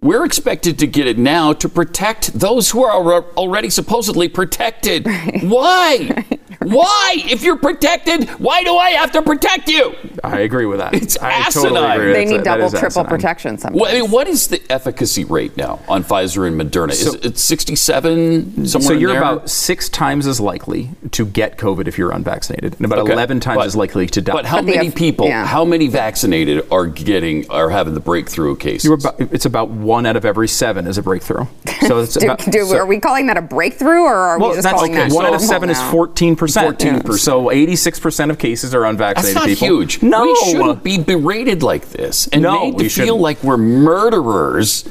we're 0.00 0.24
expected 0.24 0.78
to 0.78 0.86
get 0.86 1.08
it 1.08 1.18
now 1.18 1.52
to 1.52 1.68
protect 1.68 2.32
those 2.38 2.70
who 2.70 2.84
are 2.84 3.24
already 3.36 3.68
supposedly 3.68 4.28
protected. 4.28 5.04
Why? 5.42 6.24
Why? 6.60 7.14
If 7.18 7.42
you're 7.44 7.56
protected, 7.56 8.28
why 8.40 8.64
do 8.64 8.74
I 8.76 8.90
have 8.90 9.12
to 9.12 9.22
protect 9.22 9.68
you? 9.68 9.94
I 10.24 10.40
agree 10.40 10.66
with 10.66 10.80
that. 10.80 10.92
It's 10.92 11.16
I 11.16 11.30
asinine. 11.30 11.72
totally 11.72 11.92
agree. 11.92 12.06
They 12.06 12.12
That's- 12.24 12.30
need 12.32 12.38
that 12.44 12.56
double, 12.56 12.70
triple 12.70 12.86
asinine. 12.86 13.06
protection 13.06 13.58
sometimes. 13.58 13.80
Well, 13.80 13.90
I 13.96 14.00
mean, 14.00 14.10
what 14.10 14.26
is 14.26 14.48
the 14.48 14.60
efficacy 14.70 15.22
rate 15.24 15.56
now 15.56 15.78
on 15.88 16.02
Pfizer 16.02 16.48
and 16.48 16.60
Moderna? 16.60 16.90
is 16.90 17.14
it 17.14 17.38
67 17.38 18.66
somewhere 18.66 18.88
So 18.88 18.92
you're 18.92 19.12
there? 19.12 19.20
about 19.20 19.48
six 19.48 19.88
times 19.88 20.26
as 20.26 20.40
likely 20.40 20.90
to 21.12 21.24
get 21.26 21.58
COVID 21.58 21.86
if 21.86 21.96
you're 21.96 22.10
unvaccinated, 22.10 22.74
and 22.74 22.84
about 22.84 22.98
Okay, 23.00 23.12
11 23.12 23.38
times 23.38 23.58
but- 23.58 23.66
as 23.66 23.76
likely 23.76 24.08
to 24.08 24.20
die. 24.20 24.32
But 24.32 24.44
how 24.44 24.56
But 24.56 24.64
many 24.66 24.88
eff- 24.88 24.96
people? 24.96 25.28
yeah. 25.28 25.46
How 25.46 25.64
many 25.64 25.86
vaccinated 25.86 26.66
are 26.72 26.86
getting 26.88 27.48
are 27.50 27.70
having 27.70 27.94
the 27.94 28.00
breakthrough 28.00 28.56
cases? 28.56 28.84
You're 28.84 28.94
about, 28.94 29.20
it's 29.20 29.46
about 29.46 29.70
one 29.88 30.06
out 30.06 30.14
of 30.16 30.24
every 30.24 30.46
seven 30.48 30.86
is 30.86 30.98
a 30.98 31.02
breakthrough. 31.02 31.46
So 31.86 31.98
it's 31.98 32.14
Do, 32.18 32.26
about, 32.26 32.38
do- 32.44 32.64
so- 32.66 32.76
are 32.76 32.86
we 32.86 33.00
calling 33.00 33.26
that 33.26 33.36
a 33.38 33.42
breakthrough, 33.42 34.02
or 34.02 34.14
are 34.14 34.38
well, 34.38 34.50
we 34.50 34.56
just 34.56 34.64
that's 34.64 34.76
calling 34.76 34.92
that 34.92 35.10
one 35.10 35.24
out 35.24 35.34
of 35.34 35.40
normal 35.40 35.48
seven 35.48 35.70
is 35.70 35.80
14 35.90 36.36
percent. 36.36 36.80
14. 36.82 37.12
So 37.18 37.50
86 37.50 37.98
percent 38.00 38.30
of 38.30 38.38
cases 38.38 38.74
are 38.74 38.80
That's 38.82 38.90
unvaccinated 38.92 39.34
not 39.34 39.46
people. 39.48 39.68
huge. 39.80 40.02
No, 40.02 40.22
we 40.22 40.36
shouldn't 40.50 40.84
be 40.84 40.98
berated 40.98 41.62
like 41.62 41.88
this 41.90 42.28
and 42.28 42.42
No, 42.42 42.60
made 42.66 42.72
to 42.78 42.78
feel 42.84 42.90
shouldn't. 42.90 43.16
like 43.20 43.42
we're 43.42 43.56
murderers. 43.56 44.84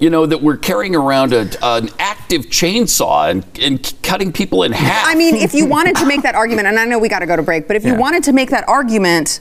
You 0.00 0.10
know 0.10 0.26
that 0.26 0.42
we're 0.42 0.56
carrying 0.56 0.94
around 0.96 1.32
a, 1.32 1.48
an 1.62 1.88
active 1.98 2.46
chainsaw 2.46 3.30
and, 3.30 3.44
and 3.60 3.92
cutting 4.02 4.32
people 4.32 4.62
in 4.64 4.72
half. 4.72 5.06
I 5.06 5.14
mean, 5.14 5.36
if 5.36 5.54
you 5.54 5.66
wanted 5.66 5.96
to 5.96 6.06
make 6.12 6.22
that 6.22 6.34
argument, 6.34 6.66
and 6.68 6.78
I 6.78 6.84
know 6.84 6.98
we 6.98 7.08
got 7.08 7.20
to 7.20 7.26
go 7.26 7.36
to 7.36 7.42
break, 7.42 7.66
but 7.68 7.76
if 7.76 7.84
you 7.84 7.94
wanted 7.94 8.24
to 8.24 8.32
make 8.32 8.50
that 8.50 8.68
argument, 8.68 9.40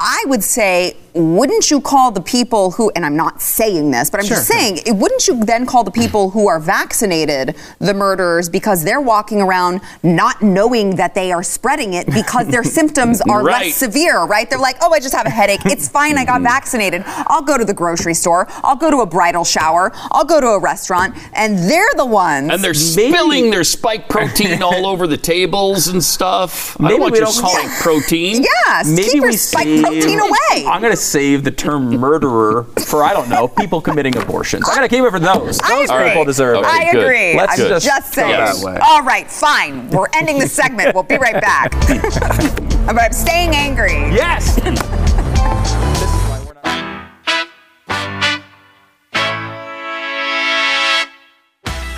I 0.00 0.22
would 0.28 0.44
say, 0.44 0.96
wouldn't 1.12 1.72
you 1.72 1.80
call 1.80 2.12
the 2.12 2.20
people 2.20 2.70
who, 2.70 2.92
and 2.94 3.04
I'm 3.04 3.16
not 3.16 3.42
saying 3.42 3.90
this, 3.90 4.10
but 4.10 4.20
I'm 4.20 4.26
just 4.26 4.46
Sure. 4.46 4.56
saying, 4.56 4.78
wouldn't 4.96 5.26
you 5.26 5.44
then 5.44 5.66
call 5.66 5.82
the 5.82 5.90
people 5.90 6.30
who 6.30 6.46
are 6.46 6.60
vaccinated 6.60 7.56
the 7.80 7.92
murderers 7.94 8.48
because 8.48 8.84
they're 8.84 9.00
walking 9.00 9.40
around 9.40 9.80
not 10.04 10.40
knowing 10.40 10.94
that 10.96 11.16
they 11.16 11.32
are 11.32 11.42
spreading 11.42 11.94
it 11.94 12.06
because 12.14 12.46
their 12.46 12.62
symptoms 12.78 13.20
are 13.22 13.42
Right. 13.42 13.66
less 13.66 13.74
severe, 13.74 14.22
right? 14.22 14.48
They're 14.48 14.60
like, 14.60 14.76
oh, 14.82 14.92
I 14.92 15.00
just 15.00 15.16
have 15.16 15.26
a 15.26 15.30
headache. 15.30 15.62
It's 15.64 15.88
fine. 15.88 16.16
I 16.16 16.24
got 16.24 16.42
vaccinated. 16.42 17.02
I'll 17.26 17.42
go 17.42 17.58
to 17.58 17.64
the 17.64 17.74
grocery 17.74 18.14
store. 18.14 18.46
I'll 18.62 18.76
go 18.76 18.92
to 18.92 18.98
a 18.98 19.06
bridal 19.06 19.42
shower. 19.44 19.90
I'll 20.12 20.24
go 20.24 20.40
to 20.40 20.46
a 20.46 20.60
restaurant. 20.60 21.16
And 21.32 21.58
they're 21.58 21.94
the 21.96 22.06
ones. 22.06 22.50
and 22.52 22.62
they're 22.62 22.70
Maybe- 22.72 23.10
spilling 23.10 23.50
their 23.50 23.64
spike 23.64 24.08
protein 24.08 24.62
all 24.68 24.86
over 24.86 25.08
the 25.08 25.16
tables 25.16 25.88
and 25.88 26.04
stuff. 26.04 26.76
I 26.78 26.84
Maybe 26.84 26.92
don't 26.92 27.00
want 27.00 27.12
we 27.14 27.18
your 27.18 27.26
don't 27.26 27.40
call 27.40 27.50
spike 27.50 27.80
protein. 27.80 28.44
Yes, 28.68 28.86
Maybe 28.86 29.02
keep 29.02 29.14
your 29.14 29.30
we 29.30 29.36
spike 29.36 29.66
save- 29.92 30.20
away. 30.20 30.66
I'm 30.66 30.80
going 30.80 30.92
to 30.92 30.96
save 30.96 31.44
the 31.44 31.50
term 31.50 31.90
murderer 31.90 32.64
for 32.86 33.02
I 33.04 33.12
don't 33.12 33.28
know 33.28 33.48
people 33.48 33.80
committing 33.80 34.16
abortions. 34.16 34.64
I'm 34.68 34.76
going 34.76 34.88
to 34.88 34.94
keep 34.94 35.04
it 35.04 35.10
for 35.10 35.18
those. 35.18 35.58
Those 35.58 35.90
agree. 35.90 36.08
people 36.08 36.24
deserve 36.24 36.58
Okay, 36.58 36.68
it. 36.68 36.94
I 36.94 36.98
agree. 36.98 37.36
Let's 37.36 37.60
I'm 37.60 37.68
just 37.68 37.84
just 37.86 38.14
go 38.14 38.22
saying. 38.22 38.32
that 38.32 38.56
way. 38.64 38.78
All 38.82 39.02
right, 39.02 39.30
fine. 39.30 39.88
We're 39.90 40.08
ending 40.14 40.38
the 40.38 40.48
segment. 40.48 40.94
We'll 40.94 41.02
be 41.04 41.16
right 41.18 41.40
back. 41.40 41.70
but 42.86 42.98
I'm 42.98 43.12
staying 43.12 43.54
angry. 43.54 43.92
Yes. 44.14 44.58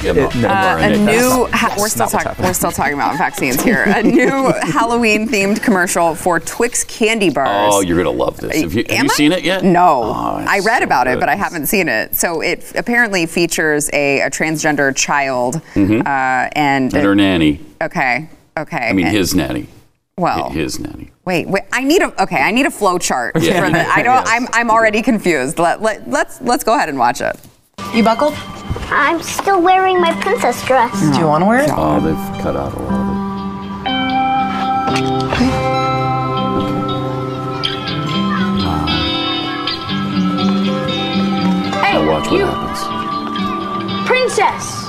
Yeah, 0.02 0.12
It- 0.12 0.34
no, 0.36 0.40
no, 0.40 0.48
Uh, 0.48 0.78
a 0.80 0.96
new 0.96 1.46
ha- 1.52 1.68
that's 1.68 1.80
we're 1.80 1.88
still 1.88 2.06
not 2.10 2.22
talking 2.22 2.44
we're 2.44 2.52
still 2.54 2.70
talking 2.72 2.94
about 2.94 3.18
vaccines 3.18 3.62
here. 3.62 3.82
A 3.96 4.02
new 4.02 4.52
Halloween 4.62 5.28
themed 5.28 5.62
commercial 5.62 6.14
for 6.14 6.40
Twix 6.40 6.84
candy 6.84 7.28
bars. 7.30 7.74
Oh, 7.74 7.80
you're 7.80 7.96
gonna 7.96 8.10
love 8.10 8.38
this. 8.38 8.60
Have 8.60 8.72
you, 8.72 8.84
have 8.88 9.02
you 9.04 9.08
seen 9.10 9.32
it 9.32 9.44
yet? 9.44 9.62
No, 9.64 10.02
Oh, 10.04 10.44
I 10.48 10.60
read 10.60 10.78
so 10.80 10.84
about 10.84 11.06
it, 11.06 11.20
but 11.20 11.28
I 11.28 11.34
haven't 11.36 11.66
seen 11.66 11.88
it. 11.88 12.16
So 12.16 12.40
it 12.40 12.72
apparently 12.74 13.26
features 13.26 13.90
a, 13.92 14.20
a 14.20 14.30
transgender 14.30 14.94
child 14.96 15.56
uh, 15.56 15.60
and, 15.76 16.90
Mm-hmm. 16.90 16.96
And 16.96 17.06
her 17.06 17.14
nanny. 17.14 17.60
okay, 17.82 18.28
okay. 18.56 18.88
I 18.88 18.92
mean, 18.92 19.06
his 19.06 19.34
nanny. 19.34 19.66
well, 20.16 20.50
His 20.50 20.78
nanny. 20.78 21.10
Wait, 21.26 21.46
wait. 21.48 21.62
I 21.72 21.84
need 21.84 22.02
a 22.02 22.22
okay. 22.22 22.40
I 22.40 22.50
need 22.50 22.66
a 22.66 22.70
flow 22.70 22.98
chart 22.98 23.36
Yeah. 23.40 23.64
for 23.64 23.70
the. 23.70 23.80
I 23.86 24.02
don't. 24.08 24.26
I'm 24.26 24.46
I'm 24.52 24.70
already 24.70 25.02
confused. 25.02 25.58
Let, 25.58 25.80
let 25.82 26.08
let's 26.08 26.40
let's 26.40 26.64
go 26.64 26.74
ahead 26.74 26.88
and 26.88 26.98
watch 26.98 27.20
it. 27.20 27.36
You 27.94 28.04
buckled? 28.04 28.34
I'm 28.90 29.20
still 29.22 29.60
wearing 29.60 30.00
my 30.00 30.12
princess 30.20 30.64
dress. 30.66 30.92
Do 31.12 31.18
you 31.18 31.26
want 31.26 31.42
to 31.42 31.46
wear 31.46 31.60
it? 31.64 31.70
Oh, 31.72 32.00
they've 32.00 32.42
cut 32.42 32.56
out 32.56 32.72
a 32.74 32.78
lot 32.82 33.00
of 33.00 33.16
it. 33.16 33.20
Hey, 41.82 41.94
Now 41.94 42.06
watch 42.10 42.30
what 42.30 42.38
you, 42.38 42.44
happens. 42.46 44.06
princess. 44.06 44.79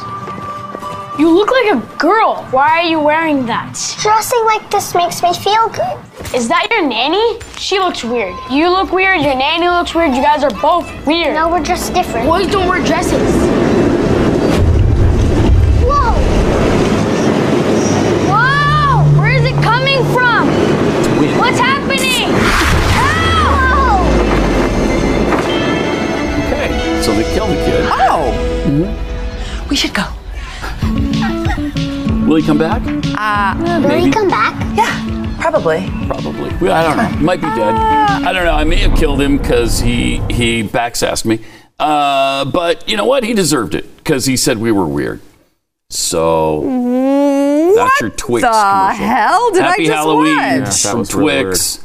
You 1.22 1.30
look 1.30 1.52
like 1.52 1.76
a 1.76 1.98
girl. 2.00 2.44
Why 2.50 2.80
are 2.80 2.84
you 2.84 3.00
wearing 3.00 3.46
that? 3.46 3.74
Dressing 4.02 4.44
like 4.46 4.72
this 4.72 4.96
makes 4.96 5.22
me 5.22 5.32
feel 5.36 5.70
good. 5.70 6.34
Is 6.34 6.48
that 6.48 6.66
your 6.72 6.82
nanny? 6.88 7.40
She 7.60 7.78
looks 7.78 8.04
weird. 8.04 8.34
You 8.50 8.72
look 8.72 8.92
weird. 8.92 9.22
Your 9.22 9.36
nanny 9.36 9.70
looks 9.70 9.94
weird. 9.94 10.16
You 10.16 10.24
guys 10.24 10.44
are 10.44 10.50
both 10.50 10.90
weird. 11.06 11.36
No, 11.36 11.48
we're 11.48 11.64
just 11.64 11.94
different. 11.94 12.26
Boys 12.26 12.48
don't 12.48 12.68
wear 12.68 12.84
dresses. 12.84 13.61
Will 32.32 32.38
he 32.38 32.44
come 32.48 32.58
back? 32.60 32.82
Ah, 33.18 33.82
will 33.84 34.06
he 34.06 34.10
come 34.10 34.30
back? 34.30 34.56
Yeah, 34.78 35.36
probably. 35.42 35.86
Probably. 36.08 36.50
Well, 36.62 36.72
I 36.72 36.82
don't 36.82 36.96
know. 36.96 37.18
He 37.20 37.26
might 37.26 37.42
be 37.42 37.48
dead. 37.48 37.76
I 37.76 38.32
don't 38.32 38.46
know. 38.46 38.54
I 38.54 38.64
may 38.64 38.78
have 38.78 38.98
killed 38.98 39.20
him 39.20 39.38
because 39.38 39.82
he 39.82 40.20
he 40.30 40.64
backsassed 40.64 41.26
me. 41.26 41.44
Uh, 41.78 42.46
but 42.46 42.88
you 42.88 42.96
know 42.96 43.04
what? 43.04 43.26
He 43.26 43.34
deserved 43.34 43.76
it 43.76 43.98
because 43.98 44.28
he 44.28 44.38
said 44.38 44.60
we 44.60 44.72
were 44.72 44.88
weird. 44.88 45.20
So 45.90 46.62
that's 47.76 48.00
your 48.00 48.12
Twix 48.12 48.44
the 48.44 48.48
commercial. 48.48 49.06
hell 49.06 49.52
did 49.52 49.64
I 49.64 49.70
Happy 49.72 49.86
just 49.88 49.96
Halloween 49.98 50.38
watch? 50.38 50.46
Yeah, 50.46 50.60
that 50.60 50.74
from 50.74 51.00
was 51.00 51.14
really 51.14 51.44
Twix. 51.44 51.84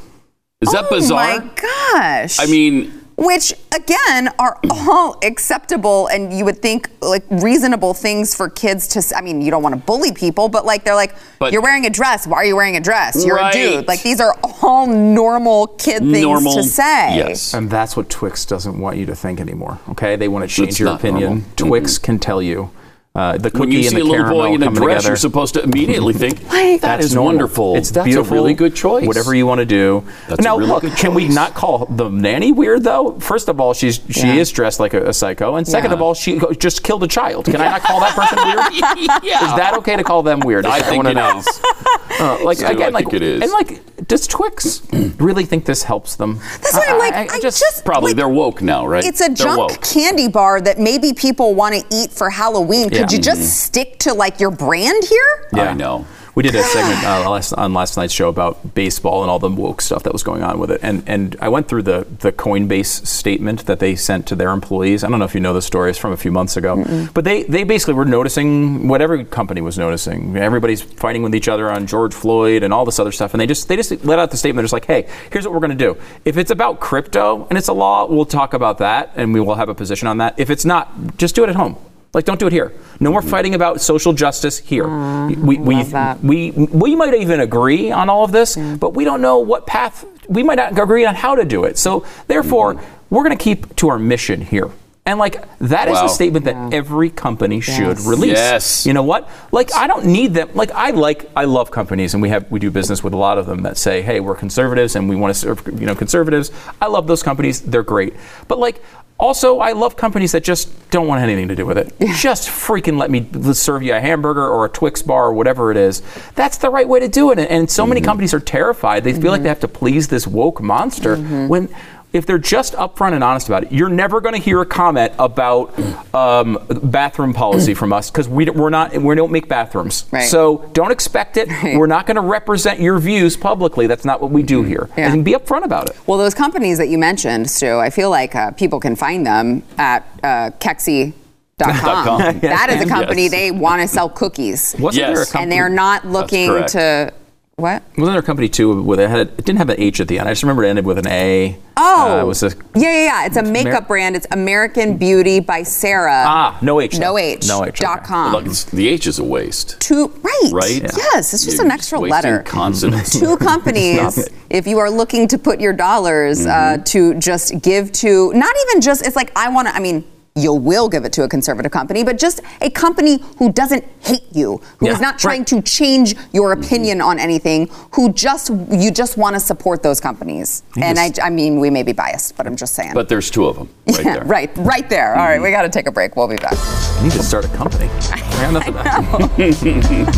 Is 0.60 0.70
that 0.70 0.84
oh 0.84 0.90
bizarre? 0.90 1.24
Oh 1.24 1.38
my 1.40 1.50
gosh! 1.56 2.38
I 2.38 2.46
mean, 2.46 3.05
which 3.16 3.54
again 3.74 4.28
are 4.38 4.58
all 4.70 5.16
acceptable 5.22 6.06
and 6.08 6.32
you 6.34 6.44
would 6.44 6.60
think 6.60 6.90
like 7.00 7.24
reasonable 7.30 7.94
things 7.94 8.34
for 8.34 8.50
kids 8.50 8.86
to 8.86 8.98
s- 8.98 9.12
i 9.14 9.22
mean 9.22 9.40
you 9.40 9.50
don't 9.50 9.62
want 9.62 9.74
to 9.74 9.80
bully 9.80 10.12
people 10.12 10.48
but 10.50 10.66
like 10.66 10.84
they're 10.84 10.94
like 10.94 11.14
But- 11.38 11.50
you're 11.52 11.62
wearing 11.62 11.86
a 11.86 11.90
dress 11.90 12.26
why 12.26 12.36
are 12.38 12.44
you 12.44 12.54
wearing 12.56 12.76
a 12.76 12.80
dress 12.80 13.24
you're 13.24 13.36
Right. 13.36 13.54
a 13.54 13.58
dude 13.76 13.88
like 13.88 14.02
these 14.02 14.20
are 14.20 14.36
all 14.62 14.86
normal 14.86 15.68
kid 15.68 16.00
things 16.00 16.20
normal. 16.22 16.54
to 16.56 16.62
say 16.62 17.16
Yes. 17.16 17.54
And 17.54 17.70
that's 17.70 17.96
what 17.96 18.10
Twix 18.10 18.44
doesn't 18.44 18.78
want 18.78 18.96
you 18.98 19.06
to 19.06 19.14
think 19.16 19.40
anymore. 19.40 19.78
Okay, 19.90 20.16
they 20.16 20.28
want 20.28 20.48
to 20.48 20.54
change 20.54 20.68
It's 20.70 20.78
your 20.80 20.90
not 20.90 21.00
opinion. 21.00 21.22
normal. 21.30 21.44
Twix 21.56 21.98
can 21.98 22.18
tell 22.18 22.42
you. 22.42 22.70
Uh, 23.16 23.38
the 23.38 23.50
cookie 23.50 23.60
when 23.60 23.70
you 23.72 23.78
and 23.78 23.88
see 23.88 23.94
the 23.96 24.02
a 24.02 24.04
little 24.04 24.16
caramel 24.24 24.38
boy 24.40 24.54
in 24.54 24.62
a 24.62 24.66
dress, 24.70 24.78
together. 24.78 25.08
you're 25.08 25.16
supposed 25.16 25.54
to 25.54 25.62
immediately 25.62 26.12
think 26.12 26.42
Like- 26.52 26.80
that 26.82 27.00
That's 27.00 27.12
normal. 27.14 27.32
wonderful. 27.32 27.76
It's 27.76 27.90
That's 27.90 28.04
beautiful. 28.04 28.32
a 28.32 28.36
really 28.36 28.52
good 28.54 28.74
choice. 28.74 29.06
Whatever 29.06 29.34
you 29.34 29.46
want 29.46 29.60
to 29.60 29.64
do. 29.64 30.04
That's 30.28 30.40
a 30.40 30.42
now, 30.42 30.56
really 30.58 30.68
look, 30.70 30.82
good 30.82 30.96
can 30.96 31.14
we 31.14 31.26
not 31.28 31.54
call 31.54 31.86
the 31.86 32.08
nanny 32.10 32.52
weird 32.52 32.84
though? 32.84 33.18
First 33.20 33.48
of 33.48 33.58
all, 33.60 33.72
she's 33.72 34.00
she 34.10 34.26
Yeah. 34.26 34.34
is 34.34 34.50
dressed 34.52 34.80
like 34.80 34.92
a, 34.94 35.08
a 35.08 35.12
psycho, 35.14 35.56
and 35.56 35.66
second 35.66 35.90
Yeah. 35.90 35.94
of 35.96 36.02
all, 36.02 36.12
she 36.14 36.38
just 36.58 36.82
killed 36.82 37.02
a 37.04 37.08
child. 37.08 37.46
Can 37.46 37.56
I 37.60 37.68
not 37.70 37.82
call 37.82 38.00
that 38.00 38.14
person 38.14 38.38
weird? 38.44 39.22
yeah. 39.24 39.44
Is 39.50 39.56
that 39.56 39.74
okay 39.78 39.96
to 39.96 40.04
call 40.04 40.22
them 40.22 40.40
weird? 40.40 40.66
I 40.66 40.76
Is 40.78 40.82
think 40.84 41.04
everyone 41.06 41.16
it 41.16 41.16
else? 41.16 41.46
is. 41.46 41.62
Uh, 42.18 42.38
like 42.44 42.56
Stu, 42.56 42.66
I 42.66 42.70
again, 42.70 42.94
think 42.94 43.06
like 43.12 43.14
it 43.14 43.20
is. 43.20 43.42
and 43.42 43.52
like, 43.52 44.06
does 44.08 44.26
Twix 44.26 44.80
really 45.18 45.44
think 45.44 45.66
this 45.66 45.82
helps 45.82 46.16
them? 46.16 46.38
that's 46.62 46.72
why 46.72 46.86
i'm 46.88 46.98
like 46.98 47.30
i, 47.30 47.38
just, 47.40 47.84
Probably 47.84 48.12
like, 48.12 48.16
they're 48.16 48.28
woke 48.28 48.62
now, 48.62 48.86
right? 48.86 49.04
it's 49.04 49.20
a 49.20 49.24
They're 49.26 49.34
junk 49.34 49.58
woke. 49.72 49.82
candy 49.82 50.26
bar 50.26 50.62
that 50.62 50.78
maybe 50.78 51.12
people 51.12 51.54
want 51.54 51.74
to 51.74 51.84
eat 51.94 52.10
for 52.10 52.30
Halloween. 52.30 52.88
Could 52.88 53.05
Yeah. 53.10 53.16
you 53.16 53.22
just 53.22 53.60
stick 53.64 53.98
to 54.00 54.14
like 54.14 54.40
your 54.40 54.50
brand 54.50 55.04
here? 55.04 55.48
Yeah. 55.52 55.70
I 55.70 55.74
know. 55.74 56.06
We 56.36 56.42
did 56.42 56.54
a 56.54 56.62
segment 56.62 57.02
uh, 57.02 57.30
last, 57.30 57.54
on 57.54 57.72
last 57.72 57.96
night's 57.96 58.12
show 58.12 58.28
about 58.28 58.74
baseball 58.74 59.22
and 59.22 59.30
all 59.30 59.38
the 59.38 59.48
woke 59.48 59.80
stuff 59.80 60.02
that 60.02 60.12
was 60.12 60.22
going 60.22 60.42
on 60.42 60.58
with 60.58 60.70
it, 60.70 60.80
and 60.82 61.02
and 61.06 61.34
I 61.40 61.48
went 61.48 61.66
through 61.66 61.84
the 61.84 62.06
the 62.20 62.30
Coinbase 62.30 63.06
statement 63.06 63.64
that 63.64 63.78
they 63.78 63.96
sent 63.96 64.26
to 64.26 64.36
their 64.36 64.50
employees. 64.50 65.02
I 65.02 65.08
don't 65.08 65.18
know 65.18 65.24
if 65.24 65.34
you 65.34 65.40
know 65.40 65.54
the 65.54 65.62
story; 65.62 65.88
it's 65.88 65.98
from 65.98 66.12
a 66.12 66.16
few 66.18 66.30
months 66.30 66.58
ago, 66.58 67.08
but 67.14 67.24
they 67.24 67.44
they 67.44 67.64
basically 67.64 67.94
were 67.94 68.04
noticing 68.04 68.86
what 68.86 69.00
every 69.00 69.24
company 69.24 69.62
was 69.62 69.78
noticing. 69.78 70.36
Everybody's 70.36 70.82
fighting 70.82 71.22
with 71.22 71.34
each 71.34 71.48
other 71.48 71.70
on 71.70 71.86
George 71.86 72.12
Floyd 72.12 72.62
and 72.62 72.74
all 72.74 72.84
this 72.84 72.98
other 72.98 73.12
stuff, 73.12 73.32
and 73.32 73.40
they 73.40 73.46
just 73.46 73.68
they 73.68 73.76
just 73.76 74.04
let 74.04 74.18
out 74.18 74.30
the 74.30 74.36
statement. 74.36 74.56
They're 74.56 74.64
just 74.64 74.74
like, 74.74 74.84
hey, 74.84 75.08
here's 75.32 75.46
what 75.46 75.54
we're 75.54 75.60
going 75.60 75.78
to 75.78 75.84
do. 75.86 75.96
If 76.26 76.36
it's 76.36 76.50
about 76.50 76.80
crypto 76.80 77.46
and 77.48 77.56
it's 77.56 77.68
a 77.68 77.72
law, 77.72 78.04
we'll 78.04 78.26
talk 78.26 78.52
about 78.52 78.76
that, 78.76 79.10
and 79.16 79.32
we 79.32 79.40
will 79.40 79.54
have 79.54 79.70
a 79.70 79.74
position 79.74 80.06
on 80.06 80.18
that. 80.18 80.38
If 80.38 80.50
it's 80.50 80.66
not, 80.66 81.16
just 81.16 81.34
do 81.34 81.44
it 81.44 81.48
at 81.48 81.56
home. 81.56 81.78
Like, 82.16 82.24
don't 82.24 82.40
do 82.40 82.46
it 82.46 82.52
here. 82.54 82.72
No 82.98 83.12
more 83.12 83.20
fighting 83.20 83.54
about 83.54 83.82
social 83.82 84.14
justice 84.14 84.56
here. 84.56 84.84
Mm, 84.84 85.36
we, 85.36 85.58
we, 85.58 85.74
love 85.74 85.90
that. 85.90 86.24
we, 86.24 86.50
we 86.50 86.96
might 86.96 87.12
even 87.12 87.40
agree 87.40 87.92
on 87.92 88.08
all 88.08 88.24
of 88.24 88.32
this, 88.32 88.56
but 88.56 88.94
we 88.94 89.04
don't 89.04 89.20
know 89.20 89.40
what 89.40 89.66
path, 89.66 90.06
we 90.26 90.42
might 90.42 90.54
not 90.54 90.78
agree 90.78 91.04
on 91.04 91.14
how 91.14 91.34
to 91.34 91.44
do 91.44 91.64
it. 91.64 91.76
So, 91.76 92.06
therefore, 92.26 92.76
mm-hmm. 92.76 93.14
we're 93.14 93.22
going 93.22 93.36
to 93.36 93.44
keep 93.44 93.76
to 93.76 93.90
our 93.90 93.98
mission 93.98 94.40
here. 94.40 94.70
And 95.04 95.20
like 95.20 95.46
that 95.60 95.86
is 95.86 95.94
Wow. 95.94 96.06
a 96.06 96.08
statement 96.08 96.46
that 96.46 96.74
every 96.74 97.10
company 97.10 97.60
should 97.60 98.00
release. 98.00 98.32
Yes. 98.32 98.86
You 98.86 98.92
know 98.92 99.04
what? 99.04 99.30
Like 99.52 99.72
I 99.72 99.86
don't 99.86 100.06
need 100.06 100.34
them. 100.34 100.50
Like 100.54 100.72
I 100.72 100.90
like 100.90 101.30
I 101.36 101.44
love 101.44 101.70
companies 101.70 102.12
and 102.12 102.20
we 102.20 102.28
have 102.30 102.50
we 102.50 102.58
do 102.58 102.72
business 102.72 103.04
with 103.04 103.12
a 103.12 103.16
lot 103.16 103.38
of 103.38 103.46
them 103.46 103.62
that 103.62 103.76
say, 103.76 104.02
"Hey, 104.02 104.18
we're 104.18 104.34
conservatives 104.34 104.96
and 104.96 105.08
we 105.08 105.14
want 105.14 105.32
to 105.32 105.38
serve, 105.38 105.80
you 105.80 105.86
know, 105.86 105.94
conservatives." 105.94 106.50
I 106.82 106.88
love 106.88 107.06
those 107.06 107.22
companies. 107.22 107.60
They're 107.60 107.84
great. 107.84 108.14
But 108.48 108.58
like 108.58 108.82
also, 109.18 109.60
I 109.60 109.72
love 109.72 109.96
companies 109.96 110.32
that 110.32 110.44
just 110.44 110.90
don't 110.90 111.06
want 111.06 111.22
anything 111.22 111.48
to 111.48 111.54
do 111.54 111.64
with 111.64 111.78
it. 111.78 111.94
Just 112.16 112.48
freaking 112.48 112.98
let 112.98 113.10
me 113.10 113.26
serve 113.54 113.82
you 113.82 113.94
a 113.94 114.00
hamburger 114.00 114.46
or 114.46 114.66
a 114.66 114.68
Twix 114.68 115.00
bar 115.00 115.26
or 115.26 115.32
whatever 115.32 115.70
it 115.70 115.78
is. 115.78 116.02
That's 116.34 116.58
the 116.58 116.68
right 116.68 116.86
way 116.86 117.00
to 117.00 117.08
do 117.08 117.30
it. 117.30 117.38
And 117.38 117.70
so 117.70 117.86
many 117.86 118.00
mm-hmm. 118.00 118.08
companies 118.08 118.34
are 118.34 118.40
terrified. 118.40 119.04
They 119.04 119.14
feel 119.14 119.30
like 119.30 119.40
they 119.40 119.48
mm-hmm. 119.48 119.48
have 119.48 119.60
to 119.60 119.68
please 119.68 120.08
this 120.08 120.26
woke 120.26 120.60
monster 120.60 121.16
mm-hmm. 121.16 121.48
when 121.48 121.74
if 122.16 122.26
they're 122.26 122.38
just 122.38 122.72
upfront 122.74 123.12
and 123.12 123.22
honest 123.22 123.48
about 123.48 123.64
it, 123.64 123.72
you're 123.72 123.88
never 123.88 124.20
going 124.20 124.34
to 124.34 124.40
hear 124.40 124.60
a 124.60 124.66
comment 124.66 125.12
about 125.18 125.72
um, 126.14 126.58
bathroom 126.82 127.32
policy 127.32 127.74
from 127.74 127.92
us 127.92 128.10
because 128.10 128.28
we, 128.28 128.44
don't- 128.44 128.56
we're 128.56 128.70
not 128.70 128.96
we 128.96 129.14
don't 129.14 129.30
make 129.32 129.48
bathrooms. 129.48 130.04
Right. 130.10 130.22
So 130.24 130.68
don't 130.72 130.90
expect 130.90 131.36
it. 131.36 131.48
We're 131.76 131.86
not 131.86 132.06
going 132.06 132.16
to 132.16 132.20
represent 132.22 132.80
your 132.80 132.98
views 132.98 133.36
publicly. 133.36 133.86
That's 133.86 134.04
not 134.04 134.20
what 134.20 134.30
we 134.30 134.42
do 134.42 134.62
here. 134.62 134.88
Yeah. 134.96 135.12
And 135.12 135.24
be 135.24 135.32
upfront 135.32 135.64
about 135.64 135.90
it. 135.90 135.96
Well, 136.06 136.18
those 136.18 136.34
companies 136.34 136.78
that 136.78 136.88
you 136.88 136.98
mentioned, 136.98 137.50
Stu, 137.50 137.78
I 137.78 137.90
feel 137.90 138.10
like 138.10 138.34
uh, 138.34 138.50
people 138.52 138.80
can 138.80 138.96
find 138.96 139.26
them 139.26 139.62
at 139.78 140.06
uh, 140.22 140.50
Kexi.com. 140.58 141.14
com. 141.58 142.20
That 142.40 142.70
is 142.70 142.82
a 142.82 142.86
company 142.88 143.22
Yes. 143.24 143.30
they 143.30 143.50
want 143.50 143.82
to 143.82 143.88
sell 143.88 144.08
cookies, 144.08 144.74
Wasn't 144.78 145.00
Yes. 145.00 145.14
there 145.16 145.22
a 145.22 145.26
company? 145.26 145.42
and 145.42 145.52
they're 145.52 145.68
not 145.68 146.06
looking 146.06 146.48
to 146.68 147.12
what? 147.56 147.82
Wasn't 147.96 148.12
there 148.12 148.18
a 148.18 148.22
company 148.22 148.50
too 148.50 148.82
where 148.82 149.00
it 149.00 149.08
had 149.08 149.20
it 149.28 149.36
didn't 149.38 149.56
have 149.56 149.70
an 149.70 149.80
H 149.80 149.98
at 150.00 150.08
the 150.08 150.18
end? 150.18 150.28
I 150.28 150.32
just 150.32 150.42
remember 150.42 150.62
it 150.64 150.68
ended 150.68 150.84
with 150.84 150.98
an 150.98 151.06
A. 151.08 151.56
Oh, 151.78 152.18
Uh, 152.18 152.22
it 152.22 152.26
was 152.26 152.42
a 152.42 152.48
yeah, 152.74 152.82
yeah, 152.92 153.04
yeah. 153.04 153.26
It's 153.26 153.36
a 153.38 153.42
makeup 153.42 153.84
Ameri- 153.84 153.88
brand. 153.88 154.14
It's 154.16 154.26
American 154.30 154.98
Beauty 154.98 155.40
by 155.40 155.62
Sara. 155.62 156.24
ah 156.26 156.58
no 156.60 156.82
H. 156.82 156.98
no 156.98 157.16
H. 157.16 157.48
No 157.48 157.64
H. 157.64 157.78
Dot 157.78 158.00
okay. 158.00 158.06
com. 158.08 158.32
Look, 158.32 158.44
the 158.66 158.88
H 158.88 159.06
is 159.06 159.18
a 159.18 159.24
waste. 159.24 159.80
Two 159.80 160.08
right. 160.22 160.50
Right? 160.52 160.82
Yeah. 160.82 160.90
Yes, 160.96 161.32
it's 161.32 161.44
just 161.46 161.56
You're 161.56 161.64
an 161.64 161.72
extra 161.72 161.98
wasting 161.98 162.30
letter. 162.32 162.42
consonants. 162.42 163.18
Two 163.18 163.36
companies. 163.50 164.28
If 164.50 164.66
you 164.66 164.78
are 164.78 164.90
looking 164.90 165.26
to 165.28 165.38
put 165.38 165.58
your 165.58 165.72
dollars 165.72 166.40
Mm-hmm. 166.46 166.80
uh, 166.80 166.84
to 166.84 167.14
just 167.14 167.62
give 167.62 167.90
to, 167.92 168.32
not 168.34 168.54
even 168.68 168.82
just, 168.82 169.06
it's 169.06 169.16
like 169.16 169.32
I 169.34 169.48
want 169.48 169.68
to. 169.68 169.74
I 169.74 169.80
mean. 169.80 170.04
You 170.36 170.52
will 170.52 170.88
give 170.88 171.04
it 171.04 171.12
to 171.14 171.24
a 171.24 171.28
conservative 171.28 171.72
company, 171.72 172.04
but 172.04 172.18
just 172.18 172.40
a 172.60 172.70
company 172.70 173.18
who 173.38 173.50
doesn't 173.52 173.84
hate 174.00 174.24
you, 174.32 174.60
who 174.78 174.86
is 174.86 174.94
Yeah, 174.94 175.00
not 175.00 175.18
trying 175.18 175.40
right. 175.40 175.46
to 175.48 175.62
change 175.62 176.14
your 176.32 176.52
opinion 176.52 177.00
on 177.00 177.18
anything, 177.18 177.68
who 177.92 178.12
just 178.12 178.50
you 178.70 178.90
just 178.90 179.16
want 179.16 179.34
to 179.34 179.40
support 179.40 179.82
those 179.82 180.00
companies. 180.00 180.62
And 180.76 180.98
I, 180.98 181.12
I 181.22 181.30
mean, 181.30 181.58
we 181.58 181.70
may 181.70 181.82
be 181.82 181.92
biased, 181.92 182.36
but 182.36 182.46
I'm 182.46 182.56
just 182.56 182.74
saying. 182.74 182.92
But 182.94 183.08
there's 183.08 183.30
two 183.30 183.46
of 183.46 183.56
them 183.56 183.68
right 183.86 184.04
yeah, 184.04 184.14
there. 184.14 184.24
right, 184.24 184.50
right 184.58 184.88
there. 184.90 185.16
All 185.16 185.24
right, 185.24 185.40
we 185.40 185.48
mm-hmm. 185.48 185.56
got 185.56 185.62
to 185.62 185.68
take 185.70 185.86
a 185.86 185.92
break. 185.92 186.16
We'll 186.16 186.28
be 186.28 186.36
back. 186.36 186.54
I 186.56 187.00
need 187.02 187.12
to 187.12 187.22
start 187.22 187.44
a 187.44 187.48
company. 187.48 187.86
I 188.12 188.52
got 188.52 188.52
nothing. 188.52 188.74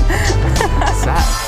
Sad. 0.99 1.48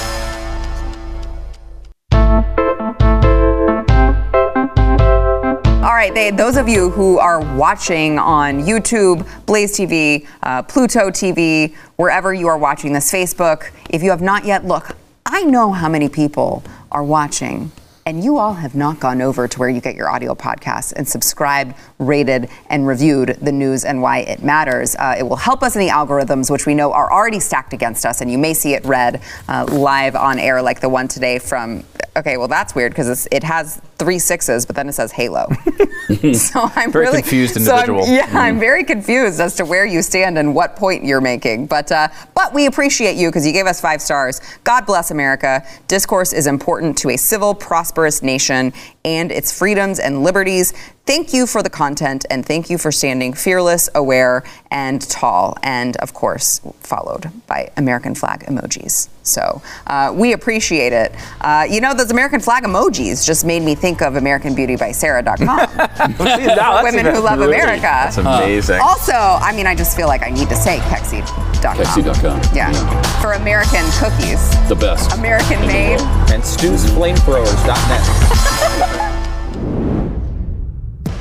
Right, 6.00 6.14
they, 6.14 6.30
those 6.30 6.56
of 6.56 6.66
you 6.66 6.88
who 6.88 7.18
are 7.18 7.40
watching 7.58 8.18
on 8.18 8.62
YouTube, 8.62 9.28
Blaze 9.44 9.76
TV, 9.76 10.26
uh, 10.42 10.62
Pluto 10.62 11.10
TV, 11.10 11.74
wherever 11.96 12.32
you 12.32 12.48
are 12.48 12.56
watching 12.56 12.94
this, 12.94 13.12
Facebook, 13.12 13.70
if 13.90 14.02
you 14.02 14.08
have 14.08 14.22
not 14.22 14.46
yet, 14.46 14.64
look, 14.64 14.96
I 15.26 15.42
know 15.42 15.72
how 15.72 15.90
many 15.90 16.08
people 16.08 16.64
are 16.90 17.04
watching. 17.04 17.70
And 18.06 18.24
you 18.24 18.38
all 18.38 18.54
have 18.54 18.74
not 18.74 18.98
gone 18.98 19.20
over 19.20 19.46
to 19.46 19.58
where 19.58 19.68
you 19.68 19.80
get 19.80 19.94
your 19.94 20.08
audio 20.08 20.34
podcasts 20.34 20.92
and 20.92 21.06
subscribed, 21.06 21.74
rated, 21.98 22.48
and 22.68 22.86
reviewed 22.86 23.36
the 23.42 23.52
news 23.52 23.84
and 23.84 24.00
why 24.02 24.18
it 24.20 24.42
matters. 24.42 24.96
Uh, 24.96 25.16
it 25.18 25.22
will 25.22 25.36
help 25.36 25.62
us 25.62 25.76
in 25.76 25.80
the 25.80 25.88
algorithms, 25.92 26.50
which 26.50 26.66
we 26.66 26.74
know 26.74 26.92
are 26.92 27.12
already 27.12 27.38
stacked 27.38 27.72
against 27.72 28.06
us. 28.06 28.20
And 28.20 28.30
you 28.32 28.38
may 28.38 28.54
see 28.54 28.72
it 28.74 28.84
read 28.84 29.22
uh, 29.48 29.66
live 29.70 30.16
on 30.16 30.38
air, 30.38 30.62
like 30.62 30.80
the 30.80 30.88
one 30.88 31.08
today 31.08 31.38
from. 31.38 31.84
Okay, 32.16 32.36
well, 32.36 32.48
that's 32.48 32.74
weird 32.74 32.90
because 32.90 33.28
it 33.30 33.44
has 33.44 33.80
three 33.98 34.18
sixes, 34.18 34.66
but 34.66 34.74
then 34.74 34.88
it 34.88 34.94
says 34.94 35.12
Halo. 35.12 35.46
so 36.32 36.68
I'm 36.74 36.90
Very 36.90 37.04
really 37.06 37.22
confused 37.22 37.54
so 37.62 37.72
I'm- 37.72 37.88
individual. 37.88 38.08
yeah, 38.08 38.26
I'm 38.32 38.58
very 38.58 38.82
confused 38.82 39.38
as 39.40 39.54
to 39.56 39.64
where 39.64 39.86
you 39.86 40.02
stand 40.02 40.36
and 40.36 40.52
what 40.52 40.74
point 40.74 41.04
you're 41.04 41.20
making. 41.20 41.66
But 41.66 41.92
uh, 41.92 42.08
but 42.34 42.52
we 42.52 42.66
appreciate 42.66 43.14
you 43.16 43.28
because 43.28 43.46
you 43.46 43.52
gave 43.52 43.66
us 43.66 43.80
five 43.80 44.02
stars. 44.02 44.40
God 44.64 44.86
bless 44.86 45.12
America. 45.12 45.64
Discourse 45.86 46.32
is 46.32 46.48
important 46.48 46.98
to 46.98 47.10
a 47.10 47.16
civil, 47.16 47.54
prosperous 47.90 48.22
nation 48.22 48.72
and 49.04 49.32
its 49.32 49.56
freedoms 49.56 49.98
and 49.98 50.22
liberties. 50.22 50.72
Thank 51.06 51.32
you 51.32 51.46
for 51.46 51.62
the 51.62 51.70
content 51.70 52.24
and 52.30 52.46
thank 52.46 52.70
you 52.70 52.78
for 52.78 52.92
standing 52.92 53.32
fearless, 53.32 53.88
aware, 53.94 54.44
and 54.70 55.00
tall. 55.02 55.56
And 55.62 55.96
of 55.96 56.14
course, 56.14 56.60
followed 56.80 57.30
by 57.46 57.70
American 57.76 58.14
flag 58.14 58.44
emojis. 58.46 59.08
So 59.22 59.60
uh, 59.86 60.12
we 60.14 60.32
appreciate 60.32 60.92
it. 60.92 61.12
Uh, 61.40 61.66
you 61.68 61.80
know, 61.80 61.94
those 61.94 62.10
American 62.10 62.38
flag 62.40 62.64
emojis 62.64 63.26
just 63.26 63.44
made 63.44 63.62
me 63.62 63.74
think 63.74 64.02
of 64.02 64.14
AmericanBeautyBySara.com. 64.14 65.58
that's 66.18 66.82
women 66.82 67.06
who 67.14 67.20
love 67.20 67.38
really? 67.38 67.56
America. 67.56 67.80
That's 67.82 68.18
amazing. 68.18 68.80
Also, 68.80 69.12
I 69.14 69.52
mean, 69.54 69.66
I 69.66 69.74
just 69.74 69.96
feel 69.96 70.06
like 70.06 70.22
I 70.22 70.30
need 70.30 70.48
to 70.48 70.56
say 70.56 70.78
Kexi.com. 70.78 71.76
Kexi.com. 71.76 72.40
Yeah. 72.54 72.72
For 73.20 73.32
American 73.32 73.84
cookies. 73.98 74.50
The 74.68 74.76
best. 74.76 75.12
American 75.18 75.60
made. 75.66 76.00
And 76.30 76.42
Stu'sFlamethrowers.net. 76.42 78.29